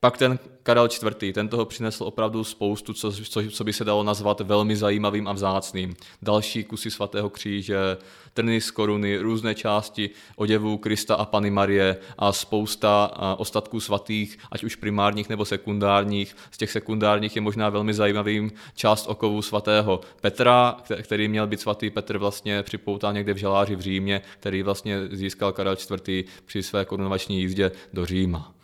Pak 0.03 0.18
ten 0.18 0.38
Karel 0.62 0.88
IV. 1.03 1.34
ten 1.34 1.48
toho 1.48 1.64
přinesl 1.64 2.05
opravdu 2.05 2.44
spoustu, 2.44 2.92
co, 2.92 3.12
co, 3.12 3.42
co 3.51 3.64
by 3.64 3.72
se 3.72 3.84
dalo 3.84 4.03
nazvat 4.03 4.40
velmi 4.40 4.76
zajímavým 4.76 5.28
a 5.28 5.32
vzácným. 5.32 5.94
Další 6.22 6.64
kusy 6.64 6.90
svatého 6.90 7.30
kříže, 7.30 7.96
trny 8.34 8.61
z 8.61 8.70
koruny, 8.70 9.18
různé 9.18 9.55
části 9.55 10.11
oděvů 10.36 10.78
Krista 10.78 11.14
a 11.14 11.24
Pany 11.24 11.51
Marie 11.51 11.96
a 12.18 12.32
spousta 12.32 13.11
ostatků 13.38 13.80
svatých, 13.80 14.38
ať 14.51 14.64
už 14.64 14.76
primárních 14.76 15.28
nebo 15.28 15.44
sekundárních. 15.44 16.36
Z 16.51 16.59
těch 16.59 16.70
sekundárních 16.70 17.36
je 17.36 17.42
možná 17.42 17.68
velmi 17.68 17.94
zajímavým 17.94 18.53
část 18.74 19.07
okovů 19.07 19.42
svatého 19.42 20.01
Petra, 20.20 20.76
který 21.03 21.28
měl 21.28 21.46
být 21.46 21.61
svatý 21.61 21.90
Petr 21.90 22.18
vlastně 22.18 22.62
připoután 22.62 23.14
někde 23.14 23.34
v 23.34 23.36
žaláři 23.36 23.76
v 23.76 23.80
Římě, 23.80 24.22
který 24.40 24.62
vlastně 24.62 25.09
získal 25.11 25.53
Karel 25.53 25.76
IV. 26.09 26.26
při 26.44 26.62
své 26.62 26.84
korunovační 26.84 27.40
jízdě 27.40 27.72
do 27.92 28.07
Říma. 28.07 28.60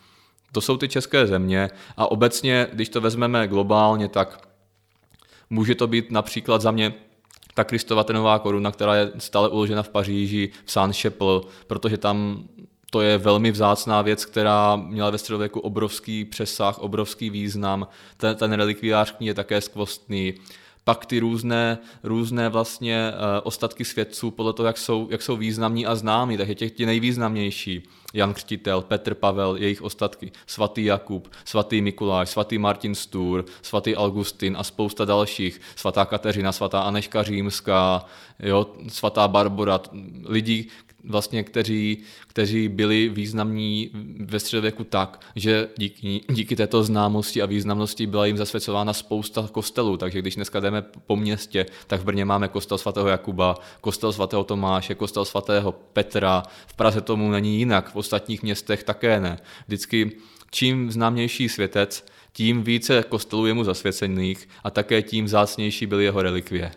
To 0.57 0.61
jsou 0.61 0.77
ty 0.77 0.87
české 0.87 1.27
země 1.27 1.69
a 1.97 2.11
obecně, 2.11 2.67
když 2.73 2.89
to 2.89 3.01
vezmeme 3.01 3.47
globálně, 3.47 4.07
tak 4.07 4.47
může 5.49 5.75
to 5.75 5.87
být 5.87 6.11
například 6.11 6.61
za 6.61 6.71
mě 6.71 6.93
ta 7.53 7.63
Kristova 7.63 8.03
tenová 8.03 8.39
koruna, 8.39 8.71
která 8.71 8.95
je 8.95 9.11
stále 9.17 9.49
uložena 9.49 9.83
v 9.83 9.89
Paříži, 9.89 10.49
v 10.65 10.71
Saint-Chapelle, 10.71 11.41
protože 11.67 11.97
tam 11.97 12.47
to 12.91 13.01
je 13.01 13.17
velmi 13.17 13.51
vzácná 13.51 14.01
věc, 14.01 14.25
která 14.25 14.75
měla 14.75 15.09
ve 15.09 15.17
středověku 15.17 15.59
obrovský 15.59 16.25
přesah, 16.25 16.79
obrovský 16.79 17.29
význam. 17.29 17.87
Ten, 18.17 18.35
ten 18.35 18.53
relikviář 18.53 19.11
k 19.11 19.19
ní 19.19 19.27
je 19.27 19.33
také 19.33 19.61
skvostný 19.61 20.33
pak 20.87 21.05
ty 21.05 21.19
různé, 21.19 21.77
různé 22.03 22.49
vlastně 22.49 23.11
uh, 23.11 23.41
ostatky 23.43 23.85
svědců 23.85 24.31
podle 24.31 24.53
toho, 24.53 24.67
jak 24.67 24.77
jsou, 24.77 25.07
jak 25.11 25.21
jsou 25.21 25.37
významní 25.37 25.85
a 25.85 25.95
známí, 25.95 26.37
takže 26.37 26.55
těch 26.55 26.71
ti 26.71 26.85
nejvýznamnější. 26.85 27.83
Jan 28.13 28.33
Křtitel, 28.33 28.81
Petr 28.81 29.13
Pavel, 29.13 29.55
jejich 29.55 29.81
ostatky, 29.81 30.31
svatý 30.45 30.85
Jakub, 30.85 31.31
svatý 31.45 31.81
Mikuláš, 31.81 32.29
svatý 32.29 32.57
Martin 32.57 32.95
Stůr, 32.95 33.45
svatý 33.61 33.95
Augustin 33.95 34.55
a 34.59 34.63
spousta 34.63 35.05
dalších, 35.05 35.61
svatá 35.75 36.05
Kateřina, 36.05 36.51
svatá 36.51 36.81
Aneška 36.81 37.23
Římská, 37.23 38.05
jo, 38.39 38.67
svatá 38.87 39.27
Barbara, 39.27 39.79
lidí, 40.25 40.67
vlastně, 41.09 41.43
kteří, 41.43 41.97
kteří 42.27 42.69
byli 42.69 43.09
významní 43.09 43.89
ve 44.19 44.39
středověku 44.39 44.83
tak, 44.83 45.21
že 45.35 45.69
díky, 45.77 46.21
díky 46.29 46.55
této 46.55 46.83
známosti 46.83 47.41
a 47.41 47.45
významnosti 47.45 48.07
byla 48.07 48.25
jim 48.25 48.37
zasvěcována 48.37 48.93
spousta 48.93 49.49
kostelů, 49.51 49.97
takže 49.97 50.19
když 50.19 50.35
dneska 50.35 50.59
jdeme 50.59 50.81
po 51.07 51.15
městě, 51.15 51.65
tak 51.87 52.01
v 52.01 52.03
Brně 52.03 52.25
máme 52.25 52.47
kostel 52.47 52.77
svatého 52.77 53.07
Jakuba, 53.07 53.55
kostel 53.81 54.13
svatého 54.13 54.43
Tomáše, 54.43 54.95
kostel 54.95 55.25
svatého 55.25 55.71
Petra, 55.71 56.43
v 56.67 56.73
Praze 56.73 57.01
tomu 57.01 57.31
není 57.31 57.57
jinak, 57.57 57.91
v 57.91 57.95
ostatních 57.95 58.43
městech 58.43 58.83
také 58.83 59.19
ne. 59.19 59.37
Vždycky 59.67 60.11
čím 60.51 60.91
známější 60.91 61.49
světec, 61.49 62.05
tím 62.33 62.63
více 62.63 63.03
kostelů 63.09 63.45
je 63.45 63.53
mu 63.53 63.63
zasvěcených 63.63 64.49
a 64.63 64.69
také 64.69 65.01
tím 65.01 65.27
zácnější 65.27 65.85
byly 65.85 66.03
jeho 66.03 66.21
relikvie. 66.21 66.71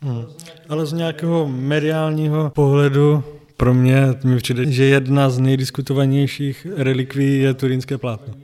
Hmm. 0.00 0.24
Ale 0.68 0.86
z 0.86 0.92
nějakého 0.92 1.48
mediálního 1.48 2.50
pohledu 2.50 3.24
pro 3.56 3.74
mě 3.74 4.14
mi 4.24 4.36
přijde, 4.36 4.72
že 4.72 4.84
jedna 4.84 5.30
z 5.30 5.38
nejdiskutovanějších 5.38 6.66
relikví 6.76 7.38
je 7.38 7.54
turínské 7.54 7.98
plátno. 7.98 8.34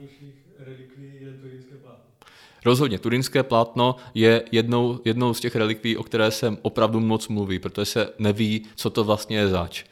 Rozhodně, 2.65 2.99
turinské 2.99 3.43
plátno 3.43 3.95
je 4.13 4.43
jednou, 4.51 4.99
jednou 5.05 5.33
z 5.33 5.39
těch 5.39 5.55
relikví, 5.55 5.97
o 5.97 6.03
které 6.03 6.31
se 6.31 6.57
opravdu 6.61 6.99
moc 6.99 7.27
mluví, 7.27 7.59
protože 7.59 7.85
se 7.85 8.09
neví, 8.19 8.65
co 8.75 8.89
to 8.89 9.03
vlastně 9.03 9.37
je 9.37 9.47
zač. 9.47 9.83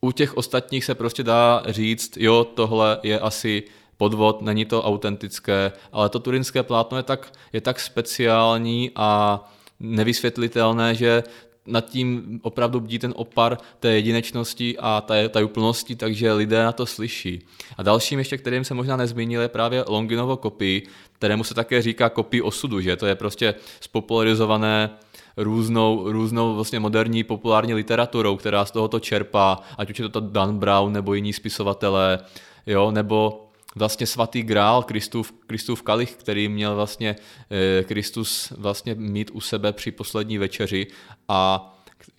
U 0.00 0.12
těch 0.12 0.36
ostatních 0.36 0.84
se 0.84 0.94
prostě 0.94 1.22
dá 1.22 1.62
říct, 1.68 2.16
jo, 2.16 2.44
tohle 2.44 2.98
je 3.02 3.20
asi 3.20 3.62
podvod, 3.96 4.42
není 4.42 4.64
to 4.64 4.82
autentické, 4.82 5.72
ale 5.92 6.08
to 6.08 6.18
turinské 6.18 6.62
plátno 6.62 6.96
je 6.96 7.02
tak, 7.02 7.32
je 7.52 7.60
tak 7.60 7.80
speciální 7.80 8.90
a 8.96 9.40
nevysvětlitelné, 9.80 10.94
že 10.94 11.22
nad 11.66 11.90
tím 11.90 12.40
opravdu 12.42 12.80
bdí 12.80 12.98
ten 12.98 13.12
opar 13.16 13.58
té 13.80 13.88
jedinečnosti 13.88 14.76
a 14.78 15.00
té 15.30 15.44
úplnosti, 15.44 15.96
takže 15.96 16.32
lidé 16.32 16.64
na 16.64 16.72
to 16.72 16.86
slyší. 16.86 17.40
A 17.76 17.82
dalším 17.82 18.18
ještě, 18.18 18.38
kterým 18.38 18.64
se 18.64 18.74
možná 18.74 18.96
nezmínil, 18.96 19.40
je 19.40 19.48
právě 19.48 19.84
Longinovo 19.88 20.36
kopii, 20.36 20.86
kterému 21.12 21.44
se 21.44 21.54
také 21.54 21.82
říká 21.82 22.08
kopii 22.08 22.42
osudu, 22.42 22.80
že 22.80 22.96
to 22.96 23.06
je 23.06 23.14
prostě 23.14 23.54
spopularizované 23.80 24.90
různou, 25.36 26.12
různou 26.12 26.54
vlastně 26.54 26.80
moderní 26.80 27.24
populární 27.24 27.74
literaturou, 27.74 28.36
která 28.36 28.64
z 28.64 28.70
tohoto 28.70 29.00
čerpá, 29.00 29.58
ať 29.78 29.90
už 29.90 29.98
je 29.98 30.08
to 30.08 30.20
Dan 30.20 30.58
Brown 30.58 30.92
nebo 30.92 31.14
jiní 31.14 31.32
spisovatelé, 31.32 32.18
jo, 32.66 32.90
nebo 32.90 33.43
vlastně 33.74 34.06
svatý 34.06 34.42
grál, 34.42 34.82
Kristův, 34.82 35.32
Kristův 35.46 35.82
kalich, 35.82 36.12
který 36.12 36.48
měl 36.48 36.74
vlastně 36.76 37.16
eh, 37.50 37.84
Kristus 37.84 38.52
vlastně 38.56 38.94
mít 38.94 39.30
u 39.34 39.40
sebe 39.40 39.72
při 39.72 39.90
poslední 39.90 40.38
večeři 40.38 40.86
a 41.28 41.70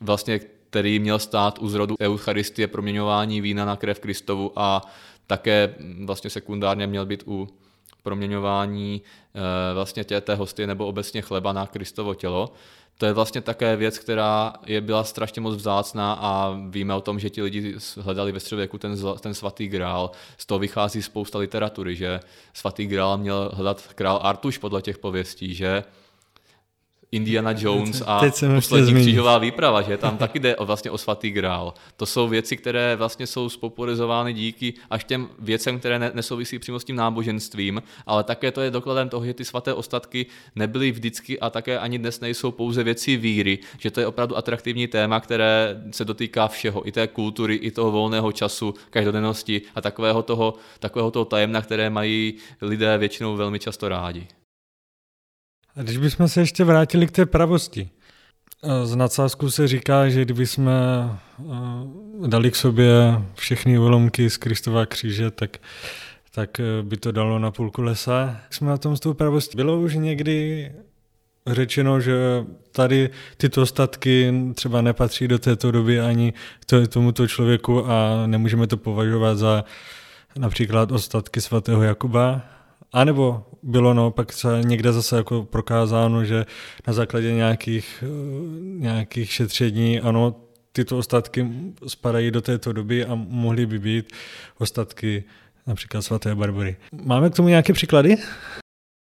vlastně 0.02 0.40
který 0.70 1.00
měl 1.00 1.20
stát 1.20 1.60
u 1.60 1.70
zrodu 1.70 1.96
Eucharistie, 2.02 2.68
proměňování 2.68 3.42
vína 3.42 3.66
na 3.66 3.76
krev 3.76 4.00
Kristovu 4.00 4.52
a 4.56 4.82
také 5.28 5.76
vlastně 6.06 6.30
sekundárně 6.30 6.88
měl 6.88 7.06
být 7.06 7.24
u 7.28 7.48
proměňování 8.04 9.02
eh, 9.02 9.74
vlastně 9.74 10.04
tě, 10.04 10.22
té 10.22 10.36
hosty 10.36 10.68
nebo 10.68 10.88
obecně 10.88 11.22
chleba 11.22 11.54
na 11.54 11.68
Kristovo 11.68 12.16
tělo 12.16 12.54
to 12.98 13.06
je 13.06 13.14
vlastně 13.14 13.42
také 13.42 13.76
věc, 13.76 14.00
která 14.00 14.54
je 14.66 14.82
byla 14.82 15.04
strašně 15.04 15.42
moc 15.42 15.56
vzácná 15.56 16.14
a 16.14 16.58
víme 16.70 16.94
o 16.94 17.02
tom, 17.02 17.20
že 17.20 17.30
ti 17.30 17.42
lidi 17.42 17.76
hledali 18.00 18.32
ve 18.32 18.40
středověku 18.40 18.78
ten, 18.78 18.96
ten 19.20 19.34
svatý 19.34 19.68
grál. 19.68 20.12
Z 20.38 20.46
toho 20.46 20.60
vychází 20.60 21.02
spousta 21.02 21.40
literatury, 21.40 21.96
že 21.96 22.20
svatý 22.54 22.86
grál 22.86 23.18
měl 23.18 23.52
hledat 23.54 23.82
král 23.96 24.20
Artuš 24.24 24.58
podle 24.58 24.82
těch 24.82 24.98
pověstí, 24.98 25.56
že 25.56 25.84
Indiana 27.12 27.54
Jones 27.58 28.04
a 28.06 28.22
poslední 28.56 28.94
křížová 28.94 29.38
výprava, 29.38 29.82
že 29.82 29.98
tam 29.98 30.18
taky 30.18 30.40
jde 30.40 30.56
o, 30.56 30.66
vlastně 30.66 30.92
o 30.92 30.98
svatý 30.98 31.32
grál. 31.32 31.74
To 31.98 32.06
jsou 32.06 32.28
věci, 32.28 32.58
které 32.58 32.96
vlastně 32.96 33.28
jsou 33.28 33.50
spopularizovány 33.50 34.34
díky 34.34 34.74
až 34.90 35.04
těm 35.04 35.30
věcem, 35.40 35.80
které 35.80 36.00
ne, 36.00 36.12
nesouvisí 36.14 36.60
přímo 36.60 36.80
s 36.80 36.84
tím 36.84 36.96
náboženstvím, 36.96 37.84
ale 38.06 38.24
také 38.24 38.52
to 38.52 38.62
je 38.62 38.72
dokladem 38.72 39.10
toho, 39.10 39.26
že 39.26 39.34
ty 39.34 39.46
svaté 39.46 39.74
ostatky 39.74 40.26
nebyly 40.56 40.92
vždycky 40.92 41.40
a 41.40 41.50
také 41.50 41.80
ani 41.80 42.00
dnes 42.00 42.20
nejsou 42.20 42.52
pouze 42.52 42.84
věci 42.84 43.18
víry, 43.18 43.60
že 43.80 43.92
to 43.92 44.00
je 44.00 44.08
opravdu 44.08 44.38
atraktivní 44.38 44.88
téma, 44.88 45.20
které 45.20 45.82
se 45.92 46.06
dotýká 46.06 46.48
všeho, 46.48 46.88
i 46.88 46.92
té 46.92 47.08
kultury, 47.08 47.56
i 47.56 47.72
toho 47.72 47.92
volného 47.92 48.32
času, 48.32 48.74
každodennosti 48.90 49.62
a 49.76 49.82
takového 49.82 50.24
toho, 50.24 50.54
takového 50.80 51.12
toho 51.12 51.26
tajemna, 51.26 51.62
které 51.62 51.90
mají 51.90 52.34
lidé 52.62 52.98
většinou 52.98 53.36
velmi 53.36 53.60
často 53.60 53.90
rádi. 53.90 54.28
A 55.76 55.82
když 55.84 55.98
bychom 55.98 56.28
se 56.28 56.42
ještě 56.42 56.64
vrátili 56.64 57.08
k 57.08 57.12
té 57.12 57.26
pravosti. 57.26 57.90
Z 58.84 58.96
nadsázku 58.96 59.52
se 59.52 59.68
říká, 59.68 60.10
že 60.10 60.22
kdyby 60.22 60.48
jsme 60.48 60.72
dali 62.28 62.52
k 62.52 62.56
sobě 62.56 63.22
všechny 63.36 63.80
ulomky 63.80 64.30
z 64.30 64.38
Kristova 64.38 64.86
kříže, 64.86 65.32
tak, 65.32 65.58
tak 66.32 66.60
e, 66.60 66.64
by 66.82 66.98
to 66.98 67.12
dalo 67.12 67.40
na 67.40 67.52
půlku 67.52 67.82
lesa. 67.82 68.38
Jsme 68.50 68.70
na 68.70 68.78
tom 68.78 68.98
s 68.98 69.00
tou 69.00 69.14
pravostí. 69.14 69.56
Bylo 69.56 69.80
už 69.80 69.96
někdy 69.96 70.72
řečeno, 71.48 72.00
že 72.02 72.16
tady 72.72 73.10
tyto 73.38 73.62
ostatky 73.62 74.34
třeba 74.56 74.82
nepatří 74.82 75.28
do 75.28 75.40
této 75.40 75.72
doby 75.72 76.00
ani 76.00 76.34
tomuto 76.90 77.28
člověku 77.28 77.86
a 77.86 78.28
nemůžeme 78.28 78.68
to 78.68 78.78
považovat 78.78 79.38
za 79.38 79.64
například 80.38 80.92
ostatky 80.92 81.42
svatého 81.42 81.84
Jakuba, 81.84 82.42
a 82.96 83.04
nebo 83.04 83.44
bylo 83.64 83.94
naopak 83.94 84.32
někde 84.62 84.94
zase 84.94 85.18
jako 85.18 85.44
prokázáno, 85.44 86.26
že 86.26 86.46
na 86.88 86.94
základě 86.94 87.34
nějakých, 87.34 88.04
eh, 88.04 88.10
nějakých 88.62 89.32
šetření, 89.32 90.00
ano, 90.00 90.36
tyto 90.72 90.98
ostatky 90.98 91.48
spadají 91.88 92.32
do 92.32 92.42
této 92.42 92.74
doby 92.74 93.06
a 93.06 93.16
mohly 93.16 93.66
by 93.66 93.80
být 93.80 94.14
ostatky 94.58 95.24
například 95.68 96.02
svaté 96.02 96.36
Barbory. 96.36 96.76
Máme 97.04 97.30
k 97.30 97.36
tomu 97.36 97.48
nějaké 97.48 97.74
příklady? 97.74 98.18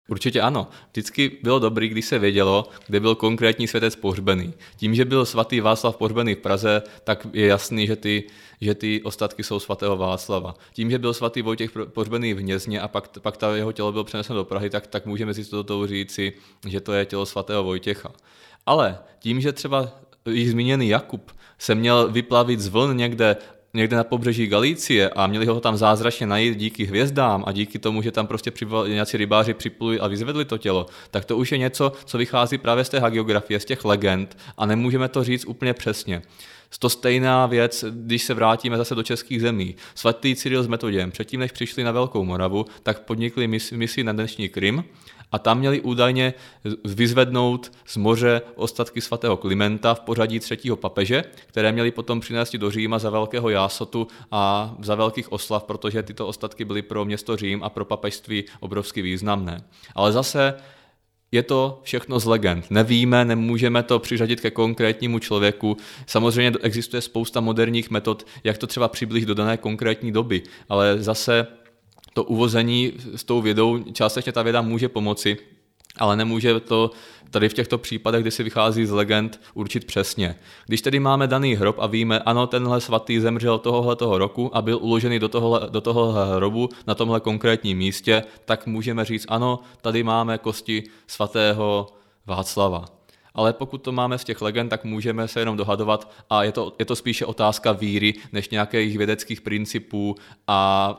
Určitě 0.07 0.41
ano. 0.41 0.67
Vždycky 0.91 1.37
bylo 1.43 1.59
dobrý, 1.59 1.87
když 1.87 2.05
se 2.05 2.19
vědělo, 2.19 2.69
kde 2.87 2.99
byl 2.99 3.15
konkrétní 3.15 3.67
světec 3.67 3.95
pohřbený. 3.95 4.53
Tím, 4.77 4.95
že 4.95 5.05
byl 5.05 5.25
svatý 5.25 5.59
Václav 5.59 5.97
pohřbený 5.97 6.35
v 6.35 6.39
Praze, 6.39 6.81
tak 7.03 7.27
je 7.33 7.47
jasný, 7.47 7.87
že 7.87 7.95
ty, 7.95 8.23
že 8.61 8.75
ty 8.75 9.01
ostatky 9.03 9.43
jsou 9.43 9.59
svatého 9.59 9.97
Václava. 9.97 10.55
Tím, 10.73 10.91
že 10.91 10.99
byl 10.99 11.13
svatý 11.13 11.41
Vojtěch 11.41 11.71
pohřbený 11.85 12.33
v 12.33 12.37
Hnězně 12.37 12.81
a 12.81 12.87
pak, 12.87 13.19
pak 13.19 13.37
ta 13.37 13.55
jeho 13.55 13.71
tělo 13.71 13.91
bylo 13.91 14.03
přeneseno 14.03 14.39
do 14.39 14.45
Prahy, 14.45 14.69
tak, 14.69 14.87
tak 14.87 15.05
můžeme 15.05 15.33
si 15.33 15.45
to 15.45 15.87
říci, 15.87 16.33
že 16.67 16.81
to 16.81 16.93
je 16.93 17.05
tělo 17.05 17.25
svatého 17.25 17.63
Vojtěcha. 17.63 18.11
Ale 18.65 18.99
tím, 19.19 19.41
že 19.41 19.53
třeba 19.53 19.89
již 20.29 20.49
zmíněný 20.49 20.89
Jakub 20.89 21.31
se 21.57 21.75
měl 21.75 22.11
vyplavit 22.11 22.59
z 22.59 22.67
vln 22.67 22.97
někde 22.97 23.37
někde 23.75 23.97
na 23.97 24.03
pobřeží 24.03 24.47
Galície 24.47 25.09
a 25.09 25.27
měli 25.27 25.45
ho 25.45 25.59
tam 25.59 25.77
zázračně 25.77 26.27
najít 26.27 26.57
díky 26.57 26.85
hvězdám 26.85 27.43
a 27.47 27.51
díky 27.51 27.79
tomu, 27.79 28.01
že 28.01 28.11
tam 28.11 28.27
prostě 28.27 28.51
nějací 28.87 29.17
rybáři 29.17 29.53
připluli 29.53 29.99
a 29.99 30.07
vyzvedli 30.07 30.45
to 30.45 30.57
tělo, 30.57 30.85
tak 31.11 31.25
to 31.25 31.37
už 31.37 31.51
je 31.51 31.57
něco, 31.57 31.91
co 32.05 32.17
vychází 32.17 32.57
právě 32.57 32.83
z 32.83 32.89
té 32.89 32.99
hagiografie, 32.99 33.59
z 33.59 33.65
těch 33.65 33.85
legend 33.85 34.37
a 34.57 34.65
nemůžeme 34.65 35.07
to 35.07 35.23
říct 35.23 35.45
úplně 35.45 35.73
přesně. 35.73 36.21
To 36.79 36.89
stejná 36.89 37.45
věc, 37.45 37.85
když 37.89 38.23
se 38.23 38.33
vrátíme 38.33 38.77
zase 38.77 38.95
do 38.95 39.03
českých 39.03 39.41
zemí. 39.41 39.75
Svatý 39.95 40.35
Cyril 40.35 40.63
s 40.63 40.67
Metoděm, 40.67 41.11
předtím 41.11 41.39
než 41.39 41.51
přišli 41.51 41.83
na 41.83 41.91
Velkou 41.91 42.25
Moravu, 42.25 42.65
tak 42.83 42.99
podnikli 42.99 43.47
misi 43.71 44.03
na 44.03 44.11
dnešní 44.11 44.49
Krym 44.49 44.83
a 45.35 45.39
tam 45.39 45.59
měli 45.59 45.81
údajně 45.81 46.33
vyzvednout 46.85 47.71
z 47.85 47.97
moře 47.97 48.41
ostatky 48.55 49.01
svatého 49.01 49.37
Klimenta 49.37 49.93
v 49.93 49.99
pořadí 49.99 50.39
třetího 50.39 50.75
papeže, 50.75 51.23
které 51.47 51.71
měli 51.71 51.91
potom 51.91 52.19
přinést 52.19 52.55
do 52.55 52.71
Říma 52.71 52.99
za 52.99 53.09
velkého 53.09 53.49
jásotu 53.49 54.07
a 54.31 54.75
za 54.79 54.95
velkých 54.95 55.31
oslav, 55.31 55.63
protože 55.63 56.03
tyto 56.03 56.27
ostatky 56.27 56.65
byly 56.65 56.81
pro 56.81 57.05
město 57.05 57.37
Řím 57.37 57.63
a 57.63 57.69
pro 57.69 57.85
papežství 57.85 58.43
obrovsky 58.59 59.01
významné. 59.01 59.63
Ale 59.95 60.11
zase 60.11 60.53
je 61.31 61.43
to 61.43 61.79
všechno 61.83 62.19
z 62.19 62.25
legend. 62.25 62.65
Nevíme, 62.69 63.25
nemůžeme 63.25 63.83
to 63.83 63.99
přiřadit 63.99 64.41
ke 64.41 64.51
konkrétnímu 64.51 65.19
člověku. 65.19 65.77
Samozřejmě 66.07 66.51
existuje 66.61 67.01
spousta 67.01 67.39
moderních 67.39 67.91
metod, 67.91 68.25
jak 68.43 68.57
to 68.57 68.67
třeba 68.67 68.87
přiblížit 68.87 69.27
do 69.27 69.33
dané 69.33 69.57
konkrétní 69.57 70.11
doby, 70.11 70.43
ale 70.69 71.03
zase 71.03 71.47
to 72.15 72.23
uvození 72.23 72.93
s 73.15 73.23
tou 73.23 73.41
vědou, 73.41 73.83
částečně 73.83 74.31
ta 74.31 74.41
věda 74.41 74.61
může 74.61 74.89
pomoci, 74.89 75.37
ale 75.97 76.15
nemůže 76.15 76.59
to 76.59 76.91
tady 77.29 77.49
v 77.49 77.53
těchto 77.53 77.77
případech, 77.77 78.21
kdy 78.21 78.31
si 78.31 78.43
vychází 78.43 78.85
z 78.85 78.91
legend, 78.91 79.41
určit 79.53 79.85
přesně. 79.85 80.35
Když 80.65 80.81
tedy 80.81 80.99
máme 80.99 81.27
daný 81.27 81.55
hrob 81.55 81.75
a 81.79 81.87
víme, 81.87 82.19
ano, 82.19 82.47
tenhle 82.47 82.81
svatý 82.81 83.19
zemřel 83.19 83.59
tohohle 83.59 83.95
toho 83.95 84.17
roku 84.17 84.57
a 84.57 84.61
byl 84.61 84.79
uložený 84.81 85.19
do 85.19 85.29
tohohle, 85.29 85.67
do 85.69 85.81
tohohle 85.81 86.35
hrobu 86.35 86.69
na 86.87 86.95
tomhle 86.95 87.19
konkrétním 87.19 87.77
místě, 87.77 88.23
tak 88.45 88.67
můžeme 88.67 89.05
říct, 89.05 89.25
ano, 89.29 89.59
tady 89.81 90.03
máme 90.03 90.37
kosti 90.37 90.83
svatého 91.07 91.87
Václava 92.25 92.94
ale 93.35 93.53
pokud 93.53 93.77
to 93.77 93.91
máme 93.91 94.17
z 94.17 94.23
těch 94.23 94.41
legend, 94.41 94.69
tak 94.69 94.83
můžeme 94.83 95.27
se 95.27 95.39
jenom 95.39 95.57
dohadovat 95.57 96.11
a 96.29 96.43
je 96.43 96.51
to, 96.51 96.75
je 96.79 96.85
to 96.85 96.95
spíše 96.95 97.25
otázka 97.25 97.71
víry 97.71 98.13
než 98.31 98.49
nějakých 98.49 98.97
vědeckých 98.97 99.41
principů 99.41 100.15
a 100.47 100.89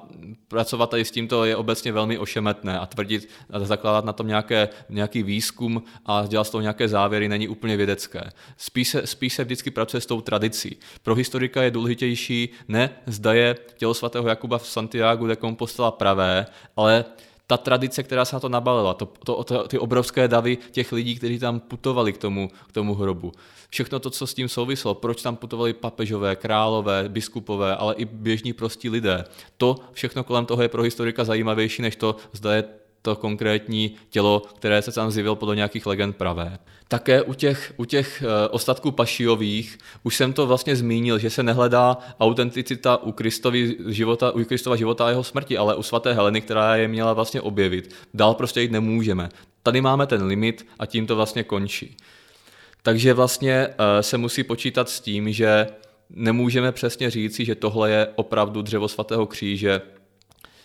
pracovat 0.48 0.90
tady 0.90 1.04
s 1.04 1.10
tímto 1.10 1.44
je 1.44 1.56
obecně 1.56 1.92
velmi 1.92 2.18
ošemetné 2.18 2.78
a 2.78 2.86
tvrdit 2.86 3.28
a 3.50 3.58
zakládat 3.58 4.04
na 4.04 4.12
tom 4.12 4.26
nějaké, 4.26 4.68
nějaký 4.88 5.22
výzkum 5.22 5.82
a 6.06 6.26
dělat 6.26 6.44
z 6.44 6.50
toho 6.50 6.60
nějaké 6.62 6.88
závěry 6.88 7.28
není 7.28 7.48
úplně 7.48 7.76
vědecké. 7.76 8.30
Spíš 8.56 8.88
se, 8.88 9.06
spíš 9.06 9.34
se 9.34 9.44
vždycky 9.44 9.70
pracuje 9.70 10.00
s 10.00 10.06
tou 10.06 10.20
tradicí. 10.20 10.76
Pro 11.02 11.14
historika 11.14 11.62
je 11.62 11.70
důležitější 11.70 12.48
ne 12.68 12.90
zda 13.06 13.34
je 13.34 13.56
tělo 13.76 13.94
svatého 13.94 14.28
Jakuba 14.28 14.58
v 14.58 14.66
Santiago 14.66 15.26
de 15.26 15.36
Compostela 15.36 15.90
pravé, 15.90 16.46
ale 16.76 17.04
ta 17.46 17.56
tradice, 17.56 18.02
která 18.02 18.24
se 18.24 18.36
na 18.36 18.40
to 18.40 18.48
nabalila, 18.48 18.94
to, 18.94 19.06
to, 19.24 19.44
to, 19.44 19.68
ty 19.68 19.78
obrovské 19.78 20.28
davy 20.28 20.58
těch 20.70 20.92
lidí, 20.92 21.16
kteří 21.16 21.38
tam 21.38 21.60
putovali 21.60 22.12
k 22.12 22.18
tomu, 22.18 22.50
k 22.68 22.72
tomu 22.72 22.94
hrobu. 22.94 23.32
Všechno 23.70 23.98
to, 23.98 24.10
co 24.10 24.26
s 24.26 24.34
tím 24.34 24.48
souvislo, 24.48 24.94
proč 24.94 25.22
tam 25.22 25.36
putovali 25.36 25.72
papežové, 25.72 26.36
králové, 26.36 27.08
biskupové, 27.08 27.76
ale 27.76 27.94
i 27.94 28.04
běžní 28.04 28.52
prostí 28.52 28.90
lidé. 28.90 29.24
To 29.56 29.76
všechno 29.92 30.24
kolem 30.24 30.46
toho 30.46 30.62
je 30.62 30.68
pro 30.68 30.82
historika 30.82 31.24
zajímavější, 31.24 31.82
než 31.82 31.96
to, 31.96 32.16
zda 32.32 32.54
je 32.54 32.64
to 33.06 33.16
konkrétní 33.16 33.94
tělo, 34.10 34.42
které 34.56 34.82
se 34.82 34.92
tam 34.92 35.10
zjevilo 35.10 35.36
podle 35.36 35.56
nějakých 35.56 35.86
legend 35.86 36.16
pravé. 36.16 36.58
Také 36.88 37.22
u 37.22 37.34
těch, 37.34 37.72
u 37.76 37.84
těch 37.84 38.22
eh, 38.22 38.48
ostatků 38.48 38.90
pašiových 38.90 39.78
už 40.02 40.16
jsem 40.16 40.32
to 40.32 40.46
vlastně 40.46 40.76
zmínil, 40.76 41.18
že 41.18 41.30
se 41.30 41.42
nehledá 41.42 41.98
autenticita 42.20 42.96
u, 42.96 43.12
Kristovi 43.12 43.76
života, 43.86 44.30
u 44.30 44.44
Kristova 44.44 44.76
života 44.76 45.06
a 45.06 45.10
jeho 45.10 45.24
smrti, 45.24 45.58
ale 45.58 45.76
u 45.76 45.82
svaté 45.82 46.12
Heleny, 46.12 46.40
která 46.40 46.76
je 46.76 46.88
měla 46.88 47.12
vlastně 47.12 47.40
objevit. 47.40 47.94
Dál 48.14 48.34
prostě 48.34 48.60
jít 48.60 48.72
nemůžeme. 48.72 49.28
Tady 49.62 49.80
máme 49.80 50.06
ten 50.06 50.22
limit 50.24 50.66
a 50.78 50.86
tím 50.86 51.06
to 51.06 51.16
vlastně 51.16 51.42
končí. 51.44 51.96
Takže 52.82 53.14
vlastně 53.14 53.54
eh, 53.54 54.02
se 54.02 54.18
musí 54.18 54.42
počítat 54.42 54.88
s 54.88 55.00
tím, 55.00 55.32
že 55.32 55.66
nemůžeme 56.10 56.72
přesně 56.72 57.10
říci, 57.10 57.44
že 57.44 57.54
tohle 57.54 57.90
je 57.90 58.08
opravdu 58.14 58.62
dřevo 58.62 58.88
svatého 58.88 59.26
kříže, 59.26 59.80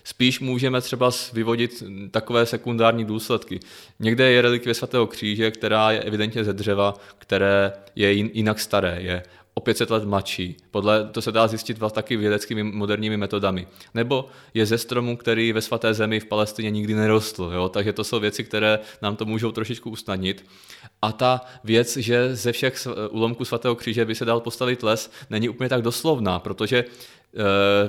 Spíš 0.03 0.39
můžeme 0.39 0.81
třeba 0.81 1.11
vyvodit 1.33 1.83
takové 2.11 2.45
sekundární 2.45 3.05
důsledky. 3.05 3.59
Někde 3.99 4.31
je 4.31 4.41
relikvie 4.41 4.73
svatého 4.73 5.07
kříže, 5.07 5.51
která 5.51 5.91
je 5.91 5.99
evidentně 5.99 6.43
ze 6.43 6.53
dřeva, 6.53 6.93
které 7.17 7.73
je 7.95 8.13
jinak 8.13 8.59
staré, 8.59 8.97
je 8.99 9.23
o 9.53 9.59
500 9.61 9.89
let 9.89 10.03
mladší. 10.05 10.57
Podle, 10.71 11.09
to 11.11 11.21
se 11.21 11.31
dá 11.31 11.47
zjistit 11.47 11.77
taky 11.91 12.17
vědeckými 12.17 12.63
moderními 12.63 13.17
metodami. 13.17 13.67
Nebo 13.93 14.29
je 14.53 14.65
ze 14.65 14.77
stromu, 14.77 15.17
který 15.17 15.53
ve 15.53 15.61
svaté 15.61 15.93
zemi 15.93 16.19
v 16.19 16.25
Palestině 16.25 16.71
nikdy 16.71 16.93
nerostl. 16.93 17.51
Jo? 17.53 17.69
Takže 17.69 17.93
to 17.93 18.03
jsou 18.03 18.19
věci, 18.19 18.43
které 18.43 18.79
nám 19.01 19.15
to 19.15 19.25
můžou 19.25 19.51
trošičku 19.51 19.89
usnadnit. 19.89 20.45
A 21.01 21.11
ta 21.11 21.41
věc, 21.63 21.97
že 21.97 22.35
ze 22.35 22.51
všech 22.51 22.87
úlomků 23.09 23.45
svatého 23.45 23.75
kříže 23.75 24.05
by 24.05 24.15
se 24.15 24.25
dal 24.25 24.39
postavit 24.39 24.83
les, 24.83 25.11
není 25.29 25.49
úplně 25.49 25.69
tak 25.69 25.81
doslovná, 25.81 26.39
protože 26.39 26.85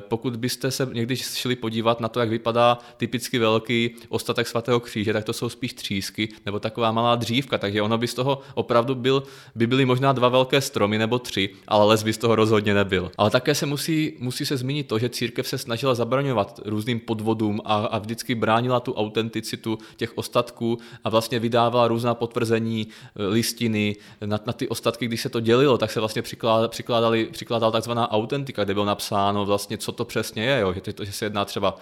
pokud 0.09 0.37
byste 0.37 0.71
se 0.71 0.89
někdy 0.93 1.17
šli 1.17 1.57
podívat 1.57 2.01
na 2.01 2.09
to, 2.09 2.21
jak 2.21 2.29
vypadá 2.29 2.79
typicky 2.97 3.39
velký 3.39 3.95
ostatek 4.09 4.47
svatého 4.47 4.81
kříže, 4.81 5.13
tak 5.13 5.25
to 5.25 5.33
jsou 5.33 5.49
spíš 5.49 5.73
třísky 5.73 6.29
nebo 6.47 6.61
taková 6.61 6.93
malá 6.93 7.17
dřívka, 7.17 7.59
takže 7.59 7.83
ono 7.83 7.99
by 7.99 8.07
z 8.09 8.15
toho 8.15 8.41
opravdu 8.55 8.95
byl, 8.95 9.23
by 9.55 9.67
byly 9.67 9.85
možná 9.85 10.13
dva 10.13 10.29
velké 10.29 10.61
stromy 10.61 10.99
nebo 10.99 11.19
tři, 11.19 11.51
ale 11.69 11.87
les 11.87 12.03
by 12.03 12.13
z 12.13 12.19
toho 12.19 12.37
rozhodně 12.37 12.75
nebyl. 12.75 13.11
Ale 13.19 13.31
také 13.31 13.55
se 13.55 13.67
musí, 13.67 14.13
musí 14.19 14.47
se 14.47 14.57
zmínit 14.57 14.89
to, 14.89 14.99
že 14.99 15.09
církev 15.09 15.49
se 15.49 15.59
snažila 15.59 15.95
zabraňovat 15.95 16.61
různým 16.65 17.01
podvodům 17.01 17.61
a, 17.65 17.75
a 17.75 17.99
vždycky 17.99 18.35
bránila 18.35 18.81
tu 18.81 18.95
autenticitu 18.95 19.79
těch 19.97 20.19
ostatků 20.19 20.79
a 21.05 21.11
vlastně 21.11 21.39
vydávala 21.39 21.89
různá 21.89 22.15
potvrzení, 22.15 22.87
eh, 23.17 23.27
listiny 23.27 23.97
na, 24.25 24.41
na 24.47 24.53
ty 24.53 24.69
ostatky, 24.69 25.07
když 25.07 25.21
se 25.21 25.29
to 25.29 25.41
dělilo, 25.41 25.79
tak 25.79 25.91
se 25.91 26.01
vlastně 26.01 26.23
přikládali, 26.69 27.29
přikládala 27.33 27.73
takzvaná 27.73 28.13
autentika, 28.13 28.65
kde 28.65 28.75
bylo 28.75 28.87
napsáno, 28.87 29.32
popsáno 29.33 29.47
vlastně, 29.47 29.79
co 29.79 29.93
to 29.93 30.05
přesně 30.05 30.45
je, 30.45 30.61
jo? 30.61 30.73
Že, 30.73 30.81
to, 30.81 31.05
že 31.05 31.13
se 31.13 31.25
jedná 31.25 31.45
třeba 31.45 31.79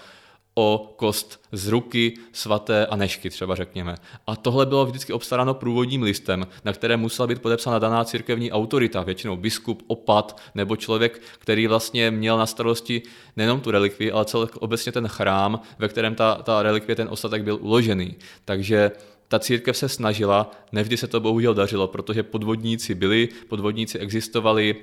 o 0.55 0.95
kost 0.97 1.41
z 1.53 1.69
ruky 1.69 2.15
svaté 2.33 2.87
Anešky, 2.87 3.31
třeba 3.31 3.55
řekněme. 3.55 3.95
A 4.27 4.37
tohle 4.37 4.67
bylo 4.67 4.87
vždycky 4.87 5.13
obstaráno 5.13 5.55
průvodním 5.55 6.03
listem, 6.03 6.47
na 6.65 6.73
kterém 6.73 7.01
musela 7.01 7.27
být 7.27 7.43
podepsána 7.43 7.79
daná 7.79 8.05
církevní 8.05 8.53
autorita, 8.53 9.03
většinou 9.03 9.37
biskup, 9.37 9.83
opat 9.87 10.41
nebo 10.55 10.77
člověk, 10.77 11.23
který 11.39 11.67
vlastně 11.67 12.11
měl 12.11 12.39
na 12.39 12.47
starosti 12.47 13.03
nejenom 13.37 13.61
tu 13.61 13.71
relikvi, 13.71 14.13
ale 14.13 14.25
celý 14.25 14.49
obecně 14.61 14.93
ten 14.93 15.09
chrám, 15.09 15.61
ve 15.79 15.89
kterém 15.89 16.15
ta, 16.15 16.35
ta 16.43 16.63
relikvie, 16.63 16.97
ten 16.97 17.09
ostatek 17.11 17.43
byl 17.43 17.59
uložený. 17.61 18.17
Takže 18.45 18.91
ta 19.29 19.39
církev 19.39 19.77
se 19.77 19.89
snažila, 19.89 20.51
nevždy 20.73 20.97
se 20.97 21.07
to 21.07 21.21
bohužel 21.21 21.55
dařilo, 21.55 21.87
protože 21.87 22.23
podvodníci 22.23 22.95
byli, 22.95 23.29
podvodníci 23.49 23.99
existovali, 23.99 24.77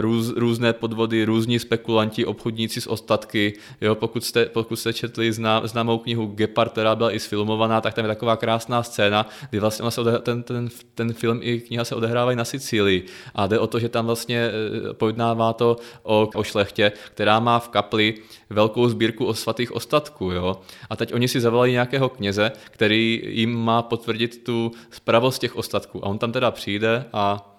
růz, 0.00 0.32
různé 0.36 0.72
podvody, 0.72 1.24
různí 1.24 1.58
spekulanti, 1.58 2.24
obchodníci 2.24 2.80
s 2.80 2.86
ostatky. 2.86 3.52
Jo, 3.80 3.94
pokud, 3.94 4.24
jste, 4.24 4.46
pokud 4.46 4.76
jste 4.76 4.92
četli 4.92 5.32
zná, 5.32 5.66
známou 5.66 5.98
knihu 5.98 6.26
Gepard, 6.26 6.72
která 6.72 6.96
byla 6.96 7.12
i 7.12 7.18
sfilmovaná, 7.18 7.80
tak 7.80 7.94
tam 7.94 8.04
je 8.04 8.08
taková 8.08 8.36
krásná 8.36 8.82
scéna, 8.82 9.28
kdy 9.50 9.60
vlastně 9.60 9.90
se 9.90 10.00
odehra, 10.00 10.18
ten, 10.18 10.42
ten, 10.42 10.68
ten 10.94 11.12
film 11.12 11.40
i 11.42 11.60
kniha 11.60 11.84
se 11.84 11.94
odehrávají 11.94 12.36
na 12.36 12.44
Sicílii. 12.44 13.06
A 13.34 13.46
jde 13.46 13.58
o 13.58 13.66
to, 13.66 13.78
že 13.78 13.88
tam 13.88 14.06
vlastně 14.06 14.50
eh, 14.90 14.94
pojednává 14.94 15.52
to 15.52 15.76
o, 16.02 16.28
o 16.34 16.42
šlechtě, 16.42 16.92
která 17.14 17.40
má 17.40 17.58
v 17.58 17.68
kapli 17.68 18.14
velkou 18.50 18.88
sbírku 18.88 19.26
o 19.26 19.34
svatých 19.34 19.72
ostatků. 19.72 20.30
Jo? 20.30 20.56
A 20.90 20.96
teď 20.96 21.14
oni 21.14 21.28
si 21.28 21.40
zavolali 21.40 21.72
nějakého 21.72 22.08
kněze, 22.08 22.52
který 22.70 23.22
jim 23.24 23.54
má 23.54 23.82
potvrdit 23.82 24.44
tu 24.44 24.72
spravost 24.90 25.40
těch 25.40 25.56
ostatků. 25.56 26.04
A 26.04 26.08
on 26.08 26.18
tam 26.18 26.32
teda 26.32 26.50
přijde 26.50 27.04
a 27.12 27.53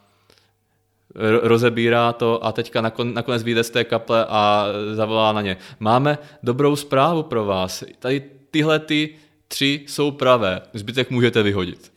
rozebírá 1.42 2.14
to 2.14 2.46
a 2.46 2.52
teďka 2.52 2.82
nakonec 3.04 3.44
vyjde 3.44 3.64
z 3.64 3.70
té 3.70 3.84
kaple 3.84 4.26
a 4.30 4.66
zavolá 4.94 5.34
na 5.34 5.42
ně. 5.42 5.58
Máme 5.80 6.18
dobrou 6.44 6.76
zprávu 6.76 7.24
pro 7.24 7.46
vás. 7.46 7.84
Tady 8.00 8.24
tyhle 8.52 8.80
ty 8.80 9.10
tři 9.48 9.86
jsou 9.88 10.12
pravé, 10.12 10.62
zbytek 10.74 11.10
můžete 11.10 11.44
vyhodit. 11.44 11.92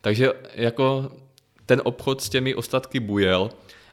Takže 0.00 0.32
jako 0.54 1.12
ten 1.66 1.80
obchod 1.84 2.20
s 2.20 2.28
těmi 2.28 2.54
ostatky 2.54 3.00
bujel 3.00 3.50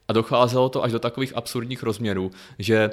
a 0.08 0.14
docházelo 0.14 0.70
to 0.70 0.84
až 0.84 0.92
do 0.92 1.00
takových 1.00 1.38
absurdních 1.38 1.84
rozměrů, 1.84 2.32
že 2.60 2.90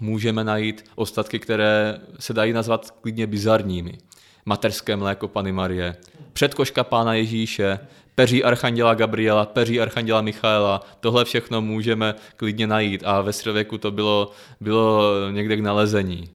můžeme 0.00 0.44
najít 0.44 0.84
ostatky, 0.94 1.38
které 1.38 2.00
se 2.18 2.32
dají 2.32 2.52
nazvat 2.52 2.90
klidně 2.90 3.26
bizarními. 3.26 3.98
Materské 4.44 4.96
mléko 4.96 5.28
Pany 5.28 5.52
Marie, 5.52 5.96
předkoška 6.32 6.84
Pána 6.84 7.14
Ježíše, 7.14 7.78
peří 8.16 8.44
Archanděla 8.44 8.94
Gabriela, 8.94 9.46
peří 9.46 9.80
Archanděla 9.80 10.20
Michaela, 10.20 10.80
tohle 11.00 11.24
všechno 11.24 11.60
můžeme 11.62 12.14
klidně 12.36 12.66
najít 12.66 13.02
a 13.04 13.20
ve 13.20 13.32
středověku 13.32 13.78
to 13.78 13.90
bylo, 13.90 14.30
bylo 14.60 15.12
někde 15.30 15.56
k 15.56 15.60
nalezení. 15.60 16.28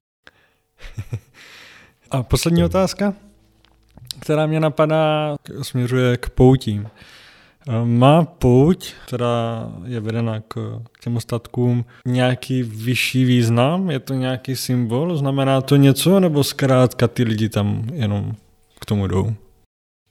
A 2.10 2.22
poslední 2.22 2.64
otázka, 2.64 3.14
která 4.20 4.46
mě 4.46 4.60
napadá, 4.60 5.36
směřuje 5.62 6.16
k 6.16 6.30
poutím. 6.30 6.88
Má 7.84 8.24
pouť, 8.24 8.92
která 9.06 9.68
je 9.84 10.00
vedena 10.00 10.40
k, 10.40 10.80
k 10.92 11.00
těm 11.00 11.16
ostatkům, 11.16 11.84
nějaký 12.06 12.62
vyšší 12.62 13.24
význam? 13.24 13.90
Je 13.90 13.98
to 13.98 14.14
nějaký 14.14 14.56
symbol? 14.56 15.16
Znamená 15.16 15.60
to 15.60 15.76
něco, 15.76 16.20
nebo 16.20 16.44
zkrátka 16.44 17.08
ty 17.08 17.22
lidi 17.22 17.48
tam 17.48 17.84
jenom 17.92 18.34
k 18.80 18.84
tomu 18.84 19.06
jdou? 19.06 19.34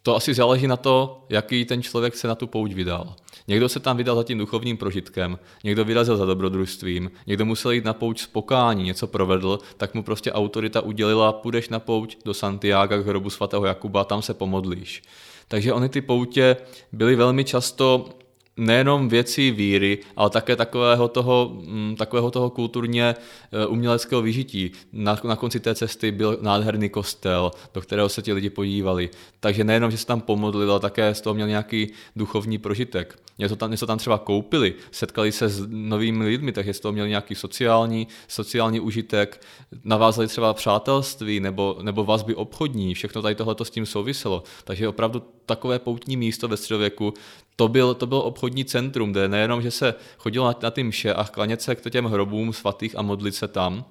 To 0.04 0.16
asi 0.16 0.34
záleží 0.34 0.68
na 0.68 0.78
to, 0.78 1.26
jaký 1.30 1.66
ten 1.66 1.84
člověk 1.84 2.16
se 2.16 2.28
na 2.28 2.36
tu 2.36 2.48
pouť 2.48 2.74
vydal. 2.74 3.16
Někdo 3.48 3.70
se 3.70 3.80
tam 3.80 3.98
vydal 3.98 4.16
za 4.16 4.24
tím 4.24 4.38
duchovním 4.38 4.78
prožitkem, 4.78 5.40
někdo 5.64 5.86
vyrazil 5.86 6.18
za 6.18 6.26
dobrodružstvím, 6.26 7.12
někdo 7.28 7.46
musel 7.46 7.72
jít 7.72 7.86
na 7.86 7.94
pouť 7.94 8.20
z 8.20 8.28
pokání, 8.28 8.84
něco 8.84 9.08
provedl, 9.08 9.60
tak 9.78 9.94
mu 9.94 10.04
prostě 10.04 10.32
autorita 10.32 10.82
udělila, 10.82 11.32
půjdeš 11.32 11.70
na 11.70 11.80
pouť 11.80 12.18
do 12.26 12.34
Santiago 12.34 13.04
k 13.04 13.06
hrobu 13.06 13.30
svatého 13.30 13.66
Jakuba, 13.66 14.04
tam 14.04 14.22
se 14.22 14.34
pomodlíš. 14.34 15.04
Takže 15.48 15.74
ony 15.74 15.90
ty 15.90 16.02
poutě 16.02 16.58
byly 16.92 17.16
velmi 17.16 17.44
často 17.44 18.10
nejenom 18.58 19.10
věcí 19.10 19.52
víry, 19.52 19.98
ale 20.16 20.30
také 20.30 20.56
takového 20.56 21.08
toho, 21.08 21.52
mm, 21.54 21.96
takového 21.98 22.32
toho 22.32 22.50
kulturně 22.50 23.16
eh, 23.52 23.66
uměleckého 23.66 24.22
vyžití. 24.22 24.72
Na, 24.94 25.18
na 25.24 25.36
konci 25.36 25.60
té 25.60 25.76
cesty 25.76 26.12
byl 26.12 26.38
nádherný 26.42 26.90
kostel, 26.90 27.52
do 27.74 27.82
kterého 27.82 28.10
se 28.10 28.22
ti 28.22 28.34
lidi 28.34 28.50
podívali. 28.50 29.10
Takže 29.40 29.64
nejenom, 29.64 29.92
že 29.92 29.98
se 29.98 30.06
tam 30.06 30.22
pomodlili, 30.22 30.72
ale 30.72 30.80
také 30.80 31.16
z 31.16 31.22
toho 31.22 31.34
měl 31.34 31.48
nějaký 31.48 31.88
duchovní 32.16 32.58
prožitek. 32.58 33.20
Něco 33.38 33.56
tam, 33.56 33.72
něco 33.72 33.88
tam 33.88 33.98
třeba 33.98 34.18
koupili, 34.18 34.74
setkali 34.92 35.32
se 35.32 35.50
s 35.50 35.68
novými 35.70 36.26
lidmi, 36.26 36.52
takže 36.52 36.74
z 36.74 36.80
toho 36.80 36.92
měli 36.92 37.10
nějaký 37.10 37.36
sociální, 37.36 38.08
sociální 38.28 38.80
užitek, 38.80 39.42
navázali 39.84 40.28
třeba 40.28 40.54
přátelství 40.54 41.40
nebo, 41.40 41.78
nebo 41.82 42.04
vazby 42.04 42.36
obchodní, 42.36 42.94
všechno 42.94 43.22
tady 43.22 43.36
tohle 43.36 43.56
s 43.64 43.70
tím 43.70 43.86
souviselo. 43.86 44.44
Takže 44.64 44.88
opravdu 44.88 45.24
takové 45.46 45.80
poutní 45.80 46.18
místo 46.18 46.48
ve 46.48 46.58
středověku, 46.58 47.14
to 47.56 47.68
byl, 47.68 47.94
to 47.94 48.08
bylo 48.08 48.24
obchodní 48.24 48.66
centrum, 48.66 49.12
kde 49.12 49.28
nejenom, 49.28 49.62
že 49.62 49.72
se 49.72 49.94
chodilo 50.18 50.48
na, 50.48 50.56
na 50.64 50.72
ty 50.72 50.84
mše 50.84 51.14
a 51.14 51.24
klanět 51.24 51.62
se 51.62 51.76
k 51.76 51.90
těm 51.90 52.06
hrobům 52.06 52.54
svatých 52.54 52.98
a 52.98 53.02
modlit 53.02 53.36
se 53.36 53.48
tam, 53.48 53.86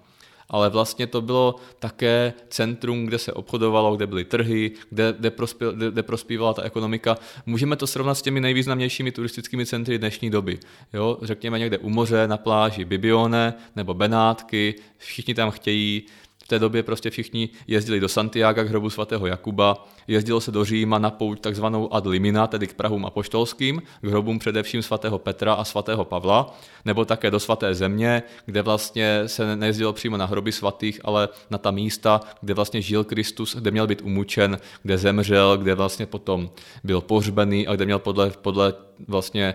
ale 0.50 0.70
vlastně 0.70 1.06
to 1.06 1.20
bylo 1.20 1.54
také 1.78 2.32
centrum, 2.48 3.06
kde 3.06 3.18
se 3.18 3.32
obchodovalo, 3.32 3.96
kde 3.96 4.06
byly 4.06 4.24
trhy, 4.24 4.70
kde, 4.90 5.14
kde, 5.18 5.30
prospěl, 5.30 5.72
kde, 5.72 5.90
kde 5.90 6.02
prospívala 6.02 6.54
ta 6.54 6.62
ekonomika. 6.62 7.16
Můžeme 7.46 7.76
to 7.76 7.86
srovnat 7.86 8.14
s 8.14 8.22
těmi 8.22 8.40
nejvýznamnějšími 8.40 9.12
turistickými 9.12 9.66
centry 9.66 9.98
dnešní 9.98 10.30
doby. 10.30 10.58
Jo? 10.92 11.18
Řekněme 11.22 11.58
někde 11.58 11.78
u 11.78 11.90
moře, 11.90 12.28
na 12.28 12.36
pláži 12.36 12.84
Bibione 12.84 13.54
nebo 13.76 13.94
Benátky, 13.94 14.74
všichni 14.98 15.34
tam 15.34 15.50
chtějí 15.50 16.02
té 16.50 16.58
době 16.58 16.82
prostě 16.82 17.10
všichni 17.10 17.48
jezdili 17.66 18.00
do 18.00 18.08
Santiago 18.08 18.64
k 18.64 18.68
hrobu 18.68 18.90
svatého 18.90 19.26
Jakuba, 19.26 19.86
jezdilo 20.08 20.40
se 20.40 20.50
do 20.52 20.64
Říma 20.64 20.98
na 20.98 21.10
pouť 21.10 21.40
takzvanou 21.40 21.94
ad 21.94 22.06
limina, 22.06 22.46
tedy 22.46 22.66
k 22.66 22.74
Prahům 22.74 23.06
apoštolským, 23.06 23.82
k 24.02 24.06
hrobům 24.06 24.38
především 24.38 24.82
svatého 24.82 25.18
Petra 25.18 25.54
a 25.54 25.64
svatého 25.64 26.04
Pavla, 26.04 26.58
nebo 26.84 27.04
také 27.04 27.30
do 27.30 27.40
svaté 27.40 27.74
země, 27.74 28.22
kde 28.46 28.62
vlastně 28.62 29.22
se 29.26 29.56
nejezdilo 29.56 29.92
přímo 29.92 30.16
na 30.16 30.26
hroby 30.26 30.52
svatých, 30.52 31.00
ale 31.04 31.28
na 31.50 31.58
ta 31.58 31.70
místa, 31.70 32.20
kde 32.40 32.54
vlastně 32.54 32.82
žil 32.82 33.04
Kristus, 33.04 33.56
kde 33.56 33.70
měl 33.70 33.86
být 33.86 34.02
umučen, 34.02 34.58
kde 34.82 34.98
zemřel, 34.98 35.56
kde 35.56 35.74
vlastně 35.74 36.06
potom 36.06 36.50
byl 36.84 37.00
pohřbený 37.00 37.66
a 37.66 37.74
kde 37.74 37.84
měl 37.84 37.98
podle, 37.98 38.30
podle 38.30 38.74
vlastně 39.08 39.54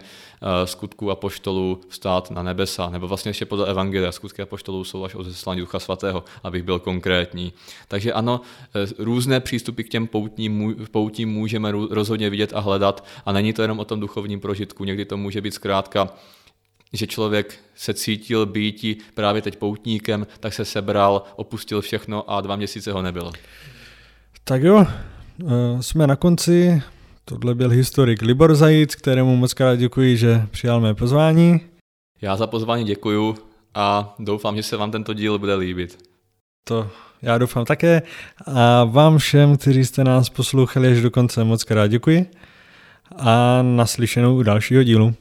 skutků 0.65 1.11
a 1.11 1.15
poštolů 1.15 1.81
stát 1.89 2.31
na 2.31 2.43
nebesa, 2.43 2.89
nebo 2.89 3.07
vlastně 3.07 3.29
ještě 3.29 3.45
podle 3.45 3.67
Evangelia 3.67 4.11
skutky 4.11 4.41
a 4.41 4.45
poštolů 4.45 4.83
jsou 4.83 5.03
až 5.03 5.15
o 5.15 5.23
zeslání 5.23 5.59
Ducha 5.59 5.79
Svatého, 5.79 6.23
abych 6.43 6.63
byl 6.63 6.79
konkrétní. 6.79 7.53
Takže 7.87 8.13
ano, 8.13 8.41
eh, 8.75 8.87
různé 8.97 9.39
přístupy 9.39 9.83
k 9.83 9.89
těm 9.89 10.07
poutním, 10.07 10.75
poutím 10.91 11.29
můžeme 11.29 11.71
rozhodně 11.71 12.29
vidět 12.29 12.53
a 12.53 12.59
hledat 12.59 13.05
a 13.25 13.31
není 13.31 13.53
to 13.53 13.61
jenom 13.61 13.79
o 13.79 13.85
tom 13.85 13.99
duchovním 13.99 14.39
prožitku. 14.39 14.83
Někdy 14.83 15.05
to 15.05 15.17
může 15.17 15.41
být 15.41 15.53
zkrátka 15.53 16.09
že 16.93 17.07
člověk 17.07 17.59
se 17.75 17.93
cítil 17.93 18.45
býti 18.45 18.97
právě 19.13 19.41
teď 19.41 19.55
poutníkem, 19.55 20.27
tak 20.39 20.53
se 20.53 20.65
sebral, 20.65 21.23
opustil 21.35 21.81
všechno 21.81 22.31
a 22.31 22.41
dva 22.41 22.55
měsíce 22.55 22.91
ho 22.91 23.01
nebylo. 23.01 23.31
Tak 24.43 24.61
jo, 24.63 24.85
eh, 24.87 25.83
jsme 25.83 26.07
na 26.07 26.15
konci. 26.15 26.81
Tohle 27.27 27.55
byl 27.55 27.69
historik 27.69 28.21
Libor 28.21 28.55
Zajíc, 28.55 28.95
kterému 28.95 29.35
moc 29.35 29.53
krát 29.53 29.75
děkuji, 29.75 30.17
že 30.17 30.47
přijal 30.51 30.81
mé 30.81 30.93
pozvání. 30.93 31.61
Já 32.21 32.35
za 32.35 32.47
pozvání 32.47 32.83
děkuju 32.83 33.35
a 33.73 34.15
doufám, 34.19 34.55
že 34.55 34.63
se 34.63 34.77
vám 34.77 34.91
tento 34.91 35.13
díl 35.13 35.39
bude 35.39 35.55
líbit. 35.55 35.97
To 36.63 36.89
já 37.21 37.37
doufám 37.37 37.65
také. 37.65 38.01
A 38.45 38.83
vám 38.83 39.17
všem, 39.17 39.57
kteří 39.57 39.85
jste 39.85 40.03
nás 40.03 40.29
poslouchali 40.29 40.91
až 40.91 41.01
do 41.01 41.11
konce, 41.11 41.43
moc 41.43 41.63
krát 41.63 41.87
děkuji. 41.87 42.25
A 43.17 43.61
naslyšenou 43.61 44.37
u 44.37 44.43
dalšího 44.43 44.83
dílu. 44.83 45.13